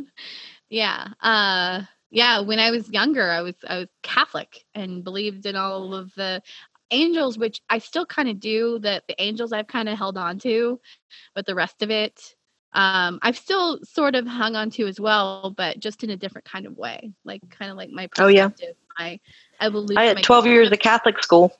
yeah. 0.68 1.08
Uh 1.20 1.82
yeah, 2.10 2.40
when 2.40 2.58
I 2.58 2.70
was 2.70 2.88
younger, 2.88 3.30
I 3.30 3.42
was 3.42 3.54
I 3.66 3.78
was 3.78 3.88
Catholic 4.02 4.64
and 4.74 5.04
believed 5.04 5.44
in 5.46 5.56
all 5.56 5.94
of 5.94 6.14
the 6.14 6.42
angels, 6.90 7.36
which 7.36 7.60
I 7.68 7.78
still 7.78 8.06
kind 8.06 8.28
of 8.28 8.40
do. 8.40 8.78
That 8.78 9.04
the 9.08 9.20
angels 9.20 9.52
I've 9.52 9.66
kind 9.66 9.88
of 9.88 9.98
held 9.98 10.16
on 10.16 10.38
to, 10.40 10.80
but 11.34 11.46
the 11.46 11.54
rest 11.54 11.82
of 11.82 11.90
it, 11.90 12.34
um, 12.72 13.18
I've 13.22 13.36
still 13.36 13.78
sort 13.84 14.14
of 14.14 14.26
hung 14.26 14.54
on 14.54 14.70
to 14.70 14.86
as 14.86 15.00
well, 15.00 15.54
but 15.56 15.80
just 15.80 16.04
in 16.04 16.10
a 16.10 16.16
different 16.16 16.44
kind 16.44 16.66
of 16.66 16.76
way, 16.76 17.12
like 17.24 17.48
kind 17.50 17.70
of 17.70 17.76
like 17.76 17.90
my 17.90 18.08
oh 18.18 18.28
yeah, 18.28 18.50
my 18.98 19.18
evolution. 19.60 19.98
I 19.98 20.04
had 20.04 20.22
twelve 20.22 20.46
years 20.46 20.70
of 20.70 20.78
Catholic 20.78 21.22
school. 21.22 21.52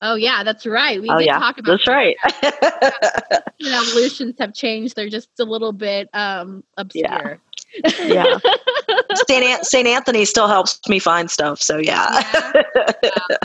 Oh 0.00 0.14
yeah, 0.14 0.44
that's 0.44 0.64
right. 0.64 1.00
We 1.00 1.08
oh, 1.08 1.18
did 1.18 1.26
yeah. 1.26 1.38
talk 1.38 1.58
about 1.58 1.72
that's 1.72 1.86
that. 1.86 1.92
right. 1.92 3.42
evolutions 3.88 4.36
have 4.38 4.54
changed; 4.54 4.94
they're 4.94 5.08
just 5.08 5.30
a 5.40 5.44
little 5.44 5.72
bit 5.72 6.08
um, 6.12 6.62
obscure. 6.76 7.40
Yeah. 7.84 7.90
yeah. 8.04 8.38
Saint 9.28 9.44
An- 9.44 9.64
Saint 9.64 9.88
Anthony 9.88 10.24
still 10.24 10.46
helps 10.46 10.80
me 10.88 10.98
find 10.98 11.30
stuff. 11.30 11.60
So 11.60 11.78
yeah. 11.78 12.22
yeah. 12.54 12.92
yeah. 13.02 13.44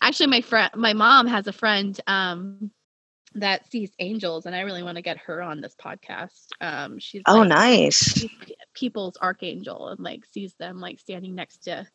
Actually, 0.00 0.28
my 0.28 0.40
friend, 0.40 0.70
my 0.76 0.92
mom 0.92 1.26
has 1.26 1.46
a 1.46 1.52
friend 1.52 1.98
um, 2.06 2.70
that 3.34 3.70
sees 3.70 3.90
angels 3.98 4.46
and 4.46 4.54
i 4.54 4.60
really 4.60 4.82
want 4.82 4.96
to 4.96 5.02
get 5.02 5.18
her 5.18 5.42
on 5.42 5.60
this 5.60 5.74
podcast 5.74 6.48
um 6.60 6.98
she's 6.98 7.22
oh 7.26 7.38
like, 7.38 7.48
nice. 7.48 8.24
people's 8.74 9.16
archangel 9.20 9.88
and 9.88 10.00
like 10.00 10.24
sees 10.26 10.54
them 10.54 10.80
like 10.80 10.98
standing 10.98 11.34
next 11.34 11.64
to 11.64 11.86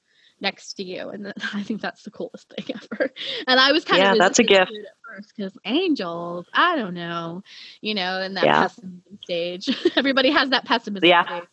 next 0.42 0.74
to 0.76 0.84
you 0.84 1.10
and 1.10 1.34
i 1.54 1.64
think 1.64 1.82
that's 1.82 2.04
the 2.04 2.12
coolest 2.12 2.54
thing 2.56 2.76
ever. 2.76 3.12
And 3.48 3.60
i 3.60 3.72
was 3.72 3.86
kind 3.86 4.02
yeah, 4.02 4.14
of 4.14 4.18
that's 4.18 4.40
a 4.40 4.44
gift. 4.44 4.72
at 4.72 5.16
first 5.16 5.34
because 5.36 5.58
angels 5.66 6.46
i 6.54 6.76
don't 6.76 6.94
know 6.94 7.44
you 7.82 7.94
know 7.94 8.22
and 8.22 8.38
that 8.38 8.46
yeah. 8.46 8.62
pessimism 8.62 9.20
stage. 9.24 9.70
Everybody 9.96 10.32
has 10.32 10.50
that 10.50 10.66
pessimism 10.66 11.08
yeah. 11.08 11.26
stage. 11.26 11.50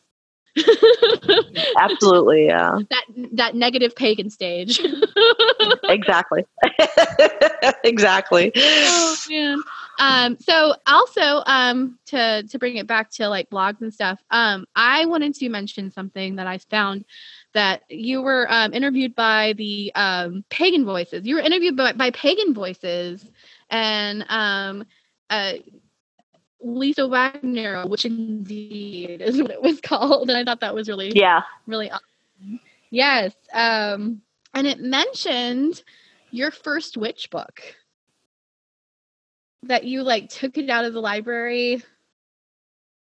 Absolutely, 1.79 2.47
yeah. 2.47 2.79
That 2.91 3.05
that 3.33 3.55
negative 3.55 3.95
pagan 3.95 4.31
stage. 4.31 4.81
exactly. 5.85 6.45
exactly. 7.85 8.53
Oh 8.57 9.17
man. 9.29 9.63
Um, 9.99 10.39
so 10.39 10.75
also 10.87 11.43
um, 11.47 11.99
to 12.07 12.43
to 12.45 12.59
bring 12.59 12.77
it 12.77 12.87
back 12.87 13.11
to 13.13 13.29
like 13.29 13.51
blogs 13.51 13.81
and 13.81 13.93
stuff, 13.93 14.23
um, 14.31 14.67
I 14.75 15.07
wanted 15.07 15.35
to 15.35 15.49
mention 15.49 15.91
something 15.91 16.37
that 16.37 16.47
I 16.47 16.59
found 16.59 17.05
that 17.53 17.83
you 17.89 18.23
were 18.23 18.47
um, 18.51 18.73
interviewed 18.75 19.15
by 19.15 19.55
the 19.57 19.93
um, 19.95 20.45
Pagan 20.51 20.85
Voices. 20.85 21.27
You 21.27 21.37
were 21.37 21.41
interviewed 21.41 21.77
by, 21.77 21.93
by 21.93 22.11
Pagan 22.11 22.53
Voices, 22.55 23.25
and 23.71 24.25
um, 24.29 24.85
uh, 25.31 25.55
Lisa 26.61 27.07
Wagoner, 27.07 27.87
Witch 27.87 28.05
Indeed 28.05 29.21
is 29.21 29.41
what 29.41 29.51
it 29.51 29.63
was 29.63 29.81
called, 29.83 30.29
and 30.29 30.39
I 30.39 30.45
thought 30.45 30.61
that 30.61 30.75
was 30.75 30.89
really 30.89 31.13
yeah. 31.15 31.43
really 31.67 31.91
awesome. 31.91 32.61
Yes, 32.91 33.35
um, 33.53 34.23
and 34.55 34.67
it 34.67 34.81
mentioned 34.81 35.83
your 36.31 36.51
first 36.51 36.97
witch 36.97 37.31
book. 37.31 37.61
That 39.63 39.85
you 39.85 40.03
like 40.03 40.29
took 40.29 40.59
it 40.59 40.71
out 40.71 40.85
of 40.85 40.93
the 40.93 41.01
library. 41.01 41.83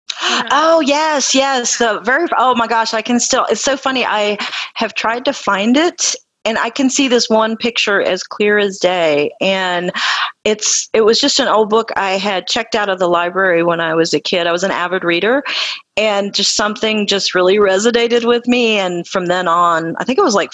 Oh 0.52 0.82
yes 0.82 1.36
yes 1.36 1.78
the 1.78 2.00
very 2.02 2.28
oh 2.38 2.56
my 2.56 2.68
gosh 2.68 2.94
i 2.94 3.02
can 3.02 3.20
still 3.20 3.46
it's 3.50 3.62
so 3.62 3.76
funny 3.76 4.06
i 4.06 4.38
have 4.76 4.94
tried 4.94 5.26
to 5.26 5.34
find 5.34 5.78
it 5.78 6.16
and 6.46 6.58
i 6.58 6.70
can 6.70 6.90
see 6.90 7.08
this 7.08 7.30
one 7.30 7.56
picture 7.58 8.02
as 8.02 8.24
clear 8.24 8.58
as 8.58 8.78
day 8.78 9.32
and 9.42 9.92
it's 10.44 10.90
it 10.94 11.02
was 11.02 11.20
just 11.20 11.40
an 11.40 11.48
old 11.48 11.70
book 11.70 11.90
i 11.96 12.12
had 12.12 12.48
checked 12.48 12.76
out 12.76 12.90
of 12.90 13.00
the 13.00 13.08
library 13.08 13.64
when 13.64 13.80
i 13.80 13.94
was 13.94 14.14
a 14.14 14.20
kid 14.20 14.48
i 14.48 14.52
was 14.52 14.64
an 14.64 14.72
avid 14.72 15.04
reader 15.04 15.44
and 15.98 16.34
just 16.34 16.56
something 16.56 17.06
just 17.08 17.36
really 17.36 17.58
resonated 17.58 18.26
with 18.26 18.48
me 18.48 18.78
and 18.78 19.08
from 19.08 19.28
then 19.28 19.48
on 19.48 19.96
i 19.98 20.04
think 20.04 20.18
it 20.18 20.24
was 20.24 20.36
like 20.36 20.52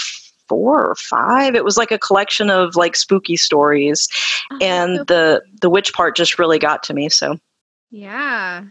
four 0.48 0.86
or 0.86 0.96
five. 0.96 1.56
It 1.56 1.64
was 1.66 1.78
like 1.78 1.92
a 1.92 2.00
collection 2.00 2.50
of 2.50 2.76
like 2.76 2.96
spooky 2.96 3.36
stories, 3.36 4.08
Oh, 4.52 4.58
and 4.62 5.00
the 5.08 5.44
the 5.62 5.70
witch 5.70 5.94
part 5.94 6.16
just 6.16 6.40
really 6.40 6.60
got 6.60 6.84
to 6.84 6.94
me. 6.94 7.10
So 7.10 7.38
Yeah. 7.92 8.64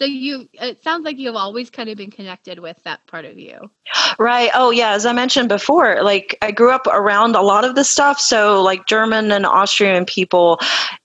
So 0.00 0.06
you 0.06 0.48
it 0.54 0.82
sounds 0.82 1.04
like 1.04 1.18
you've 1.18 1.36
always 1.36 1.68
kind 1.68 1.90
of 1.90 1.98
been 1.98 2.10
connected 2.10 2.58
with 2.58 2.82
that 2.84 3.06
part 3.06 3.26
of 3.26 3.38
you. 3.38 3.70
Right. 4.18 4.50
Oh, 4.54 4.70
yeah. 4.70 4.92
As 4.92 5.06
I 5.06 5.12
mentioned 5.12 5.48
before, 5.48 6.02
like 6.02 6.36
I 6.42 6.50
grew 6.52 6.70
up 6.70 6.86
around 6.86 7.36
a 7.36 7.42
lot 7.42 7.64
of 7.64 7.74
this 7.74 7.90
stuff. 7.90 8.20
So, 8.20 8.62
like 8.62 8.86
German 8.86 9.32
and 9.32 9.44
Austrian 9.44 10.04
people, 10.04 10.58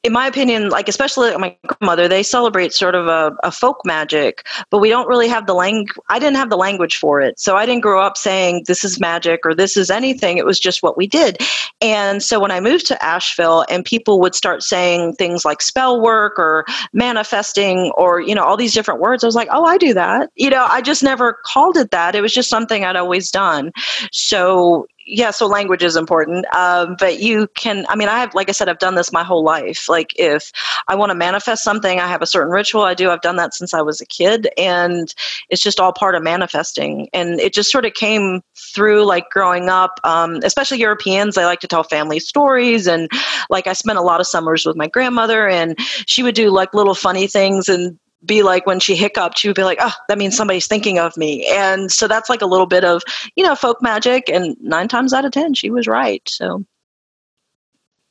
in 0.04 0.14
my 0.14 0.28
opinion, 0.28 0.70
like 0.70 0.88
especially 0.88 1.36
my 1.38 1.56
grandmother, 1.66 2.08
they 2.08 2.24
celebrate 2.24 2.74
sort 2.74 2.96
of 2.96 3.08
a, 3.08 3.36
a 3.44 3.52
folk 3.52 3.82
magic, 3.86 4.46
but 4.70 4.80
we 4.80 4.90
don't 4.90 5.08
really 5.08 5.28
have 5.28 5.48
the 5.48 5.54
language. 5.54 5.96
I 6.10 6.20
didn't 6.20 6.38
have 6.38 6.50
the 6.50 6.58
language 6.58 6.98
for 6.98 7.22
it. 7.22 7.40
So, 7.40 7.56
I 7.56 7.66
didn't 7.66 7.82
grow 7.82 8.02
up 8.02 8.18
saying 8.18 8.64
this 8.68 8.84
is 8.84 9.00
magic 9.00 9.42
or 9.46 9.56
this 9.56 9.78
is 9.78 9.90
anything. 9.90 10.38
It 10.38 10.46
was 10.46 10.60
just 10.60 10.84
what 10.84 10.96
we 10.96 11.08
did. 11.08 11.38
And 11.82 12.22
so, 12.22 12.40
when 12.40 12.52
I 12.52 12.60
moved 12.60 12.86
to 12.88 13.04
Asheville 13.04 13.66
and 13.70 13.84
people 13.84 14.20
would 14.22 14.36
start 14.36 14.64
saying 14.64 15.16
things 15.16 15.44
like 15.44 15.62
spell 15.62 16.02
work 16.02 16.38
or 16.38 16.66
manifesting 16.94 17.92
or, 17.98 18.22
you 18.22 18.36
know, 18.36 18.44
all 18.44 18.58
these 18.58 18.74
different 18.74 18.85
words, 18.94 19.24
I 19.24 19.28
was 19.28 19.36
like, 19.36 19.50
oh, 19.52 19.66
I 19.66 19.78
do 19.78 19.94
that. 19.94 20.30
You 20.36 20.50
know, 20.50 20.66
I 20.70 20.82
just 20.82 21.04
never 21.04 21.40
called 21.44 21.78
it 21.78 21.92
that. 21.92 22.16
It 22.16 22.22
was 22.22 22.34
just 22.34 22.50
something 22.50 22.84
I'd 22.84 22.96
always 22.96 23.32
done. 23.32 23.72
So, 24.12 24.88
yeah, 25.08 25.30
so 25.30 25.46
language 25.46 25.84
is 25.84 25.96
important. 25.96 26.48
Um, 26.56 26.96
but 26.98 27.20
you 27.20 27.48
can, 27.56 27.86
I 27.90 27.96
mean, 27.96 28.08
I 28.08 28.20
have, 28.20 28.34
like 28.34 28.50
I 28.50 28.54
said, 28.54 28.70
I've 28.70 28.80
done 28.80 28.96
this 28.96 29.12
my 29.12 29.24
whole 29.24 29.44
life. 29.44 29.88
Like, 29.88 30.14
if 30.16 30.52
I 30.88 30.96
want 30.96 31.12
to 31.12 31.16
manifest 31.16 31.64
something, 31.64 32.00
I 32.00 32.08
have 32.08 32.24
a 32.24 32.26
certain 32.26 32.52
ritual 32.52 32.82
I 32.82 32.96
do. 32.96 33.12
I've 33.12 33.22
done 33.22 33.36
that 33.36 33.54
since 33.54 33.72
I 33.74 33.82
was 33.82 34.02
a 34.02 34.06
kid. 34.08 34.50
And 34.58 35.14
it's 35.50 35.62
just 35.62 35.80
all 35.80 35.94
part 35.94 36.16
of 36.16 36.24
manifesting. 36.24 37.08
And 37.14 37.40
it 37.40 37.54
just 37.54 37.72
sort 37.72 37.86
of 37.86 37.94
came 37.94 38.42
through 38.74 39.06
like 39.06 39.30
growing 39.30 39.70
up, 39.70 40.00
um, 40.06 40.40
especially 40.44 40.80
Europeans. 40.80 41.36
They 41.36 41.46
like 41.46 41.60
to 41.60 41.68
tell 41.68 41.84
family 41.84 42.20
stories. 42.20 42.88
And 42.88 43.08
like, 43.52 43.68
I 43.68 43.74
spent 43.74 44.00
a 44.00 44.02
lot 44.02 44.22
of 44.22 44.26
summers 44.26 44.66
with 44.66 44.76
my 44.76 44.88
grandmother, 44.88 45.48
and 45.48 45.78
she 46.08 46.24
would 46.24 46.36
do 46.36 46.50
like 46.50 46.74
little 46.74 46.96
funny 46.96 47.28
things. 47.28 47.70
And 47.70 48.00
be 48.26 48.44
like 48.44 48.66
when 48.66 48.80
she 48.80 48.96
hiccuped, 48.96 49.38
she 49.38 49.48
would 49.48 49.56
be 49.56 49.64
like, 49.64 49.80
"Oh, 49.82 49.94
that 50.10 50.18
means 50.18 50.36
somebody's 50.36 50.68
thinking 50.68 51.00
of 51.00 51.16
me," 51.18 51.48
and 51.48 51.92
so 51.92 52.08
that's 52.08 52.30
like 52.30 52.42
a 52.42 52.46
little 52.48 52.66
bit 52.68 52.84
of 52.86 53.02
you 53.36 53.44
know 53.44 53.56
folk 53.56 53.82
magic. 53.82 54.30
And 54.30 54.56
nine 54.62 54.88
times 54.88 55.14
out 55.14 55.26
of 55.26 55.32
ten, 55.32 55.54
she 55.54 55.70
was 55.72 55.88
right. 55.88 56.22
So 56.28 56.66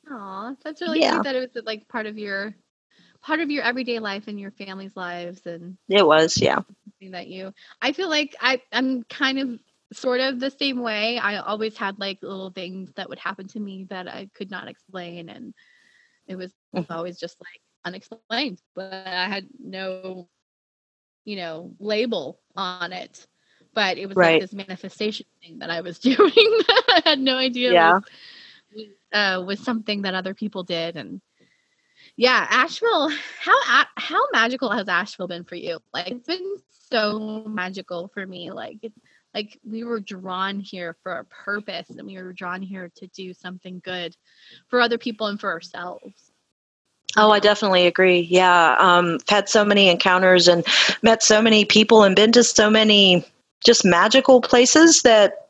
Aw, 0.09 0.55
that's 0.63 0.81
really 0.81 1.01
Yeah. 1.01 1.21
that 1.23 1.35
it 1.35 1.53
was 1.55 1.63
like 1.65 1.87
part 1.87 2.05
of 2.05 2.17
your 2.17 2.55
part 3.21 3.39
of 3.39 3.49
your 3.51 3.63
everyday 3.63 3.99
life 3.99 4.27
and 4.27 4.39
your 4.39 4.51
family's 4.51 4.95
lives 4.95 5.45
and 5.45 5.77
it 5.89 6.05
was, 6.05 6.37
yeah, 6.41 6.61
that 7.11 7.27
you 7.27 7.53
I 7.81 7.91
feel 7.91 8.09
like 8.09 8.35
I 8.39 8.61
I'm 8.71 9.03
kind 9.03 9.39
of 9.39 9.59
sort 9.93 10.21
of 10.21 10.39
the 10.39 10.49
same 10.51 10.79
way. 10.81 11.17
I 11.17 11.37
always 11.37 11.77
had 11.77 11.99
like 11.99 12.19
little 12.21 12.51
things 12.51 12.91
that 12.95 13.09
would 13.09 13.19
happen 13.19 13.47
to 13.49 13.59
me 13.59 13.85
that 13.89 14.07
I 14.07 14.29
could 14.33 14.51
not 14.51 14.67
explain 14.67 15.29
and 15.29 15.53
it 16.27 16.35
was 16.35 16.53
Mhm. 16.73 16.85
always 16.89 17.19
just 17.19 17.37
like 17.41 17.61
unexplained, 17.85 18.61
but 18.75 18.91
I 18.93 19.27
had 19.27 19.47
no 19.59 20.27
you 21.23 21.37
know 21.37 21.73
label 21.79 22.39
on 22.55 22.93
it. 22.93 23.27
But 23.73 23.97
it 23.97 24.07
was 24.07 24.15
Right. 24.17 24.33
like 24.33 24.41
this 24.41 24.53
manifestation 24.53 25.25
thing 25.41 25.59
that 25.59 25.69
I 25.69 25.81
was 25.81 25.99
doing 26.09 26.31
I 26.35 27.01
had 27.05 27.19
no 27.19 27.37
idea 27.37 27.73
Yeah. 27.73 27.99
was, 28.73 28.87
uh, 29.13 29.43
was 29.45 29.59
something 29.59 30.03
that 30.03 30.15
other 30.15 30.33
people 30.33 30.63
did 30.63 30.95
and 30.97 31.21
yeah, 32.17 32.47
Asheville. 32.49 33.09
How 33.39 33.85
how 33.95 34.21
magical 34.31 34.69
has 34.69 34.87
Asheville 34.87 35.27
been 35.27 35.43
for 35.43 35.55
you? 35.55 35.79
Like 35.93 36.11
it's 36.11 36.27
been 36.27 36.57
so 36.69 37.43
magical 37.47 38.09
for 38.13 38.25
me. 38.25 38.51
Like 38.51 38.77
it, 38.83 38.93
like 39.33 39.59
we 39.69 39.83
were 39.83 39.99
drawn 39.99 40.59
here 40.59 40.95
for 41.03 41.13
a 41.13 41.25
purpose, 41.25 41.89
and 41.89 42.07
we 42.07 42.15
were 42.21 42.31
drawn 42.31 42.61
here 42.61 42.89
to 42.95 43.07
do 43.07 43.33
something 43.33 43.81
good 43.83 44.15
for 44.69 44.79
other 44.79 44.97
people 44.97 45.27
and 45.27 45.39
for 45.39 45.51
ourselves. 45.51 46.31
Oh, 47.17 47.31
I 47.31 47.39
definitely 47.39 47.87
agree. 47.87 48.27
Yeah, 48.29 48.75
um, 48.79 49.17
I've 49.21 49.29
had 49.29 49.49
so 49.49 49.63
many 49.63 49.87
encounters 49.87 50.47
and 50.47 50.65
met 51.01 51.23
so 51.23 51.41
many 51.41 51.63
people 51.63 52.03
and 52.03 52.15
been 52.15 52.31
to 52.33 52.43
so 52.43 52.69
many 52.69 53.25
just 53.65 53.85
magical 53.85 54.41
places 54.41 55.01
that. 55.03 55.41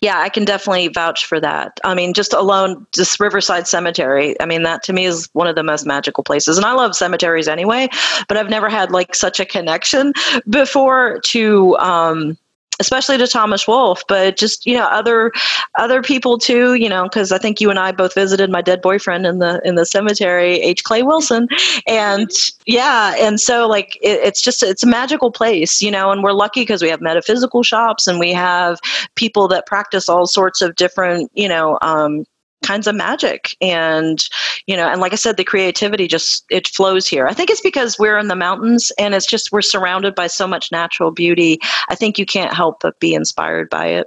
Yeah, 0.00 0.20
I 0.20 0.28
can 0.28 0.44
definitely 0.44 0.88
vouch 0.88 1.26
for 1.26 1.40
that. 1.40 1.80
I 1.82 1.94
mean, 1.94 2.14
just 2.14 2.32
alone, 2.32 2.86
just 2.94 3.18
Riverside 3.18 3.66
Cemetery. 3.66 4.40
I 4.40 4.46
mean, 4.46 4.62
that 4.62 4.84
to 4.84 4.92
me 4.92 5.06
is 5.06 5.28
one 5.32 5.48
of 5.48 5.56
the 5.56 5.64
most 5.64 5.84
magical 5.84 6.22
places. 6.22 6.56
And 6.56 6.64
I 6.64 6.72
love 6.72 6.94
cemeteries 6.94 7.48
anyway, 7.48 7.88
but 8.28 8.36
I've 8.36 8.48
never 8.48 8.68
had 8.68 8.92
like 8.92 9.16
such 9.16 9.40
a 9.40 9.44
connection 9.44 10.12
before 10.48 11.18
to, 11.24 11.76
um, 11.78 12.38
especially 12.80 13.18
to 13.18 13.26
Thomas 13.26 13.66
Wolfe, 13.66 14.02
but 14.08 14.36
just 14.36 14.66
you 14.66 14.76
know 14.76 14.86
other 14.86 15.32
other 15.78 16.02
people 16.02 16.38
too. 16.38 16.74
You 16.74 16.88
know, 16.88 17.04
because 17.04 17.32
I 17.32 17.38
think 17.38 17.60
you 17.60 17.70
and 17.70 17.78
I 17.78 17.92
both 17.92 18.14
visited 18.14 18.50
my 18.50 18.62
dead 18.62 18.82
boyfriend 18.82 19.26
in 19.26 19.38
the 19.38 19.60
in 19.64 19.74
the 19.74 19.86
cemetery, 19.86 20.60
H. 20.60 20.84
Clay 20.84 21.02
Wilson, 21.02 21.48
and 21.86 22.30
yeah, 22.66 23.14
and 23.18 23.40
so 23.40 23.66
like 23.66 23.96
it, 23.96 24.20
it's 24.22 24.40
just 24.40 24.62
it's 24.62 24.82
a 24.82 24.86
magical 24.86 25.30
place, 25.30 25.80
you 25.82 25.90
know, 25.90 26.10
and 26.10 26.22
we're 26.22 26.32
lucky 26.32 26.62
because 26.62 26.82
we 26.82 26.88
have 26.88 27.00
metaphysical 27.00 27.62
shops 27.62 28.06
and 28.06 28.18
we 28.18 28.32
have 28.32 28.80
people 29.14 29.48
that 29.48 29.66
practice 29.66 30.08
all 30.08 30.26
sorts 30.26 30.62
of 30.62 30.74
different, 30.76 31.30
you 31.34 31.48
know. 31.48 31.78
Um, 31.82 32.24
kinds 32.66 32.86
of 32.86 32.94
magic. 32.94 33.56
And 33.60 34.26
you 34.66 34.76
know 34.76 34.88
and 34.88 35.00
like 35.00 35.12
i 35.12 35.16
said 35.16 35.36
the 35.36 35.44
creativity 35.44 36.06
just 36.06 36.44
it 36.50 36.68
flows 36.68 37.06
here. 37.06 37.26
I 37.26 37.34
think 37.34 37.50
it's 37.50 37.60
because 37.60 37.98
we're 37.98 38.18
in 38.18 38.28
the 38.28 38.36
mountains 38.36 38.92
and 38.98 39.14
it's 39.14 39.26
just 39.26 39.52
we're 39.52 39.62
surrounded 39.62 40.14
by 40.14 40.26
so 40.26 40.46
much 40.46 40.72
natural 40.72 41.10
beauty. 41.10 41.58
I 41.88 41.94
think 41.94 42.18
you 42.18 42.26
can't 42.26 42.52
help 42.52 42.78
but 42.80 42.98
be 43.00 43.14
inspired 43.14 43.70
by 43.70 43.86
it. 43.86 44.06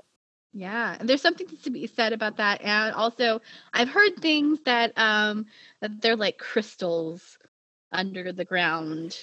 Yeah, 0.53 0.97
and 0.99 1.07
there's 1.07 1.21
something 1.21 1.47
to 1.63 1.69
be 1.69 1.85
said 1.85 2.11
about 2.11 2.37
that. 2.37 2.61
And 2.61 2.93
also, 2.95 3.39
I've 3.73 3.89
heard 3.89 4.17
things 4.17 4.59
that 4.65 4.93
um 4.97 5.45
that 5.81 6.01
they're 6.01 6.15
like 6.15 6.37
crystals 6.37 7.37
under 7.91 8.31
the 8.31 8.45
ground 8.45 9.17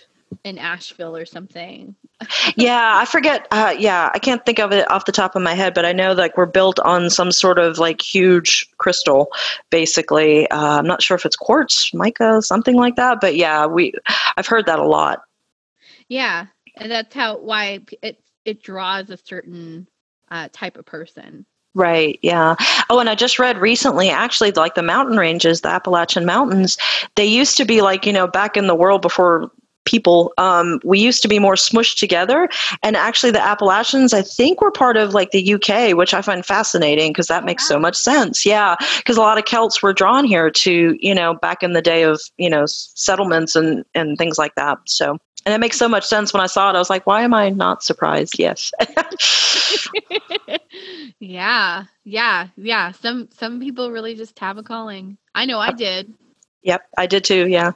in 0.45 0.59
Asheville 0.59 1.16
or 1.16 1.24
something. 1.24 1.95
yeah 2.57 2.95
i 2.97 3.05
forget 3.05 3.47
uh, 3.51 3.74
yeah 3.79 4.11
i 4.14 4.18
can't 4.18 4.47
think 4.47 4.59
of 4.59 4.72
it 4.72 4.91
off 4.91 5.05
the 5.05 5.12
top 5.12 5.37
of 5.37 5.43
my 5.43 5.53
head 5.53 5.74
but 5.74 5.85
i 5.85 5.93
know 5.93 6.12
like 6.12 6.37
we're 6.39 6.47
built 6.47 6.79
on 6.81 7.11
some 7.11 7.31
sort 7.31 7.59
of 7.59 7.79
like 7.79 8.01
huge 8.01 8.66
crystal 8.79 9.31
basically 9.70 10.49
uh, 10.51 10.79
i'm 10.79 10.87
not 10.87 11.03
sure 11.03 11.14
if 11.14 11.27
it's 11.27 11.37
quartz 11.37 11.93
mica 11.93 12.41
something 12.41 12.74
like 12.74 12.97
that 12.97 13.20
but 13.20 13.37
yeah 13.37 13.66
we 13.66 13.93
i've 14.39 14.47
heard 14.47 14.64
that 14.64 14.79
a 14.79 14.87
lot 14.87 15.24
Yeah, 16.09 16.47
and 16.77 16.91
that's 16.91 17.14
how 17.14 17.39
why 17.39 17.81
it 18.03 18.22
it 18.45 18.62
draws 18.62 19.11
a 19.11 19.16
certain 19.16 19.89
uh, 20.31 20.49
type 20.53 20.77
of 20.77 20.87
person. 20.87 21.47
Right, 21.74 22.18
yeah. 22.22 22.55
Oh, 22.89 23.01
and 23.01 23.11
I 23.11 23.14
just 23.14 23.39
read 23.39 23.59
recently, 23.59 24.09
actually, 24.09 24.51
like 24.53 24.74
the 24.74 24.83
mountain 24.83 25.18
ranges, 25.18 25.61
the 25.61 25.68
Appalachian 25.68 26.24
Mountains, 26.24 26.79
they 27.16 27.27
used 27.27 27.57
to 27.59 27.66
be 27.66 27.83
like, 27.83 28.07
you 28.07 28.12
know, 28.12 28.27
back 28.27 28.57
in 28.57 28.66
the 28.66 28.74
world 28.74 29.03
before 29.03 29.51
people, 29.87 30.34
um, 30.37 30.80
we 30.84 30.99
used 30.99 31.22
to 31.22 31.28
be 31.28 31.39
more 31.39 31.55
smushed 31.55 31.99
together. 31.99 32.49
And 32.82 32.97
actually, 32.97 33.30
the 33.30 33.43
Appalachians, 33.43 34.12
I 34.12 34.22
think, 34.22 34.61
were 34.61 34.70
part 34.70 34.97
of 34.97 35.14
like 35.14 35.30
the 35.30 35.55
UK, 35.55 35.97
which 35.97 36.12
I 36.12 36.20
find 36.20 36.45
fascinating 36.45 37.12
because 37.12 37.28
that 37.28 37.45
makes 37.45 37.66
so 37.66 37.78
much 37.78 37.97
sense. 37.97 38.45
Yeah, 38.45 38.76
because 38.99 39.16
a 39.16 39.22
lot 39.22 39.39
of 39.39 39.45
Celts 39.45 39.82
were 39.82 39.93
drawn 39.93 40.24
here 40.24 40.51
to, 40.51 40.97
you 41.01 41.14
know, 41.14 41.34
back 41.34 41.62
in 41.62 41.72
the 41.72 41.82
day 41.82 42.03
of, 42.03 42.20
you 42.37 42.51
know, 42.51 42.64
settlements 42.66 43.57
and, 43.57 43.84
and 43.95 44.18
things 44.18 44.39
like 44.39 44.55
that. 44.57 44.78
So, 44.87 45.18
and 45.47 45.55
it 45.55 45.59
makes 45.59 45.78
so 45.78 45.89
much 45.89 46.05
sense 46.05 46.32
when 46.32 46.43
I 46.43 46.47
saw 46.47 46.70
it. 46.70 46.74
I 46.74 46.78
was 46.78 46.91
like, 46.91 47.07
why 47.07 47.22
am 47.22 47.32
I 47.32 47.51
not 47.51 47.84
surprised? 47.84 48.37
Yes. 48.37 48.72
yeah, 51.20 51.84
yeah, 52.05 52.49
yeah. 52.57 52.91
Some 52.91 53.28
some 53.32 53.61
people 53.61 53.93
really 53.93 54.16
just 54.16 54.37
have 54.41 54.59
a 54.59 54.64
calling. 54.64 55.18
I 55.37 55.45
know 55.45 55.61
I 55.61 55.72
did. 55.72 56.12
Yep, 56.62 56.82
I 56.99 57.07
did 57.07 57.22
too. 57.22 57.47
Yeah. 57.47 57.72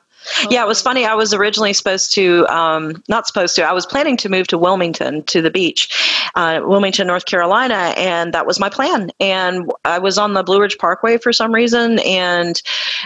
Yeah, 0.51 0.62
it 0.62 0.68
was 0.68 0.83
funny. 0.83 1.05
I 1.05 1.14
was 1.14 1.33
originally 1.33 1.73
supposed 1.73 2.12
to, 2.14 2.47
um, 2.49 3.03
not 3.09 3.27
supposed 3.27 3.57
to, 3.57 3.62
I 3.62 3.73
was 3.73 3.87
planning 3.87 4.16
to 4.18 4.29
move 4.29 4.47
to 4.49 4.59
Wilmington 4.59 5.23
to 5.25 5.41
the 5.41 5.51
beach, 5.51 5.89
uh, 6.35 6.61
Wilmington, 6.62 7.07
North 7.07 7.25
Carolina, 7.25 7.95
and 7.97 8.33
that 8.35 8.47
was 8.47 8.61
my 8.61 8.68
plan. 8.68 9.11
And 9.18 9.71
I 9.85 9.99
was 9.99 10.18
on 10.18 10.35
the 10.35 10.43
Blue 10.43 10.61
Ridge 10.61 10.79
Parkway 10.79 11.18
for 11.18 11.33
some 11.33 11.53
reason. 11.53 11.99
And, 12.01 12.61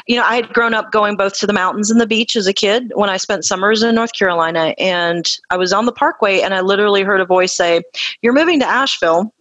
you 0.07 0.17
know, 0.17 0.25
I 0.25 0.37
had 0.37 0.53
grown 0.53 0.75
up 0.75 0.91
going 0.91 1.17
both 1.17 1.39
to 1.39 1.47
the 1.47 1.53
mountains 1.53 1.91
and 1.91 2.01
the 2.01 2.07
beach 2.07 2.37
as 2.37 2.47
a 2.47 2.53
kid 2.53 2.93
when 2.95 3.11
I 3.11 3.17
spent 3.17 3.45
summers 3.45 3.83
in 3.83 3.95
North 3.95 4.12
Carolina. 4.12 4.75
And 4.79 5.29
I 5.51 5.57
was 5.57 5.73
on 5.73 5.87
the 5.87 5.93
parkway 5.93 6.41
and 6.41 6.53
I 6.53 6.61
literally 6.61 7.03
heard 7.03 7.21
a 7.21 7.27
voice 7.27 7.53
say, 7.53 7.83
You're 8.23 8.33
moving 8.33 8.61
to 8.61 8.67
Asheville. 8.67 9.33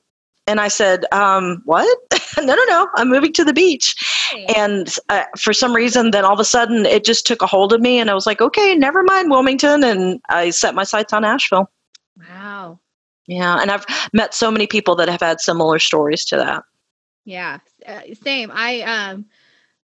And 0.47 0.59
I 0.59 0.67
said, 0.67 1.05
um, 1.11 1.61
What? 1.65 1.97
no, 2.37 2.55
no, 2.55 2.63
no, 2.67 2.89
I'm 2.95 3.09
moving 3.09 3.33
to 3.33 3.43
the 3.43 3.53
beach 3.53 3.95
and 4.55 4.93
uh, 5.09 5.23
for 5.37 5.53
some 5.53 5.73
reason 5.73 6.11
then 6.11 6.25
all 6.25 6.33
of 6.33 6.39
a 6.39 6.45
sudden 6.45 6.85
it 6.85 7.05
just 7.05 7.25
took 7.25 7.41
a 7.41 7.47
hold 7.47 7.71
of 7.73 7.81
me 7.81 7.99
and 7.99 8.09
i 8.09 8.13
was 8.13 8.25
like 8.25 8.41
okay 8.41 8.75
never 8.75 9.03
mind 9.03 9.29
wilmington 9.29 9.83
and 9.83 10.19
i 10.29 10.49
set 10.49 10.75
my 10.75 10.83
sights 10.83 11.13
on 11.13 11.23
asheville 11.23 11.69
Wow. 12.17 12.79
yeah 13.27 13.61
and 13.61 13.71
i've 13.71 13.85
met 14.13 14.33
so 14.33 14.51
many 14.51 14.67
people 14.67 14.95
that 14.95 15.09
have 15.09 15.21
had 15.21 15.39
similar 15.39 15.79
stories 15.79 16.25
to 16.25 16.37
that 16.37 16.63
Yeah, 17.25 17.59
uh, 17.87 18.01
same. 18.21 18.51
I 18.53 18.81
um 18.81 19.25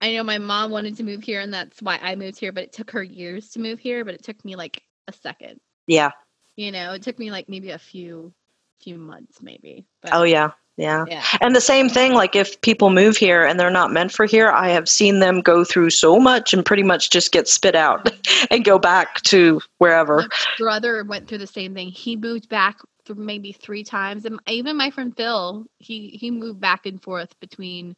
I 0.01 0.13
know 0.13 0.23
my 0.23 0.39
mom 0.39 0.71
wanted 0.71 0.97
to 0.99 1.03
move 1.03 1.23
here 1.23 1.41
and 1.41 1.53
that's 1.53 1.81
why 1.83 1.99
I 2.01 2.15
moved 2.15 2.39
here, 2.39 2.53
but 2.53 2.65
it 2.65 2.73
took 2.73 2.91
her 2.93 3.03
years 3.03 3.51
to 3.51 3.61
move 3.61 3.79
here, 3.79 4.05
but 4.05 4.15
it 4.15 4.23
took 4.23 4.45
me 4.45 4.55
like 4.57 4.83
a 5.09 5.13
second. 5.13 5.59
yeah 5.87 6.11
You 6.57 6.71
know, 6.71 6.93
it 6.93 7.03
took 7.03 7.19
me 7.19 7.31
like 7.31 7.49
maybe 7.49 7.71
a 7.71 7.79
few 7.79 8.33
few 8.81 8.99
months 8.99 9.41
maybe. 9.43 9.87
But 10.03 10.13
oh 10.15 10.23
yeah 10.23 10.53
Yeah. 10.77 11.05
Yeah. 11.09 11.25
And 11.41 11.57
the 11.57 11.61
same 11.61 11.89
thing, 11.89 12.13
like 12.13 12.37
if 12.37 12.61
people 12.61 12.91
move 12.91 13.17
here 13.17 13.45
and 13.45 13.59
they're 13.59 13.71
not 13.71 13.93
meant 13.93 14.13
for 14.13 14.27
here, 14.27 14.51
I 14.51 14.69
have 14.69 14.89
seen 14.89 15.21
them 15.21 15.41
go 15.41 15.65
through 15.65 15.91
so 15.91 16.19
much 16.19 16.53
and 16.53 16.65
pretty 16.65 16.83
much 16.83 17.11
just 17.11 17.33
get 17.33 17.49
spit 17.49 17.75
out 17.75 18.11
and 18.51 18.65
go 18.65 18.79
back 18.79 19.23
to 19.23 19.61
wherever. 19.79 20.19
My 20.19 20.29
brother 20.59 21.03
went 21.05 21.29
through 21.29 21.39
the 21.39 21.47
same 21.47 21.73
thing. 21.73 21.89
He 21.89 22.15
moved 22.17 22.49
back 22.51 22.79
maybe 23.15 23.53
three 23.53 23.85
times, 23.85 24.25
and 24.25 24.41
even 24.49 24.77
my 24.77 24.91
friend 24.91 25.17
Phil, 25.17 25.65
he 25.79 26.09
he 26.09 26.31
moved 26.31 26.61
back 26.61 26.87
and 26.87 27.03
forth 27.03 27.39
between 27.41 27.97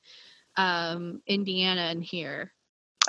um, 0.56 1.22
Indiana 1.26 1.82
and 1.82 2.04
here. 2.04 2.52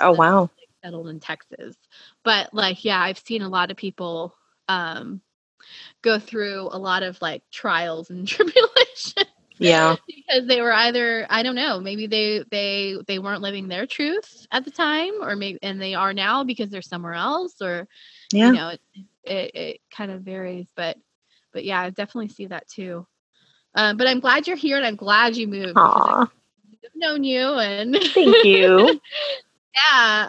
Oh, 0.00 0.12
wow. 0.12 0.50
settled 0.82 1.08
in 1.08 1.20
Texas. 1.20 1.76
But 2.24 2.54
like, 2.54 2.84
yeah, 2.84 3.00
I've 3.00 3.18
seen 3.18 3.42
a 3.42 3.48
lot 3.48 3.70
of 3.70 3.76
people 3.76 4.34
um 4.68 5.20
go 6.02 6.18
through 6.18 6.68
a 6.72 6.78
lot 6.78 7.02
of 7.02 7.20
like 7.22 7.42
trials 7.50 8.10
and 8.10 8.26
tribulations 8.34 9.26
Yeah. 9.58 9.96
because 10.06 10.46
they 10.46 10.60
were 10.60 10.72
either 10.72 11.26
I 11.30 11.42
don't 11.42 11.54
know, 11.54 11.80
maybe 11.80 12.06
they 12.06 12.44
they 12.50 12.96
they 13.06 13.18
weren't 13.18 13.42
living 13.42 13.68
their 13.68 13.86
truth 13.86 14.46
at 14.50 14.64
the 14.64 14.70
time 14.70 15.12
or 15.22 15.36
maybe 15.36 15.58
and 15.62 15.80
they 15.80 15.94
are 15.94 16.12
now 16.14 16.44
because 16.44 16.70
they're 16.70 16.82
somewhere 16.82 17.14
else 17.14 17.60
or 17.62 17.86
Yeah. 18.32 18.46
you 18.48 18.52
know, 18.52 18.68
it, 18.68 18.80
it 19.24 19.50
it 19.54 19.80
kind 19.94 20.10
of 20.10 20.22
varies, 20.22 20.66
but 20.76 20.96
but 21.52 21.64
yeah, 21.64 21.80
I 21.80 21.90
definitely 21.90 22.28
see 22.28 22.46
that 22.46 22.68
too. 22.68 23.06
Um, 23.74 23.96
but 23.96 24.06
I'm 24.08 24.20
glad 24.20 24.46
you're 24.46 24.56
here 24.56 24.76
and 24.76 24.86
I'm 24.86 24.96
glad 24.96 25.36
you 25.36 25.46
moved. 25.48 25.76
I've 26.84 26.96
known 26.96 27.24
you 27.24 27.54
and 27.54 27.96
Thank 28.14 28.44
you. 28.44 29.00
yeah, 29.74 30.28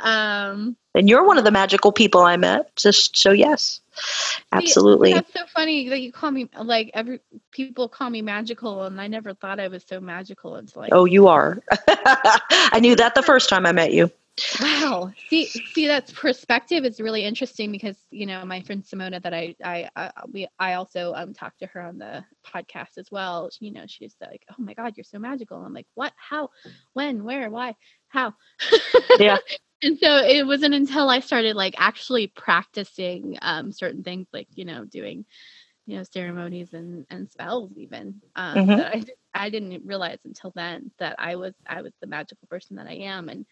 um 0.53 0.77
and 0.93 1.09
you're 1.09 1.25
one 1.25 1.37
of 1.37 1.43
the 1.43 1.51
magical 1.51 1.91
people 1.91 2.21
I 2.21 2.37
met. 2.37 2.75
Just 2.75 3.17
so, 3.17 3.31
yes. 3.31 3.80
See, 3.93 4.41
Absolutely. 4.51 5.13
That's 5.13 5.33
so 5.33 5.45
funny 5.47 5.89
that 5.89 6.01
you 6.01 6.11
call 6.11 6.31
me 6.31 6.49
like 6.57 6.91
every 6.93 7.19
people 7.51 7.87
call 7.87 8.09
me 8.09 8.21
magical, 8.21 8.83
and 8.83 8.99
I 8.99 9.07
never 9.07 9.33
thought 9.33 9.59
I 9.59 9.67
was 9.69 9.83
so 9.87 9.99
magical. 10.01 10.55
It's 10.57 10.75
like, 10.75 10.89
Oh, 10.93 11.05
you 11.05 11.27
are. 11.27 11.59
I 11.87 12.79
knew 12.81 12.95
that 12.95 13.15
the 13.15 13.21
first 13.21 13.49
time 13.49 13.65
I 13.65 13.71
met 13.71 13.93
you. 13.93 14.11
wow. 14.61 15.11
See, 15.29 15.45
see, 15.45 15.87
that's 15.87 16.11
perspective 16.11 16.85
is 16.85 16.99
really 16.99 17.23
interesting 17.23 17.71
because 17.71 17.97
you 18.11 18.25
know 18.25 18.43
my 18.45 18.61
friend 18.61 18.83
Simona 18.83 19.21
that 19.21 19.33
I 19.33 19.55
I 19.63 19.89
I, 19.95 20.11
we, 20.31 20.47
I 20.59 20.73
also 20.73 21.13
um 21.13 21.33
talked 21.33 21.59
to 21.59 21.67
her 21.67 21.81
on 21.81 21.97
the 21.97 22.23
podcast 22.45 22.97
as 22.97 23.11
well. 23.11 23.49
You 23.59 23.71
know, 23.71 23.85
she's 23.87 24.15
like, 24.21 24.43
oh 24.49 24.55
my 24.61 24.73
god, 24.73 24.93
you're 24.97 25.03
so 25.03 25.19
magical. 25.19 25.63
I'm 25.63 25.73
like, 25.73 25.87
what? 25.95 26.13
How? 26.17 26.49
When? 26.93 27.23
Where? 27.23 27.49
Why? 27.49 27.75
How? 28.07 28.33
Yeah. 29.19 29.37
and 29.83 29.97
so 29.97 30.17
it 30.17 30.45
wasn't 30.45 30.73
until 30.73 31.09
I 31.09 31.19
started 31.19 31.55
like 31.55 31.75
actually 31.77 32.27
practicing 32.27 33.37
um, 33.41 33.71
certain 33.71 34.03
things, 34.03 34.27
like 34.33 34.47
you 34.55 34.65
know, 34.65 34.85
doing 34.85 35.25
you 35.85 35.97
know 35.97 36.03
ceremonies 36.03 36.73
and 36.73 37.05
and 37.09 37.29
spells, 37.29 37.71
even 37.77 38.21
um, 38.35 38.71
Mhm. 38.71 38.75
that 38.75 38.87
I 38.93 39.03
I 39.33 39.49
didn't 39.49 39.85
realize 39.85 40.19
until 40.25 40.51
then 40.55 40.91
that 40.99 41.15
I 41.19 41.35
was 41.35 41.53
I 41.67 41.81
was 41.81 41.93
the 42.01 42.07
magical 42.07 42.47
person 42.49 42.77
that 42.77 42.87
I 42.87 42.93
am, 42.95 43.29
and 43.29 43.45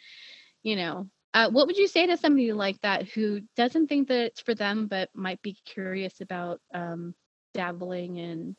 you 0.64 0.76
know. 0.76 1.08
Uh, 1.34 1.50
what 1.50 1.68
would 1.68 1.78
you 1.78 1.88
say 1.88 2.08
to 2.08 2.18
somebody 2.18 2.52
like 2.54 2.80
that 2.82 3.08
who 3.10 3.42
doesn't 3.56 3.88
think 3.88 4.08
that 4.08 4.20
it's 4.20 4.42
for 4.42 4.56
them, 4.56 4.88
but 4.88 5.10
might 5.14 5.42
be 5.42 5.58
curious 5.66 6.22
about 6.22 6.60
um, 6.74 7.14
dabbling 7.54 8.18
in 8.18 8.56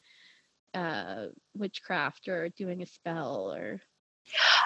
uh, 0.74 1.26
witchcraft 1.56 2.28
or 2.28 2.48
doing 2.50 2.82
a 2.82 2.86
spell 2.86 3.52
or 3.52 3.80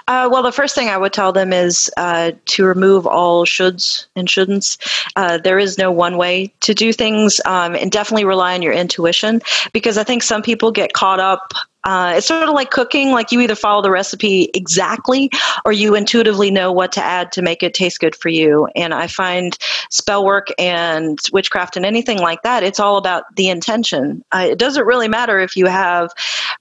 Uh, 0.07 0.29
well, 0.31 0.43
the 0.43 0.53
first 0.53 0.75
thing 0.75 0.89
I 0.89 0.99
would 0.99 1.15
tell 1.15 1.33
them 1.33 1.53
is 1.53 1.91
uh, 1.97 2.33
to 2.47 2.65
remove 2.65 3.07
all 3.07 3.47
shoulds 3.47 4.07
and 4.15 4.29
shouldn'ts. 4.29 4.77
Uh, 5.17 5.39
there 5.39 5.59
is 5.59 5.79
no 5.79 5.91
one 5.91 6.19
way 6.19 6.53
to 6.61 6.75
do 6.75 6.93
things, 6.93 7.41
um, 7.47 7.75
and 7.75 7.91
definitely 7.91 8.27
rely 8.27 8.55
on 8.55 8.61
your 8.61 8.75
intuition 8.75 9.41
because 9.73 9.97
I 9.97 10.05
think 10.05 10.23
some 10.23 10.43
people 10.43 10.71
get 10.71 10.93
caught 10.93 11.21
up. 11.21 11.55
Uh, 11.85 12.15
it's 12.17 12.27
sort 12.27 12.49
of 12.49 12.55
like 12.55 12.71
cooking, 12.71 13.13
like 13.13 13.31
you 13.31 13.41
either 13.41 13.55
follow 13.55 13.83
the 13.83 13.91
recipe 13.91 14.51
exactly 14.55 15.31
or 15.65 15.73
you 15.73 15.95
intuitively 15.95 16.51
know 16.51 16.73
what 16.73 16.93
to 16.93 17.03
add 17.03 17.31
to 17.33 17.43
make 17.43 17.63
it 17.63 17.75
taste 17.75 18.01
good 18.01 18.17
for 18.17 18.31
you. 18.31 18.67
And 18.75 18.95
I 18.95 19.07
find 19.07 19.57
spell 19.91 20.25
work 20.25 20.49
and 20.59 21.19
witchcraft 21.33 21.77
and 21.77 21.85
anything 21.85 22.19
like 22.19 22.43
that, 22.43 22.63
it's 22.63 22.81
all 22.81 22.97
about 22.97 23.25
the 23.37 23.49
intention. 23.49 24.25
Uh, 24.33 24.49
it 24.51 24.59
doesn't 24.59 24.87
really 24.87 25.09
matter 25.09 25.41
if 25.41 25.57
you 25.57 25.67
have, 25.67 26.11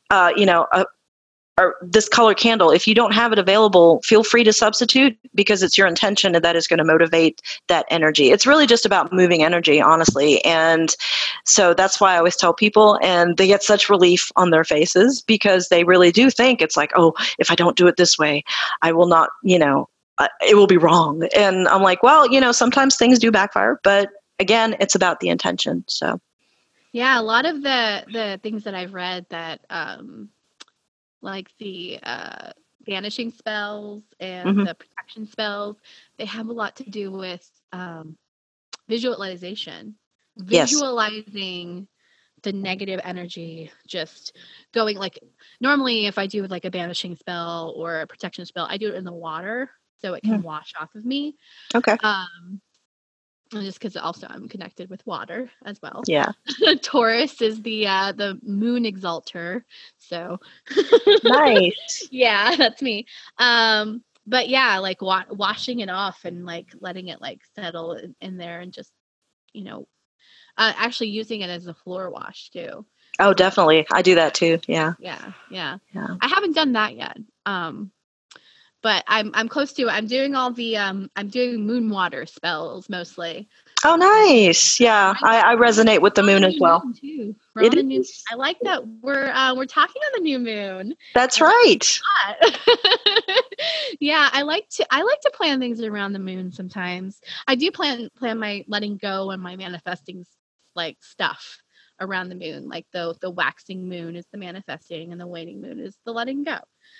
uh, 0.09 0.31
you 0.35 0.45
know, 0.45 0.67
a, 0.73 0.85
or 1.59 1.75
this 1.81 2.09
color 2.09 2.33
candle 2.33 2.71
if 2.71 2.87
you 2.87 2.95
don't 2.95 3.13
have 3.13 3.31
it 3.31 3.39
available 3.39 4.01
feel 4.03 4.23
free 4.23 4.43
to 4.43 4.51
substitute 4.51 5.17
because 5.35 5.61
it's 5.61 5.77
your 5.77 5.87
intention 5.87 6.35
and 6.35 6.43
that 6.43 6.55
is 6.55 6.67
going 6.67 6.79
to 6.79 6.83
motivate 6.83 7.41
that 7.67 7.85
energy. 7.89 8.31
It's 8.31 8.47
really 8.47 8.65
just 8.65 8.85
about 8.85 9.13
moving 9.13 9.43
energy 9.43 9.79
honestly 9.81 10.43
and 10.45 10.95
so 11.45 11.73
that's 11.73 11.99
why 12.01 12.13
i 12.13 12.17
always 12.17 12.35
tell 12.35 12.53
people 12.53 12.97
and 13.03 13.37
they 13.37 13.47
get 13.47 13.63
such 13.63 13.89
relief 13.89 14.31
on 14.35 14.49
their 14.49 14.63
faces 14.63 15.21
because 15.21 15.69
they 15.69 15.83
really 15.83 16.11
do 16.11 16.29
think 16.29 16.61
it's 16.61 16.77
like 16.77 16.91
oh 16.95 17.13
if 17.37 17.51
i 17.51 17.55
don't 17.55 17.77
do 17.77 17.87
it 17.87 17.97
this 17.97 18.17
way 18.17 18.43
i 18.81 18.91
will 18.91 19.07
not 19.07 19.29
you 19.43 19.59
know 19.59 19.87
it 20.47 20.55
will 20.55 20.67
be 20.67 20.77
wrong. 20.77 21.27
And 21.35 21.67
i'm 21.67 21.81
like 21.81 22.01
well 22.03 22.31
you 22.31 22.41
know 22.41 22.51
sometimes 22.51 22.95
things 22.95 23.19
do 23.19 23.31
backfire 23.31 23.79
but 23.83 24.09
again 24.39 24.75
it's 24.79 24.95
about 24.95 25.19
the 25.19 25.29
intention 25.29 25.83
so. 25.87 26.19
Yeah, 26.95 27.19
a 27.19 27.23
lot 27.23 27.47
of 27.47 27.63
the 27.63 28.03
the 28.11 28.39
things 28.43 28.65
that 28.65 28.75
I've 28.75 28.93
read 28.93 29.25
that 29.29 29.61
um 29.71 30.29
like 31.23 31.49
the 31.59 31.99
uh 32.03 32.51
banishing 32.85 33.31
spells 33.31 34.03
and 34.19 34.49
Mhm. 34.49 34.63
the 34.63 34.75
protection 34.75 35.27
spells, 35.27 35.77
they 36.19 36.25
have 36.25 36.49
a 36.49 36.53
lot 36.53 36.77
to 36.77 36.89
do 36.89 37.11
with 37.11 37.49
um 37.73 38.17
visualization. 38.89 39.95
Yes. 40.49 40.71
Visualizing 40.71 41.87
the 42.43 42.53
negative 42.53 42.99
energy 43.03 43.71
just 43.87 44.37
going 44.73 44.97
like 44.97 45.19
normally 45.61 46.07
if 46.07 46.17
I 46.17 46.27
do 46.27 46.45
like 46.47 46.65
a 46.65 46.71
banishing 46.71 47.15
spell 47.15 47.73
or 47.77 48.01
a 48.01 48.07
protection 48.07 48.45
spell, 48.45 48.67
I 48.69 48.77
do 48.77 48.89
it 48.89 48.95
in 48.95 49.05
the 49.05 49.13
water 49.13 49.69
so 50.01 50.13
it 50.13 50.23
can 50.23 50.41
wash 50.41 50.73
off 50.79 50.95
of 50.95 51.05
me. 51.05 51.35
okay 51.75 51.97
Um 52.03 52.61
just 53.61 53.79
because 53.79 53.95
also 53.95 54.27
I'm 54.29 54.47
connected 54.47 54.89
with 54.89 55.05
water 55.05 55.49
as 55.65 55.81
well. 55.81 56.03
yeah 56.07 56.31
Taurus 56.81 57.41
is 57.41 57.61
the 57.61 57.87
uh 57.87 58.11
the 58.11 58.39
moon 58.43 58.85
exalter. 58.85 59.65
So 59.97 60.39
nice 61.23 62.07
yeah, 62.11 62.55
that's 62.55 62.81
me. 62.81 63.05
Um 63.37 64.03
but 64.25 64.47
yeah, 64.49 64.77
like 64.79 65.01
wa- 65.01 65.25
washing 65.29 65.79
it 65.79 65.89
off 65.89 66.25
and 66.25 66.45
like 66.45 66.67
letting 66.79 67.09
it 67.09 67.21
like 67.21 67.41
settle 67.55 67.93
in, 67.93 68.15
in 68.21 68.37
there 68.37 68.59
and 68.61 68.71
just 68.73 68.91
you 69.53 69.63
know 69.63 69.87
uh, 70.57 70.73
actually 70.77 71.09
using 71.09 71.41
it 71.41 71.49
as 71.49 71.67
a 71.67 71.73
floor 71.73 72.09
wash 72.09 72.49
too. 72.51 72.85
oh 73.19 73.33
definitely 73.33 73.85
i 73.91 74.01
do 74.01 74.15
that 74.15 74.33
too 74.33 74.59
yeah 74.67 74.93
Yeah, 74.97 75.31
yeah. 75.49 75.77
yeah 75.93 76.15
I 76.21 76.27
haven't 76.27 76.53
done 76.55 76.73
that 76.73 76.95
yet. 76.95 77.17
Um 77.45 77.91
but 78.83 79.03
I'm 79.07 79.31
I'm 79.33 79.47
close 79.47 79.73
to 79.73 79.83
it. 79.83 79.91
I'm 79.91 80.05
doing 80.05 80.35
all 80.35 80.51
the 80.51 80.77
um 80.77 81.09
I'm 81.15 81.29
doing 81.29 81.65
moon 81.65 81.89
water 81.89 82.25
spells 82.27 82.89
mostly. 82.89 83.47
Oh, 83.85 83.95
nice. 83.95 84.79
Yeah, 84.79 85.13
I, 85.23 85.53
I 85.53 85.55
resonate 85.55 86.01
with 86.01 86.15
the 86.15 86.23
moon 86.23 86.43
as 86.45 86.55
well. 86.59 86.83
moon, 87.01 87.35
new-. 87.87 88.03
I 88.31 88.35
like 88.35 88.57
that 88.61 88.85
we're 89.01 89.29
uh, 89.29 89.55
we're 89.55 89.65
talking 89.65 90.01
on 90.05 90.11
the 90.15 90.21
new 90.21 90.39
moon. 90.39 90.95
That's 91.13 91.41
right. 91.41 91.99
yeah, 93.99 94.29
I 94.31 94.43
like 94.43 94.69
to 94.71 94.85
I 94.91 95.01
like 95.01 95.19
to 95.21 95.31
plan 95.33 95.59
things 95.59 95.81
around 95.81 96.13
the 96.13 96.19
moon 96.19 96.51
sometimes. 96.51 97.19
I 97.47 97.55
do 97.55 97.71
plan 97.71 98.09
plan 98.17 98.39
my 98.39 98.63
letting 98.67 98.97
go 98.97 99.31
and 99.31 99.41
my 99.41 99.55
manifesting 99.55 100.25
like 100.75 100.97
stuff 101.01 101.62
around 102.03 102.29
the 102.29 102.35
moon. 102.35 102.67
Like 102.67 102.85
the 102.91 103.15
the 103.21 103.29
waxing 103.29 103.87
moon 103.87 104.15
is 104.15 104.25
the 104.31 104.37
manifesting 104.37 105.11
and 105.11 105.19
the 105.19 105.27
waning 105.27 105.61
moon 105.61 105.79
is 105.79 105.97
the 106.05 106.11
letting 106.11 106.43
go. 106.43 106.57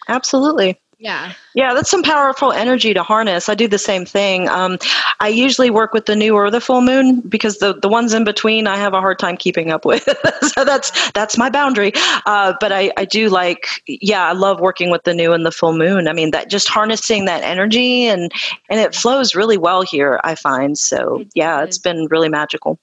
Absolutely. 0.08 0.80
Yeah. 1.00 1.34
Yeah, 1.54 1.74
that's 1.74 1.90
some 1.90 2.04
powerful 2.04 2.54
energy 2.54 2.94
to 2.94 3.04
harness. 3.04 3.50
I 3.50 3.56
do 3.56 3.68
the 3.68 3.78
same 3.78 4.06
thing. 4.06 4.48
Um, 4.48 4.78
I 5.20 5.28
usually 5.28 5.70
work 5.70 5.92
with 5.92 6.06
the 6.06 6.16
new 6.16 6.36
or 6.36 6.50
the 6.50 6.62
full 6.62 6.82
moon 6.82 7.20
because 7.22 7.58
the, 7.58 7.74
the 7.74 7.90
ones 7.90 8.14
in 8.14 8.24
between 8.24 8.68
I 8.68 8.78
have 8.78 8.94
a 8.94 9.02
hard 9.02 9.20
time 9.20 9.36
keeping 9.36 9.70
up 9.70 9.86
with. 9.86 10.04
so 10.54 10.64
that's 10.64 11.12
that's 11.12 11.38
my 11.38 11.50
boundary. 11.50 11.92
Uh, 12.26 12.54
but 12.60 12.72
I, 12.72 12.92
I 12.96 13.06
do 13.06 13.30
like, 13.30 13.68
yeah, 13.86 14.26
I 14.26 14.32
love 14.32 14.62
working 14.62 14.92
with 14.92 15.04
the 15.04 15.14
new 15.14 15.34
and 15.34 15.46
the 15.46 15.52
full 15.52 15.76
moon. 15.76 16.08
I 16.08 16.14
mean, 16.14 16.32
that 16.32 16.50
just 16.50 16.70
harnessing 16.70 17.26
that 17.26 17.44
energy 17.44 18.06
and 18.06 18.32
and 18.70 18.80
it 18.80 18.96
flows 18.96 19.36
really 19.36 19.58
well 19.58 19.82
here. 19.82 20.22
I 20.24 20.36
find 20.36 20.78
so. 20.78 21.26
Yeah, 21.36 21.64
it's 21.64 21.78
been 21.78 22.08
really 22.10 22.30
magical. 22.30 22.80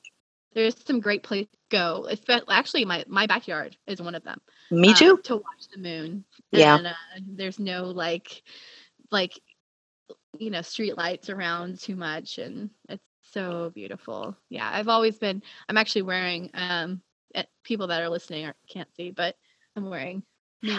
There's 0.53 0.75
some 0.85 1.01
great 1.01 1.23
place 1.23 1.47
to 1.47 1.59
go. 1.71 2.07
It's 2.11 2.25
been, 2.25 2.41
actually 2.49 2.85
my 2.85 3.05
my 3.07 3.27
backyard 3.27 3.77
is 3.87 4.03
one 4.03 4.15
of 4.15 4.25
them. 4.25 4.41
Me 4.71 4.91
uh, 4.91 4.95
too. 4.95 5.19
to 5.25 5.37
watch 5.37 5.69
the 5.73 5.81
moon. 5.81 6.25
Yeah. 6.51 6.77
And, 6.77 6.87
uh, 6.89 6.93
there's 7.27 7.59
no 7.59 7.85
like, 7.85 8.43
like, 9.11 9.39
you 10.39 10.51
know, 10.51 10.63
street 10.63 10.97
lights 10.97 11.31
around 11.31 11.81
too 11.81 11.97
much, 11.97 12.39
and 12.39 12.71
it's 12.89 13.05
so 13.33 13.71
beautiful. 13.75 14.37
Yeah, 14.49 14.69
I've 14.73 14.89
always 14.89 15.19
been. 15.19 15.43
I'm 15.69 15.77
actually 15.77 16.03
wearing. 16.03 16.51
Um, 16.55 17.01
eh, 17.35 17.45
people 17.65 17.87
that 17.89 18.03
are 18.03 18.09
listening 18.09 18.47
are, 18.47 18.55
can't 18.69 18.89
see, 18.97 19.11
but 19.11 19.37
I'm 19.77 19.89
wearing. 19.89 20.23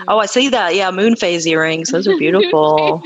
Oh, 0.08 0.20
I 0.20 0.26
see 0.28 0.50
that. 0.50 0.76
Yeah, 0.76 0.92
moon 0.92 1.16
phase 1.16 1.48
earrings. 1.48 1.90
Those 1.90 2.08
are 2.08 2.18
beautiful. 2.20 3.02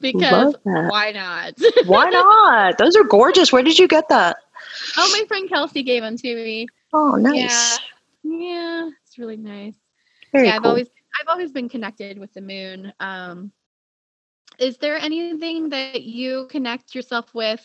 because 0.00 0.54
why 0.62 1.12
not? 1.12 1.54
Why 1.86 2.08
not? 2.08 2.78
Those 2.78 2.96
are 2.96 3.04
gorgeous. 3.04 3.52
Where 3.52 3.62
did 3.62 3.78
you 3.78 3.86
get 3.86 4.08
that? 4.08 4.36
Oh, 4.96 5.18
my 5.18 5.24
friend 5.26 5.48
Kelsey 5.48 5.82
gave 5.82 6.02
them 6.02 6.16
to 6.16 6.34
me. 6.34 6.66
Oh, 6.92 7.12
nice. 7.16 7.78
Yeah, 8.22 8.36
yeah, 8.36 8.90
it's 9.04 9.18
really 9.18 9.36
nice. 9.36 9.74
Very 10.32 10.48
yeah, 10.48 10.56
I've 10.56 10.64
always 10.64 10.88
I've 11.20 11.28
always 11.28 11.52
been 11.52 11.68
connected 11.68 12.18
with 12.18 12.32
the 12.32 12.40
moon. 12.40 12.92
Um, 13.00 13.52
is 14.58 14.78
there 14.78 14.96
anything 14.96 15.70
that 15.70 16.02
you 16.02 16.46
connect 16.50 16.94
yourself 16.94 17.32
with? 17.34 17.64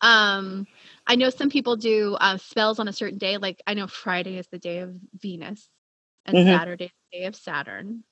Um, 0.00 0.66
I 1.06 1.16
know 1.16 1.30
some 1.30 1.50
people 1.50 1.76
do 1.76 2.16
uh, 2.20 2.36
spells 2.36 2.78
on 2.78 2.88
a 2.88 2.92
certain 2.92 3.18
day. 3.18 3.38
Like 3.38 3.62
I 3.66 3.74
know 3.74 3.86
Friday 3.86 4.38
is 4.38 4.46
the 4.48 4.58
day 4.58 4.78
of 4.78 4.94
Venus, 5.14 5.68
and 6.24 6.36
mm-hmm. 6.36 6.48
Saturday 6.48 6.84
is 6.86 6.92
the 7.12 7.18
day 7.18 7.24
of 7.26 7.36
Saturn. 7.36 8.04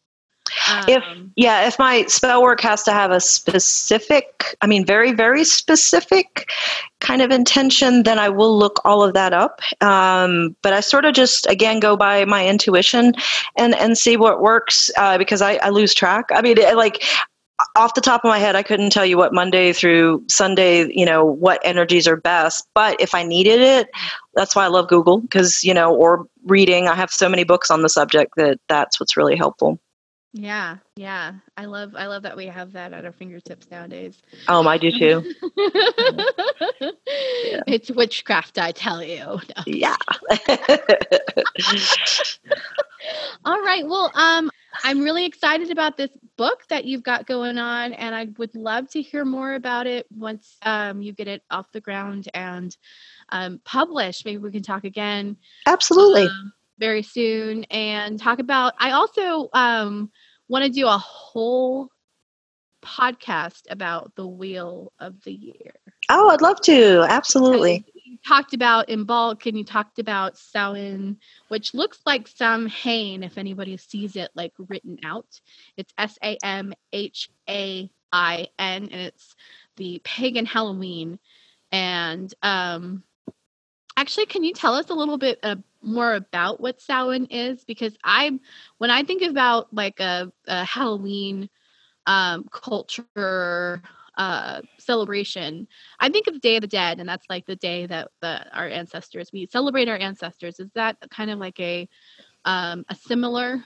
Um, 0.71 0.85
if 0.89 1.05
yeah, 1.37 1.67
if 1.67 1.79
my 1.79 2.05
spell 2.07 2.43
work 2.43 2.61
has 2.61 2.83
to 2.85 2.93
have 2.93 3.11
a 3.11 3.21
specific, 3.21 4.57
I 4.61 4.67
mean, 4.67 4.87
very 4.87 5.13
very 5.13 5.45
specific 5.45 6.49
kind 7.01 7.23
of 7.23 7.31
intention, 7.31 8.05
then 8.05 8.19
I 8.19 8.29
will 8.29 8.57
look 8.57 8.81
all 8.85 9.03
of 9.03 9.15
that 9.15 9.33
up. 9.33 9.61
Um, 9.83 10.57
but 10.63 10.73
I 10.73 10.81
sort 10.81 11.05
of 11.05 11.15
just 11.15 11.47
again 11.47 11.81
go 11.81 11.97
by 11.97 12.25
my 12.25 12.47
intuition 12.47 13.15
and 13.57 13.75
and 13.75 13.99
see 13.99 14.17
what 14.17 14.41
works 14.41 14.91
uh, 14.97 15.19
because 15.19 15.43
I, 15.43 15.55
I 15.57 15.71
lose 15.71 15.95
track. 15.95 16.27
I 16.33 16.41
mean, 16.43 16.57
like 16.77 17.03
off 17.77 17.95
the 17.95 18.01
top 18.01 18.25
of 18.25 18.29
my 18.29 18.39
head, 18.39 18.57
I 18.57 18.63
couldn't 18.63 18.91
tell 18.91 19.07
you 19.07 19.17
what 19.17 19.33
Monday 19.33 19.73
through 19.73 20.25
Sunday, 20.29 20.89
you 20.93 21.07
know, 21.07 21.25
what 21.25 21.61
energies 21.65 22.09
are 22.09 22.17
best. 22.17 22.67
But 22.75 23.01
if 23.01 23.15
I 23.15 23.23
needed 23.23 23.61
it, 23.61 23.89
that's 24.35 24.57
why 24.57 24.65
I 24.65 24.69
love 24.69 24.89
Google 24.89 25.21
because, 25.21 25.63
you 25.63 25.73
know, 25.73 25.95
or 25.95 26.27
reading. 26.47 26.89
I 26.89 26.95
have 26.95 27.11
so 27.11 27.29
many 27.29 27.45
books 27.45 27.71
on 27.71 27.83
the 27.83 27.89
subject 27.89 28.33
that 28.37 28.59
that's 28.69 28.99
what's 28.99 29.17
really 29.17 29.37
helpful. 29.37 29.79
Yeah, 30.37 30.79
yeah. 30.97 31.35
I 31.57 31.67
love 31.67 31.95
I 31.97 32.07
love 32.07 32.25
that 32.25 32.37
we 32.37 32.47
have 32.47 32.73
that 32.73 32.93
at 32.93 33.05
our 33.05 33.13
fingertips 33.13 33.71
nowadays. 33.71 34.21
Oh, 34.49 34.67
I 34.67 34.79
do 34.79 34.91
too. 34.91 35.33
yeah. 35.57 36.25
It's 37.69 37.89
witchcraft, 37.93 38.59
I 38.59 38.73
tell 38.73 39.01
you. 39.01 39.25
No. 39.57 39.63
Yeah. 39.65 39.95
All 43.45 43.63
right. 43.63 43.87
Well, 43.87 44.11
um 44.15 44.51
I'm 44.83 45.03
really 45.03 45.25
excited 45.25 45.71
about 45.71 45.97
this 45.97 46.11
book 46.37 46.65
that 46.69 46.85
you've 46.85 47.05
got 47.05 47.29
going 47.29 47.57
on 47.57 47.93
and 47.93 48.13
I 48.13 48.27
would 48.37 48.57
love 48.57 48.91
to 48.91 49.03
hear 49.03 49.25
more 49.25 49.55
about 49.55 49.87
it 49.87 50.05
once 50.11 50.57
um, 50.63 51.01
you 51.01 51.13
get 51.13 51.29
it 51.29 51.43
off 51.49 51.71
the 51.71 51.81
ground 51.81 52.29
and 52.35 52.77
um, 53.29 53.61
published. 53.65 54.25
Maybe 54.25 54.39
we 54.39 54.51
can 54.51 54.65
talk 54.65 54.83
again. 54.83 55.37
Absolutely. 55.65 56.25
Um, 56.25 56.53
very 56.79 57.03
soon 57.03 57.65
and 57.71 58.19
talk 58.19 58.41
about 58.41 58.75
i 58.81 58.91
also 58.91 59.49
um, 59.53 60.11
want 60.49 60.65
to 60.65 60.71
do 60.71 60.87
a 60.87 60.99
whole 60.99 61.89
podcast 62.83 63.63
about 63.71 64.15
the 64.15 64.27
wheel 64.27 64.93
of 64.99 65.23
the 65.25 65.33
year 65.33 65.73
oh 66.11 66.29
i'd 66.31 66.43
love 66.43 66.61
to 66.61 67.05
absolutely 67.09 67.85
you 68.05 68.19
talked 68.27 68.55
about 68.55 68.89
Imbolc 68.89 69.47
and 69.47 69.57
you 69.57 69.65
talked 69.65 69.99
about 69.99 70.37
Samhain, 70.37 71.17
which 71.49 71.75
looks 71.75 71.99
like 72.07 72.29
Samhain 72.29 73.23
if 73.23 73.39
anybody 73.39 73.77
sees 73.77 74.15
it 74.15 74.31
like 74.35 74.53
written 74.59 74.99
out. 75.05 75.41
It's 75.77 75.93
S 75.99 76.19
A 76.23 76.37
M 76.43 76.75
H 76.93 77.31
A 77.49 77.91
I 78.13 78.49
N 78.59 78.85
and 78.85 78.93
it's 78.93 79.35
the 79.77 80.01
pagan 80.05 80.47
Halloween. 80.47 81.19
And 81.73 82.33
um 82.43 83.03
actually 83.97 84.27
can 84.27 84.45
you 84.45 84.53
tell 84.53 84.75
us 84.75 84.91
a 84.91 84.95
little 84.95 85.19
bit 85.19 85.39
uh, 85.43 85.57
more 85.85 86.15
about 86.15 86.61
what 86.61 86.81
Samhain 86.81 87.27
is 87.27 87.65
because 87.65 87.97
I 88.05 88.39
when 88.79 88.91
I 88.91 89.03
think 89.03 89.23
about 89.23 89.73
like 89.73 90.01
a, 90.01 90.33
a 90.47 90.65
Halloween 90.65 91.49
um, 92.07 92.49
culture 92.51 93.83
uh, 94.17 94.61
celebration, 94.79 95.67
I 95.99 96.09
think 96.09 96.27
of 96.27 96.35
the 96.35 96.41
Day 96.41 96.57
of 96.57 96.61
the 96.63 96.67
Dead, 96.69 97.01
and 97.01 97.09
that's 97.09 97.27
like 97.29 97.47
the 97.47 97.57
day 97.57 97.87
that 97.87 98.09
the, 98.21 98.57
our 98.57 98.69
ancestors 98.69 99.31
we 99.33 99.47
celebrate 99.47 99.89
our 99.89 99.97
ancestors. 99.97 100.61
Is 100.61 100.71
that 100.75 100.97
kind 101.11 101.31
of 101.31 101.39
like 101.39 101.59
a 101.61 101.89
um, 102.45 102.85
a 102.89 102.95
similar 102.95 103.65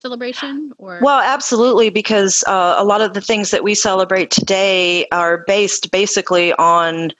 celebration 0.00 0.70
or 0.76 1.00
well 1.00 1.20
absolutely 1.20 1.88
because 1.88 2.44
uh, 2.46 2.74
a 2.76 2.84
lot 2.84 3.00
of 3.00 3.14
the 3.14 3.22
things 3.22 3.50
that 3.50 3.64
we 3.64 3.74
celebrate 3.74 4.30
today 4.30 5.06
are 5.12 5.44
based 5.46 5.90
basically 5.90 6.52
on 6.54 7.10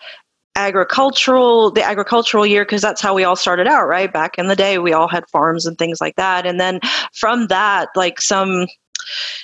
agricultural 0.57 1.71
the 1.71 1.83
agricultural 1.83 2.47
year 2.47 2.65
because 2.65 2.83
that's 2.83 3.01
how 3.01 3.15
we 3.15 3.25
all 3.25 3.37
started 3.37 3.67
out 3.67 3.87
right? 3.87 4.13
Back 4.13 4.39
in 4.39 4.47
the 4.47 4.57
day 4.57 4.79
we 4.79 4.93
all 4.93 5.09
had 5.09 5.29
farms 5.29 5.67
and 5.67 5.77
things 5.79 6.01
like 6.01 6.17
that. 6.17 6.47
And 6.47 6.61
then 6.61 6.81
from 7.13 7.49
that 7.49 7.89
like 7.97 8.21
some 8.21 8.67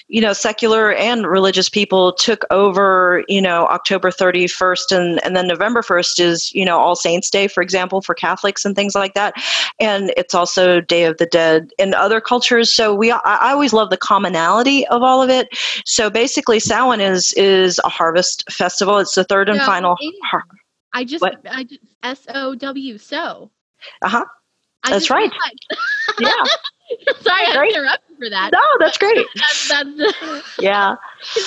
you 0.09 0.21
know 0.21 0.33
secular 0.33 0.93
and 0.93 1.27
religious 1.27 1.69
people 1.69 2.15
took 2.15 2.45
over 2.51 3.23
you 3.29 3.43
know 3.43 3.67
october 3.67 4.11
31st 4.11 4.97
and, 4.97 5.25
and 5.25 5.37
then 5.37 5.47
november 5.47 5.83
1st 5.83 6.21
is 6.21 6.53
you 6.55 6.65
know 6.65 6.79
all 6.79 6.97
saints 6.97 7.29
day 7.29 7.47
for 7.47 7.63
example 7.63 8.01
for 8.01 8.15
catholics 8.15 8.65
and 8.65 8.75
things 8.75 8.95
like 8.95 9.15
that. 9.15 9.35
And 9.79 10.13
it's 10.17 10.35
also 10.35 10.81
day 10.81 11.05
of 11.05 11.19
the 11.19 11.27
dead 11.27 11.73
in 11.79 11.95
other 11.95 12.21
cultures. 12.21 12.73
So 12.73 12.95
we 12.95 13.11
i, 13.11 13.53
always 13.53 13.73
love 13.73 13.91
the 13.91 13.97
commonality 13.97 14.87
of 14.89 15.03
all 15.03 15.23
of 15.23 15.31
it. 15.31 15.49
So 15.85 16.11
basically 16.11 16.61
Samhain 16.61 17.01
is 17.01 17.33
is 17.33 17.81
a 17.85 17.89
harvest 17.89 18.51
festival. 18.51 18.99
It's 18.99 19.15
the 19.15 19.25
third 19.25 19.49
and 19.49 19.59
no, 19.59 19.67
final 19.67 19.97
har- 20.25 20.45
I 20.93 21.05
just, 21.05 21.23
what? 21.23 21.41
I 21.49 21.65
just 21.65 21.81
S 22.03 22.27
O 22.35 22.55
W. 22.55 22.99
So. 22.99 23.51
Uh 24.03 24.09
huh. 24.09 24.25
That's 24.89 25.11
right. 25.11 25.31
yeah. 26.21 26.33
Sorry, 27.21 27.47
I 27.47 27.67
interrupted 27.75 28.17
for 28.19 28.31
that. 28.31 28.51
No, 28.53 28.61
that's 28.79 28.99
great. 28.99 29.27
that's, 29.35 29.69
that's, 29.69 30.59
yeah. 30.61 30.97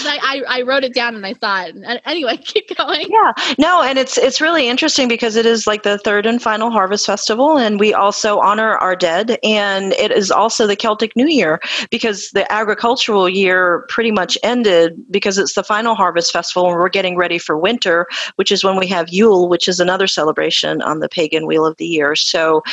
I, 0.06 0.44
I, 0.48 0.62
wrote 0.62 0.84
it 0.84 0.94
down 0.94 1.16
and 1.16 1.26
I 1.26 1.34
saw 1.34 1.64
it. 1.64 1.76
And 1.76 2.02
anyway, 2.06 2.38
keep 2.38 2.76
going. 2.76 3.08
Yeah. 3.10 3.34
No, 3.58 3.82
and 3.82 3.98
it's 3.98 4.18
it's 4.18 4.41
really 4.41 4.68
interesting 4.68 5.08
because 5.08 5.36
it 5.36 5.46
is 5.46 5.68
like 5.68 5.84
the 5.84 5.98
third 6.00 6.26
and 6.26 6.41
final 6.41 6.70
harvest 6.70 7.06
festival, 7.06 7.58
and 7.58 7.80
we 7.80 7.94
also 7.94 8.39
honor 8.39 8.78
our 8.78 8.96
dead, 8.96 9.38
and 9.44 9.94
it 9.94 10.12
is 10.12 10.32
also 10.32 10.68
the 10.68 10.76
Celtic 10.76 11.16
New 11.16 11.28
Year 11.28 11.60
because 11.91 12.30
the 12.32 12.50
agricultural 12.52 13.30
year 13.30 13.86
pretty 13.89 14.12
much 14.12 14.38
ended 14.44 14.94
because 15.12 15.38
it's 15.38 15.54
the 15.54 15.64
final 15.64 15.96
harvest 15.96 16.32
festival, 16.32 16.70
and 16.70 16.80
we're 16.80 16.89
getting 16.89 17.16
ready 17.18 17.38
for 17.38 17.58
winter, 17.58 18.08
which 18.36 18.52
is 18.52 18.64
when 18.64 18.78
we 18.78 18.88
have 18.88 19.10
Yule, 19.10 19.50
which 19.50 19.68
is 19.68 19.80
another 19.80 20.08
celebration 20.08 20.82
on 20.82 21.00
the 21.00 21.10
pagan 21.10 21.48
wheel 21.48 21.66
of 21.66 21.78
the 21.78 21.86
year. 21.86 22.16
So 22.16 22.64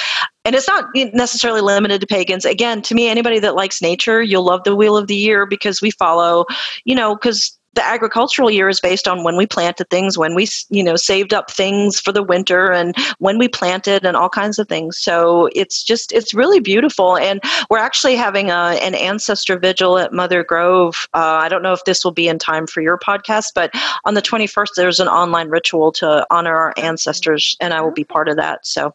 and 0.45 0.55
it's 0.55 0.69
not 0.69 0.87
necessarily 0.95 1.61
limited 1.61 2.01
to 2.01 2.07
pagans 2.07 2.45
again 2.47 2.60
to 2.61 2.95
me 2.95 3.09
anybody 3.09 3.39
that 3.39 3.55
likes 3.55 3.81
nature 3.81 4.23
you'll 4.23 4.45
love 4.45 4.63
the 4.65 4.77
wheel 4.77 4.97
of 4.97 5.07
the 5.07 5.17
year 5.17 5.47
because 5.47 5.81
we 5.81 5.91
follow 5.91 6.45
you 6.85 6.95
know 6.95 7.15
because 7.15 7.57
the 7.75 7.87
agricultural 7.87 8.51
year 8.51 8.69
is 8.69 8.81
based 8.81 9.07
on 9.07 9.23
when 9.23 9.37
we 9.37 9.47
planted 9.47 9.89
things 9.89 10.19
when 10.19 10.35
we 10.35 10.47
you 10.69 10.85
know 10.85 10.97
saved 10.97 11.33
up 11.33 11.51
things 11.51 12.01
for 12.01 12.13
the 12.13 12.23
winter 12.23 12.71
and 12.71 12.95
when 13.19 13.39
we 13.39 13.49
planted 13.49 14.05
and 14.05 14.17
all 14.17 14.29
kinds 14.29 14.59
of 14.59 14.69
things 14.69 14.99
so 14.99 15.49
it's 15.55 15.83
just 15.83 16.13
it's 16.13 16.35
really 16.35 16.61
beautiful 16.61 17.17
and 17.17 17.41
we're 17.71 17.79
actually 17.79 18.17
having 18.17 18.51
a, 18.51 18.79
an 18.83 18.95
ancestor 18.95 19.59
vigil 19.59 19.99
at 19.99 20.13
mother 20.13 20.45
grove 20.45 21.09
uh, 21.15 21.39
i 21.41 21.49
don't 21.49 21.63
know 21.63 21.73
if 21.73 21.85
this 21.85 22.05
will 22.05 22.13
be 22.13 22.29
in 22.29 22.39
time 22.39 22.67
for 22.67 22.83
your 22.83 22.99
podcast 22.99 23.47
but 23.55 23.71
on 24.05 24.15
the 24.15 24.23
21st 24.23 24.75
there's 24.77 25.01
an 25.01 25.09
online 25.09 25.49
ritual 25.49 25.93
to 25.93 26.27
honor 26.31 26.57
our 26.57 26.75
ancestors 26.77 27.57
and 27.61 27.73
i 27.73 27.81
will 27.81 27.93
be 27.93 28.05
part 28.05 28.29
of 28.29 28.37
that 28.37 28.67
so 28.67 28.93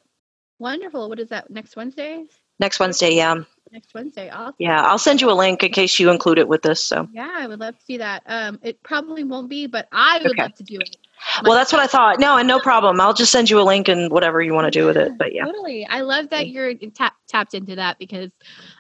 Wonderful. 0.60 1.10
What 1.10 1.20
is 1.20 1.30
that? 1.30 1.50
Next 1.50 1.76
Wednesday? 1.76 2.26
Next 2.60 2.80
Wednesday, 2.80 3.16
yeah. 3.16 3.44
Next 3.76 3.94
Wednesday. 3.94 4.30
Awesome. 4.30 4.56
Yeah, 4.58 4.82
I'll 4.84 4.98
send 4.98 5.20
you 5.20 5.30
a 5.30 5.34
link 5.34 5.62
in 5.62 5.70
case 5.70 6.00
you 6.00 6.10
include 6.10 6.40
it 6.40 6.48
with 6.48 6.62
this. 6.62 6.82
So. 6.82 7.10
Yeah, 7.12 7.30
I 7.30 7.46
would 7.46 7.60
love 7.60 7.78
to 7.78 7.84
see 7.84 7.98
that. 7.98 8.24
Um, 8.26 8.58
it 8.64 8.82
probably 8.84 9.26
won't 9.26 9.50
be, 9.50 9.68
but 9.68 9.90
I 9.92 10.18
would 10.20 10.32
okay. 10.32 10.44
love 10.44 10.54
to 10.56 10.64
do 10.64 10.80
it. 10.80 10.96
well, 11.44 11.58
that's 11.58 11.74
what 11.74 11.82
I 11.82 11.88
thought. 11.88 12.18
No, 12.18 12.38
and 12.38 12.48
no 12.48 12.58
problem. 12.58 13.02
I'll 13.02 13.14
just 13.14 13.34
send 13.34 13.50
you 13.50 13.60
a 13.60 13.64
link 13.64 13.90
and 13.90 14.10
whatever 14.14 14.42
you 14.42 14.54
want 14.54 14.64
to 14.64 14.72
do 14.72 14.86
with 14.86 14.96
it. 14.96 15.18
But 15.18 15.34
yeah, 15.34 15.44
totally. 15.44 15.86
I 15.88 16.02
love 16.02 16.30
that 16.30 16.48
you're 16.48 16.74
tap, 16.94 17.16
tapped 17.28 17.54
into 17.54 17.76
that 17.76 18.00
because 18.00 18.32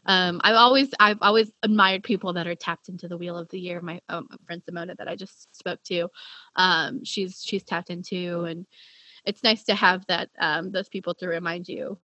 um, 0.05 0.39
I've 0.45 0.55
always 0.55 0.91
I've 0.97 1.19
always 1.19 1.51
admired 1.61 2.03
people 2.03 2.31
that 2.31 2.47
are 2.47 2.55
tapped 2.55 2.87
into 2.87 3.09
the 3.09 3.17
wheel 3.17 3.37
of 3.37 3.49
the 3.49 3.59
year. 3.59 3.81
My 3.81 3.99
um, 4.07 4.29
friend 4.45 4.61
Simona 4.63 4.95
that 4.95 5.09
I 5.09 5.17
just 5.17 5.53
spoke 5.53 5.83
to, 5.87 6.07
um, 6.55 7.03
she's 7.03 7.43
she's 7.43 7.63
tapped 7.63 7.89
into, 7.89 8.45
and 8.45 8.65
it's 9.25 9.43
nice 9.43 9.65
to 9.65 9.75
have 9.75 10.05
that 10.05 10.29
um, 10.39 10.71
those 10.71 10.87
people 10.87 11.15
to 11.15 11.27
remind 11.27 11.67
you. 11.67 11.99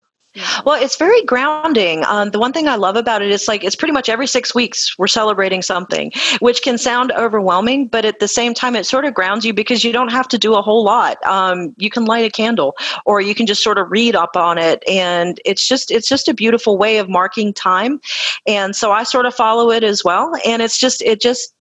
Well, 0.65 0.81
it's 0.81 0.95
very 0.95 1.21
grounding. 1.23 2.05
Um, 2.05 2.29
the 2.29 2.39
one 2.39 2.53
thing 2.53 2.69
I 2.69 2.75
love 2.75 2.95
about 2.95 3.21
it 3.21 3.31
is 3.31 3.49
like 3.49 3.65
it's 3.65 3.75
pretty 3.75 3.91
much 3.91 4.07
every 4.07 4.27
six 4.27 4.55
weeks 4.55 4.97
we're 4.97 5.07
celebrating 5.07 5.61
something, 5.61 6.11
which 6.39 6.61
can 6.61 6.77
sound 6.77 7.11
overwhelming, 7.11 7.87
but 7.87 8.05
at 8.05 8.19
the 8.19 8.29
same 8.29 8.53
time, 8.53 8.77
it 8.77 8.85
sort 8.85 9.03
of 9.03 9.13
grounds 9.13 9.43
you 9.43 9.53
because 9.53 9.83
you 9.83 9.91
don't 9.91 10.11
have 10.11 10.29
to 10.29 10.37
do 10.37 10.55
a 10.55 10.61
whole 10.61 10.85
lot. 10.85 11.21
Um, 11.25 11.75
you 11.77 11.89
can 11.89 12.05
light 12.05 12.23
a 12.23 12.29
candle, 12.29 12.77
or 13.05 13.19
you 13.19 13.35
can 13.35 13.45
just 13.45 13.61
sort 13.61 13.77
of 13.77 13.91
read 13.91 14.15
up 14.15 14.37
on 14.37 14.57
it, 14.57 14.81
and 14.87 15.41
it's 15.43 15.67
just 15.67 15.91
it's 15.91 16.07
just 16.07 16.29
a 16.29 16.33
beautiful 16.33 16.77
way 16.77 16.97
of 16.97 17.09
marking 17.09 17.53
time. 17.53 17.99
And 18.47 18.73
so 18.73 18.93
I 18.93 19.03
sort 19.03 19.25
of 19.25 19.35
follow 19.35 19.69
it 19.69 19.83
as 19.83 20.01
well, 20.03 20.33
and 20.45 20.61
it's 20.61 20.79
just 20.79 21.01
it 21.01 21.19
just 21.19 21.53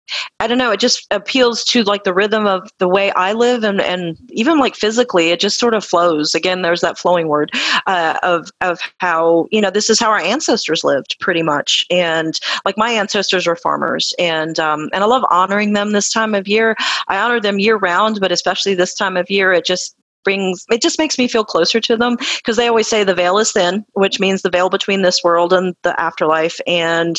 I 0.40 0.46
don't 0.46 0.58
know, 0.58 0.70
it 0.70 0.80
just 0.80 1.06
appeals 1.10 1.64
to 1.64 1.82
like 1.82 2.04
the 2.04 2.14
rhythm 2.14 2.46
of 2.46 2.70
the 2.78 2.88
way 2.88 3.10
I 3.12 3.32
live 3.32 3.64
and, 3.64 3.80
and 3.80 4.16
even 4.30 4.58
like 4.58 4.76
physically, 4.76 5.30
it 5.30 5.40
just 5.40 5.58
sort 5.58 5.74
of 5.74 5.84
flows. 5.84 6.34
Again, 6.34 6.62
there's 6.62 6.80
that 6.80 6.98
flowing 6.98 7.28
word 7.28 7.50
uh, 7.86 8.18
of, 8.22 8.50
of 8.60 8.80
how, 8.98 9.46
you 9.50 9.60
know, 9.60 9.70
this 9.70 9.90
is 9.90 9.98
how 9.98 10.10
our 10.10 10.20
ancestors 10.20 10.84
lived 10.84 11.16
pretty 11.20 11.42
much. 11.42 11.84
And 11.90 12.38
like 12.64 12.78
my 12.78 12.90
ancestors 12.90 13.46
were 13.46 13.56
farmers 13.56 14.14
and, 14.18 14.58
um, 14.58 14.88
and 14.92 15.02
I 15.02 15.06
love 15.06 15.24
honoring 15.30 15.72
them 15.72 15.92
this 15.92 16.10
time 16.10 16.34
of 16.34 16.48
year. 16.48 16.76
I 17.08 17.18
honor 17.18 17.40
them 17.40 17.58
year 17.58 17.76
round, 17.76 18.20
but 18.20 18.32
especially 18.32 18.74
this 18.74 18.94
time 18.94 19.16
of 19.16 19.30
year, 19.30 19.52
it 19.52 19.64
just 19.64 19.96
brings 20.28 20.66
it 20.70 20.82
just 20.82 20.98
makes 20.98 21.16
me 21.16 21.26
feel 21.26 21.42
closer 21.42 21.80
to 21.80 21.96
them 21.96 22.16
because 22.36 22.58
they 22.58 22.68
always 22.68 22.86
say 22.86 23.02
the 23.02 23.14
veil 23.14 23.38
is 23.38 23.50
thin, 23.50 23.82
which 23.94 24.20
means 24.20 24.42
the 24.42 24.50
veil 24.50 24.68
between 24.68 25.00
this 25.00 25.24
world 25.24 25.54
and 25.54 25.74
the 25.84 25.98
afterlife. 25.98 26.60
And 26.66 27.16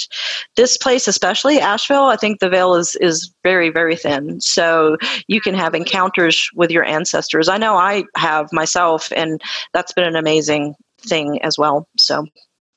this 0.56 0.78
place, 0.78 1.08
especially 1.08 1.60
Asheville, 1.60 2.04
I 2.04 2.18
think 2.18 2.40
the 2.40 2.50
veil 2.50 2.76
is 2.76 2.96
is 2.98 3.34
very 3.44 3.72
very 3.72 3.96
thin. 3.96 4.40
So 4.42 4.98
you 5.28 5.42
can 5.42 5.56
have 5.56 5.74
encounters 5.74 6.52
with 6.54 6.70
your 6.70 6.86
ancestors. 6.86 7.50
I 7.50 7.58
know 7.58 7.78
I 7.78 8.04
have 8.16 8.48
myself, 8.54 9.12
and 9.16 9.42
that's 9.74 9.92
been 9.92 10.06
an 10.06 10.16
amazing 10.16 10.76
thing 11.02 11.42
as 11.42 11.58
well. 11.58 11.88
So 11.98 12.28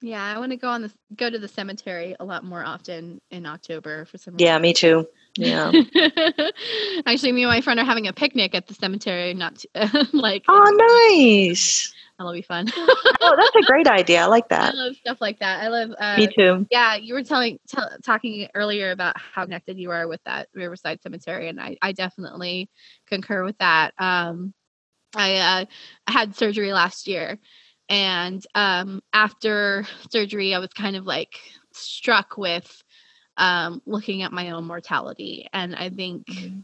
yeah, 0.00 0.34
I 0.34 0.38
want 0.38 0.52
to 0.52 0.56
go 0.56 0.68
on 0.70 0.80
the 0.80 0.92
go 1.14 1.28
to 1.28 1.38
the 1.38 1.48
cemetery 1.48 2.16
a 2.18 2.24
lot 2.24 2.42
more 2.42 2.64
often 2.64 3.20
in 3.30 3.44
October 3.44 4.06
for 4.06 4.16
some. 4.16 4.36
Yeah, 4.38 4.56
me 4.58 4.72
too. 4.72 5.06
Yeah. 5.36 5.72
Actually, 7.06 7.32
me 7.32 7.42
and 7.42 7.50
my 7.50 7.60
friend 7.60 7.80
are 7.80 7.84
having 7.84 8.06
a 8.06 8.12
picnic 8.12 8.54
at 8.54 8.66
the 8.66 8.74
cemetery. 8.74 9.34
Not 9.34 9.64
like. 10.12 10.44
Oh, 10.48 11.08
nice. 11.14 11.92
That'll 12.18 12.32
be 12.32 12.42
fun. 12.42 12.68
oh, 12.76 13.36
that's 13.36 13.56
a 13.56 13.66
great 13.66 13.86
idea. 13.86 14.22
I 14.22 14.26
like 14.26 14.48
that. 14.50 14.74
I 14.74 14.76
love 14.76 14.96
stuff 14.96 15.20
like 15.20 15.38
that. 15.40 15.62
I 15.62 15.68
love. 15.68 15.94
Uh, 15.98 16.16
me 16.18 16.26
too. 16.28 16.66
Yeah, 16.70 16.96
you 16.96 17.14
were 17.14 17.22
telling 17.22 17.58
t- 17.66 17.78
talking 18.04 18.48
earlier 18.54 18.90
about 18.90 19.16
how 19.18 19.44
connected 19.44 19.78
you 19.78 19.90
are 19.90 20.06
with 20.06 20.22
that 20.24 20.48
Riverside 20.54 21.02
Cemetery, 21.02 21.48
and 21.48 21.60
I 21.60 21.76
I 21.80 21.92
definitely 21.92 22.68
concur 23.06 23.44
with 23.44 23.56
that. 23.58 23.92
Um, 23.98 24.52
I 25.16 25.36
uh, 25.36 25.64
I 26.06 26.12
had 26.12 26.36
surgery 26.36 26.72
last 26.72 27.08
year 27.08 27.38
and 27.88 28.44
um, 28.54 29.02
after 29.12 29.84
surgery, 30.10 30.54
I 30.54 30.58
was 30.58 30.72
kind 30.72 30.96
of 30.96 31.04
like 31.04 31.38
struck 31.74 32.38
with 32.38 32.82
um, 33.36 33.82
looking 33.86 34.22
at 34.22 34.32
my 34.32 34.50
own 34.50 34.64
mortality. 34.64 35.46
And 35.52 35.74
I 35.74 35.90
think 35.90 36.26
mm-hmm. 36.26 36.60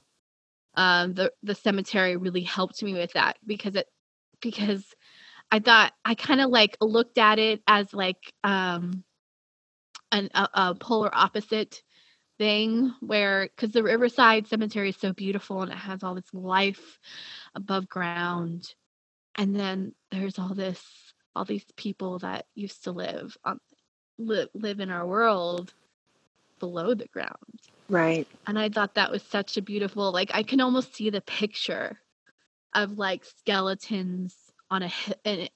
um, 0.75 1.15
the 1.15 1.33
the 1.43 1.55
cemetery 1.55 2.17
really 2.17 2.43
helped 2.43 2.83
me 2.83 2.95
with 2.95 3.13
that 3.13 3.39
because 3.47 3.77
it 3.77 3.87
because 4.41 4.85
I 5.51 5.61
thought 5.61 5.93
I 6.05 6.15
kind 6.15 6.41
of 6.41 6.51
like 6.51 6.77
looked 6.81 7.19
at 7.19 7.39
it 7.39 7.63
as 7.67 7.93
like 7.95 8.33
um, 8.45 9.05
an, 10.13 10.31
a, 10.35 10.49
a 10.55 10.75
polar 10.75 11.11
opposite 11.13 11.83
thing 12.39 12.95
where 13.01 13.49
because 13.55 13.73
the 13.73 13.83
riverside 13.83 14.47
cemetery 14.47 14.91
is 14.91 14.97
so 14.97 15.13
beautiful 15.13 15.63
and 15.63 15.73
it 15.73 15.79
has 15.79 16.03
all 16.03 16.15
this 16.15 16.33
life 16.33 16.99
above 17.55 17.89
ground 17.89 18.75
and 19.37 19.59
then 19.59 19.93
there's 20.11 20.39
all 20.39 20.55
this 20.55 20.81
all 21.35 21.45
these 21.45 21.65
people 21.77 22.19
that 22.21 22.47
used 22.55 22.85
to 22.85 22.93
live 22.93 23.37
on 23.45 23.59
live, 24.19 24.49
live 24.55 24.81
in 24.81 24.91
our 24.91 25.07
world 25.07 25.73
below 26.59 26.95
the 26.95 27.09
ground 27.09 27.61
right 27.89 28.27
and 28.47 28.59
i 28.59 28.69
thought 28.69 28.95
that 28.95 29.11
was 29.11 29.23
such 29.23 29.57
a 29.57 29.63
beautiful 29.63 30.13
like 30.13 30.31
i 30.35 30.43
can 30.43 30.61
almost 30.61 30.95
see 30.95 31.11
the 31.11 31.21
picture 31.23 31.99
of 32.75 32.99
like 32.99 33.25
skeletons 33.25 34.35
on 34.71 34.83
a 34.83 34.93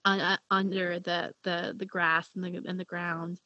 on, 0.05 0.21
uh, 0.21 0.37
under 0.51 0.99
the 0.99 1.33
the 1.45 1.75
the 1.77 1.87
grass 1.87 2.29
and 2.35 2.45
the 2.45 2.63
and 2.69 2.81
the 2.81 2.85
ground 2.85 3.41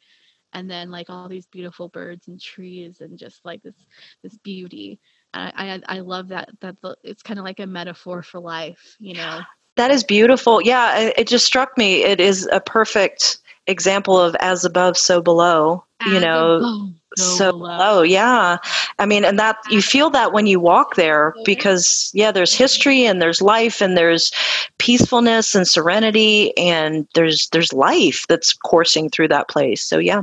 and 0.52 0.70
then 0.70 0.90
like 0.90 1.10
all 1.10 1.28
these 1.28 1.46
beautiful 1.46 1.88
birds 1.88 2.28
and 2.28 2.40
trees 2.40 3.00
and 3.00 3.18
just 3.18 3.44
like 3.44 3.62
this 3.62 3.74
this 4.22 4.38
beauty 4.38 5.00
I, 5.36 5.80
I, 5.88 5.96
I 5.96 6.00
love 6.00 6.28
that 6.28 6.50
that 6.60 6.80
the, 6.80 6.96
it's 7.02 7.22
kind 7.22 7.38
of 7.38 7.44
like 7.44 7.60
a 7.60 7.66
metaphor 7.66 8.22
for 8.22 8.40
life, 8.40 8.96
you 8.98 9.14
know. 9.14 9.40
That 9.76 9.90
is 9.90 10.04
beautiful. 10.04 10.62
Yeah, 10.62 10.98
it, 10.98 11.14
it, 11.18 11.28
just 11.28 11.44
struck 11.44 11.76
me. 11.76 12.02
It 12.02 12.20
is 12.20 12.48
a 12.50 12.60
perfect 12.60 13.38
example 13.66 14.18
of 14.18 14.34
as 14.36 14.64
above, 14.64 14.96
so 14.96 15.20
below. 15.20 15.84
As 16.00 16.14
you 16.14 16.20
know, 16.20 16.56
above, 16.56 16.90
so, 17.16 17.36
so 17.36 17.52
below. 17.52 17.70
Uh, 17.70 17.76
below. 17.76 18.02
Yeah, 18.02 18.58
I 18.98 19.06
mean, 19.06 19.24
and 19.24 19.38
that 19.38 19.56
you 19.70 19.82
feel 19.82 20.10
that 20.10 20.32
when 20.32 20.46
you 20.46 20.60
walk 20.60 20.96
there 20.96 21.30
mm-hmm. 21.30 21.42
because 21.44 22.10
yeah, 22.14 22.32
there's 22.32 22.54
history 22.54 23.04
and 23.04 23.20
there's 23.20 23.42
life 23.42 23.80
and 23.80 23.96
there's 23.96 24.32
peacefulness 24.78 25.54
and 25.54 25.66
serenity 25.66 26.56
and 26.56 27.06
there's 27.14 27.48
there's 27.50 27.72
life 27.72 28.26
that's 28.28 28.52
coursing 28.52 29.08
through 29.08 29.28
that 29.28 29.48
place. 29.48 29.82
So 29.82 29.98
yeah, 29.98 30.22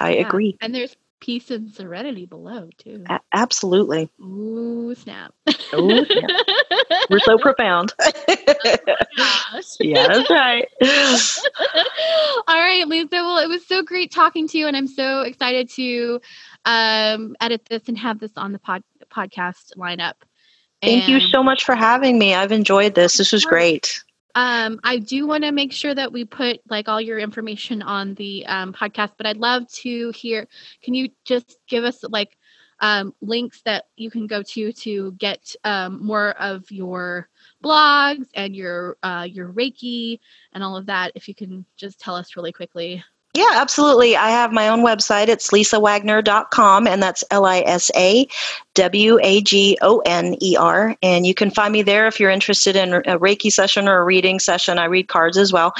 I 0.00 0.14
yeah. 0.14 0.26
agree. 0.26 0.56
And 0.60 0.74
there's 0.74 0.96
peace 1.20 1.50
and 1.50 1.72
serenity 1.72 2.26
below 2.26 2.68
too. 2.78 3.04
A- 3.08 3.20
absolutely. 3.32 4.10
Ooh 4.20 4.94
snap! 4.94 5.32
Ooh, 5.74 6.04
snap. 6.04 6.30
We're 7.10 7.18
so 7.20 7.38
profound. 7.38 7.92
oh 8.00 9.60
yeah, 9.80 10.06
that's 10.08 10.30
right. 10.30 10.66
All 12.48 12.58
right, 12.58 12.86
Lisa. 12.86 13.08
Well, 13.12 13.38
it 13.38 13.48
was 13.48 13.66
so 13.66 13.82
great 13.82 14.12
talking 14.12 14.48
to 14.48 14.58
you, 14.58 14.66
and 14.66 14.76
I'm 14.76 14.88
so 14.88 15.22
excited 15.22 15.70
to 15.70 16.20
um, 16.64 17.36
edit 17.40 17.66
this 17.68 17.88
and 17.88 17.98
have 17.98 18.18
this 18.18 18.32
on 18.36 18.52
the 18.52 18.58
pod- 18.58 18.84
podcast 19.12 19.76
lineup. 19.76 20.14
Thank 20.82 21.08
you 21.08 21.20
so 21.20 21.42
much 21.42 21.64
for 21.64 21.74
having 21.74 22.18
me. 22.18 22.34
I've 22.34 22.52
enjoyed 22.52 22.94
this. 22.94 23.18
This 23.18 23.32
was 23.32 23.44
great. 23.44 24.02
Um, 24.34 24.80
I 24.84 24.98
do 24.98 25.26
want 25.26 25.44
to 25.44 25.52
make 25.52 25.72
sure 25.72 25.94
that 25.94 26.12
we 26.12 26.24
put 26.24 26.60
like 26.68 26.88
all 26.88 27.00
your 27.00 27.18
information 27.18 27.82
on 27.82 28.14
the 28.14 28.46
um, 28.46 28.72
podcast, 28.72 29.12
but 29.16 29.26
I'd 29.26 29.36
love 29.36 29.68
to 29.72 30.10
hear. 30.10 30.46
Can 30.82 30.94
you 30.94 31.10
just 31.24 31.58
give 31.68 31.84
us 31.84 32.02
like 32.04 32.36
um, 32.80 33.14
links 33.20 33.62
that 33.62 33.86
you 33.96 34.10
can 34.10 34.26
go 34.26 34.42
to 34.42 34.72
to 34.72 35.12
get 35.12 35.54
um, 35.64 36.04
more 36.04 36.30
of 36.30 36.70
your 36.70 37.28
blogs 37.62 38.26
and 38.34 38.54
your 38.54 38.96
uh, 39.02 39.26
your 39.28 39.52
Reiki 39.52 40.20
and 40.52 40.62
all 40.62 40.76
of 40.76 40.86
that? 40.86 41.12
If 41.14 41.28
you 41.28 41.34
can 41.34 41.64
just 41.76 42.00
tell 42.00 42.14
us 42.14 42.36
really 42.36 42.52
quickly. 42.52 43.02
Yeah, 43.40 43.52
absolutely. 43.54 44.18
I 44.18 44.28
have 44.28 44.52
my 44.52 44.68
own 44.68 44.80
website. 44.80 45.28
It's 45.28 45.48
lisawagoner.com, 45.48 46.86
and 46.86 47.02
that's 47.02 47.24
L 47.30 47.46
I 47.46 47.60
S 47.60 47.90
A 47.96 48.28
W 48.74 49.18
A 49.22 49.40
G 49.40 49.78
O 49.80 50.00
N 50.00 50.36
E 50.42 50.58
R. 50.58 50.94
And 51.00 51.26
you 51.26 51.32
can 51.32 51.50
find 51.50 51.72
me 51.72 51.80
there 51.80 52.06
if 52.06 52.20
you're 52.20 52.30
interested 52.30 52.76
in 52.76 52.92
a 52.92 53.18
Reiki 53.18 53.50
session 53.50 53.88
or 53.88 53.98
a 53.98 54.04
reading 54.04 54.40
session. 54.40 54.78
I 54.78 54.84
read 54.84 55.08
cards 55.08 55.38
as 55.38 55.54
well. 55.54 55.72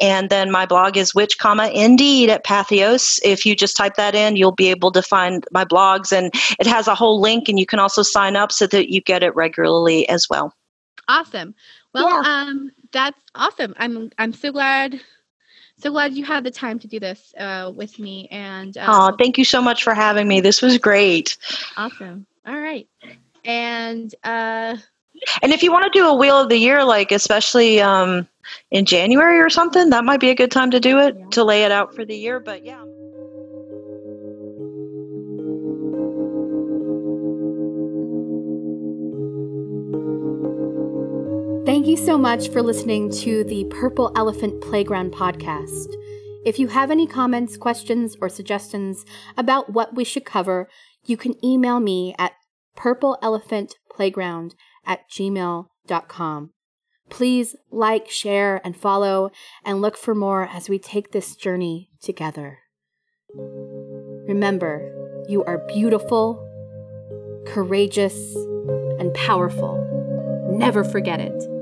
And 0.00 0.30
then 0.30 0.52
my 0.52 0.64
blog 0.64 0.96
is 0.96 1.12
Witch, 1.12 1.38
comma, 1.38 1.66
Indeed 1.74 2.30
at 2.30 2.44
Patheos. 2.44 3.18
If 3.24 3.44
you 3.44 3.56
just 3.56 3.76
type 3.76 3.96
that 3.96 4.14
in, 4.14 4.36
you'll 4.36 4.52
be 4.52 4.70
able 4.70 4.92
to 4.92 5.02
find 5.02 5.44
my 5.50 5.64
blogs, 5.64 6.16
and 6.16 6.32
it 6.60 6.68
has 6.68 6.86
a 6.86 6.94
whole 6.94 7.20
link, 7.20 7.48
and 7.48 7.58
you 7.58 7.66
can 7.66 7.80
also 7.80 8.02
sign 8.02 8.36
up 8.36 8.52
so 8.52 8.68
that 8.68 8.92
you 8.92 9.00
get 9.00 9.24
it 9.24 9.34
regularly 9.34 10.08
as 10.08 10.28
well. 10.30 10.54
Awesome. 11.08 11.56
Well, 11.94 12.08
yeah. 12.08 12.22
um, 12.24 12.70
that's 12.92 13.20
awesome. 13.34 13.74
I'm 13.76 14.12
I'm 14.18 14.32
so 14.32 14.52
glad 14.52 15.00
so 15.78 15.90
glad 15.90 16.14
you 16.14 16.24
had 16.24 16.44
the 16.44 16.50
time 16.50 16.78
to 16.80 16.88
do 16.88 16.98
this 16.98 17.32
uh, 17.38 17.72
with 17.74 17.98
me. 17.98 18.28
And 18.30 18.76
uh, 18.76 18.86
oh, 18.88 19.16
thank 19.16 19.38
you 19.38 19.44
so 19.44 19.62
much 19.62 19.84
for 19.84 19.94
having 19.94 20.26
me. 20.26 20.40
This 20.40 20.60
was 20.60 20.78
great. 20.78 21.36
Awesome. 21.76 22.26
All 22.46 22.58
right. 22.58 22.88
And 23.44 24.14
uh, 24.24 24.76
and 25.42 25.52
if 25.52 25.62
you 25.62 25.72
want 25.72 25.84
to 25.84 25.98
do 25.98 26.06
a 26.06 26.14
wheel 26.14 26.40
of 26.40 26.48
the 26.48 26.56
year, 26.56 26.84
like 26.84 27.12
especially 27.12 27.80
um, 27.80 28.26
in 28.70 28.84
January 28.84 29.38
or 29.38 29.50
something, 29.50 29.90
that 29.90 30.04
might 30.04 30.20
be 30.20 30.30
a 30.30 30.34
good 30.34 30.50
time 30.50 30.70
to 30.72 30.80
do 30.80 30.98
it 30.98 31.16
yeah. 31.16 31.26
to 31.30 31.44
lay 31.44 31.64
it 31.64 31.72
out 31.72 31.94
for 31.94 32.04
the 32.04 32.16
year. 32.16 32.40
But 32.40 32.64
yeah. 32.64 32.84
Thank 41.78 41.86
you 41.86 41.96
so 41.96 42.18
much 42.18 42.48
for 42.48 42.60
listening 42.60 43.08
to 43.20 43.44
the 43.44 43.62
Purple 43.66 44.10
Elephant 44.16 44.60
Playground 44.60 45.12
podcast. 45.12 45.94
If 46.44 46.58
you 46.58 46.66
have 46.66 46.90
any 46.90 47.06
comments, 47.06 47.56
questions, 47.56 48.16
or 48.20 48.28
suggestions 48.28 49.06
about 49.36 49.72
what 49.72 49.94
we 49.94 50.02
should 50.02 50.24
cover, 50.24 50.68
you 51.04 51.16
can 51.16 51.36
email 51.42 51.78
me 51.78 52.16
at 52.18 52.32
purpleelephantplayground 52.76 54.54
at 54.84 55.08
gmail.com. 55.08 56.50
Please 57.10 57.54
like, 57.70 58.10
share, 58.10 58.60
and 58.64 58.76
follow, 58.76 59.30
and 59.64 59.80
look 59.80 59.96
for 59.96 60.16
more 60.16 60.48
as 60.52 60.68
we 60.68 60.80
take 60.80 61.12
this 61.12 61.36
journey 61.36 61.90
together. 62.02 62.58
Remember, 64.26 65.22
you 65.28 65.44
are 65.44 65.58
beautiful, 65.58 66.44
courageous, 67.46 68.34
and 68.98 69.14
powerful. 69.14 69.84
Never 70.50 70.82
forget 70.82 71.20
it. 71.20 71.57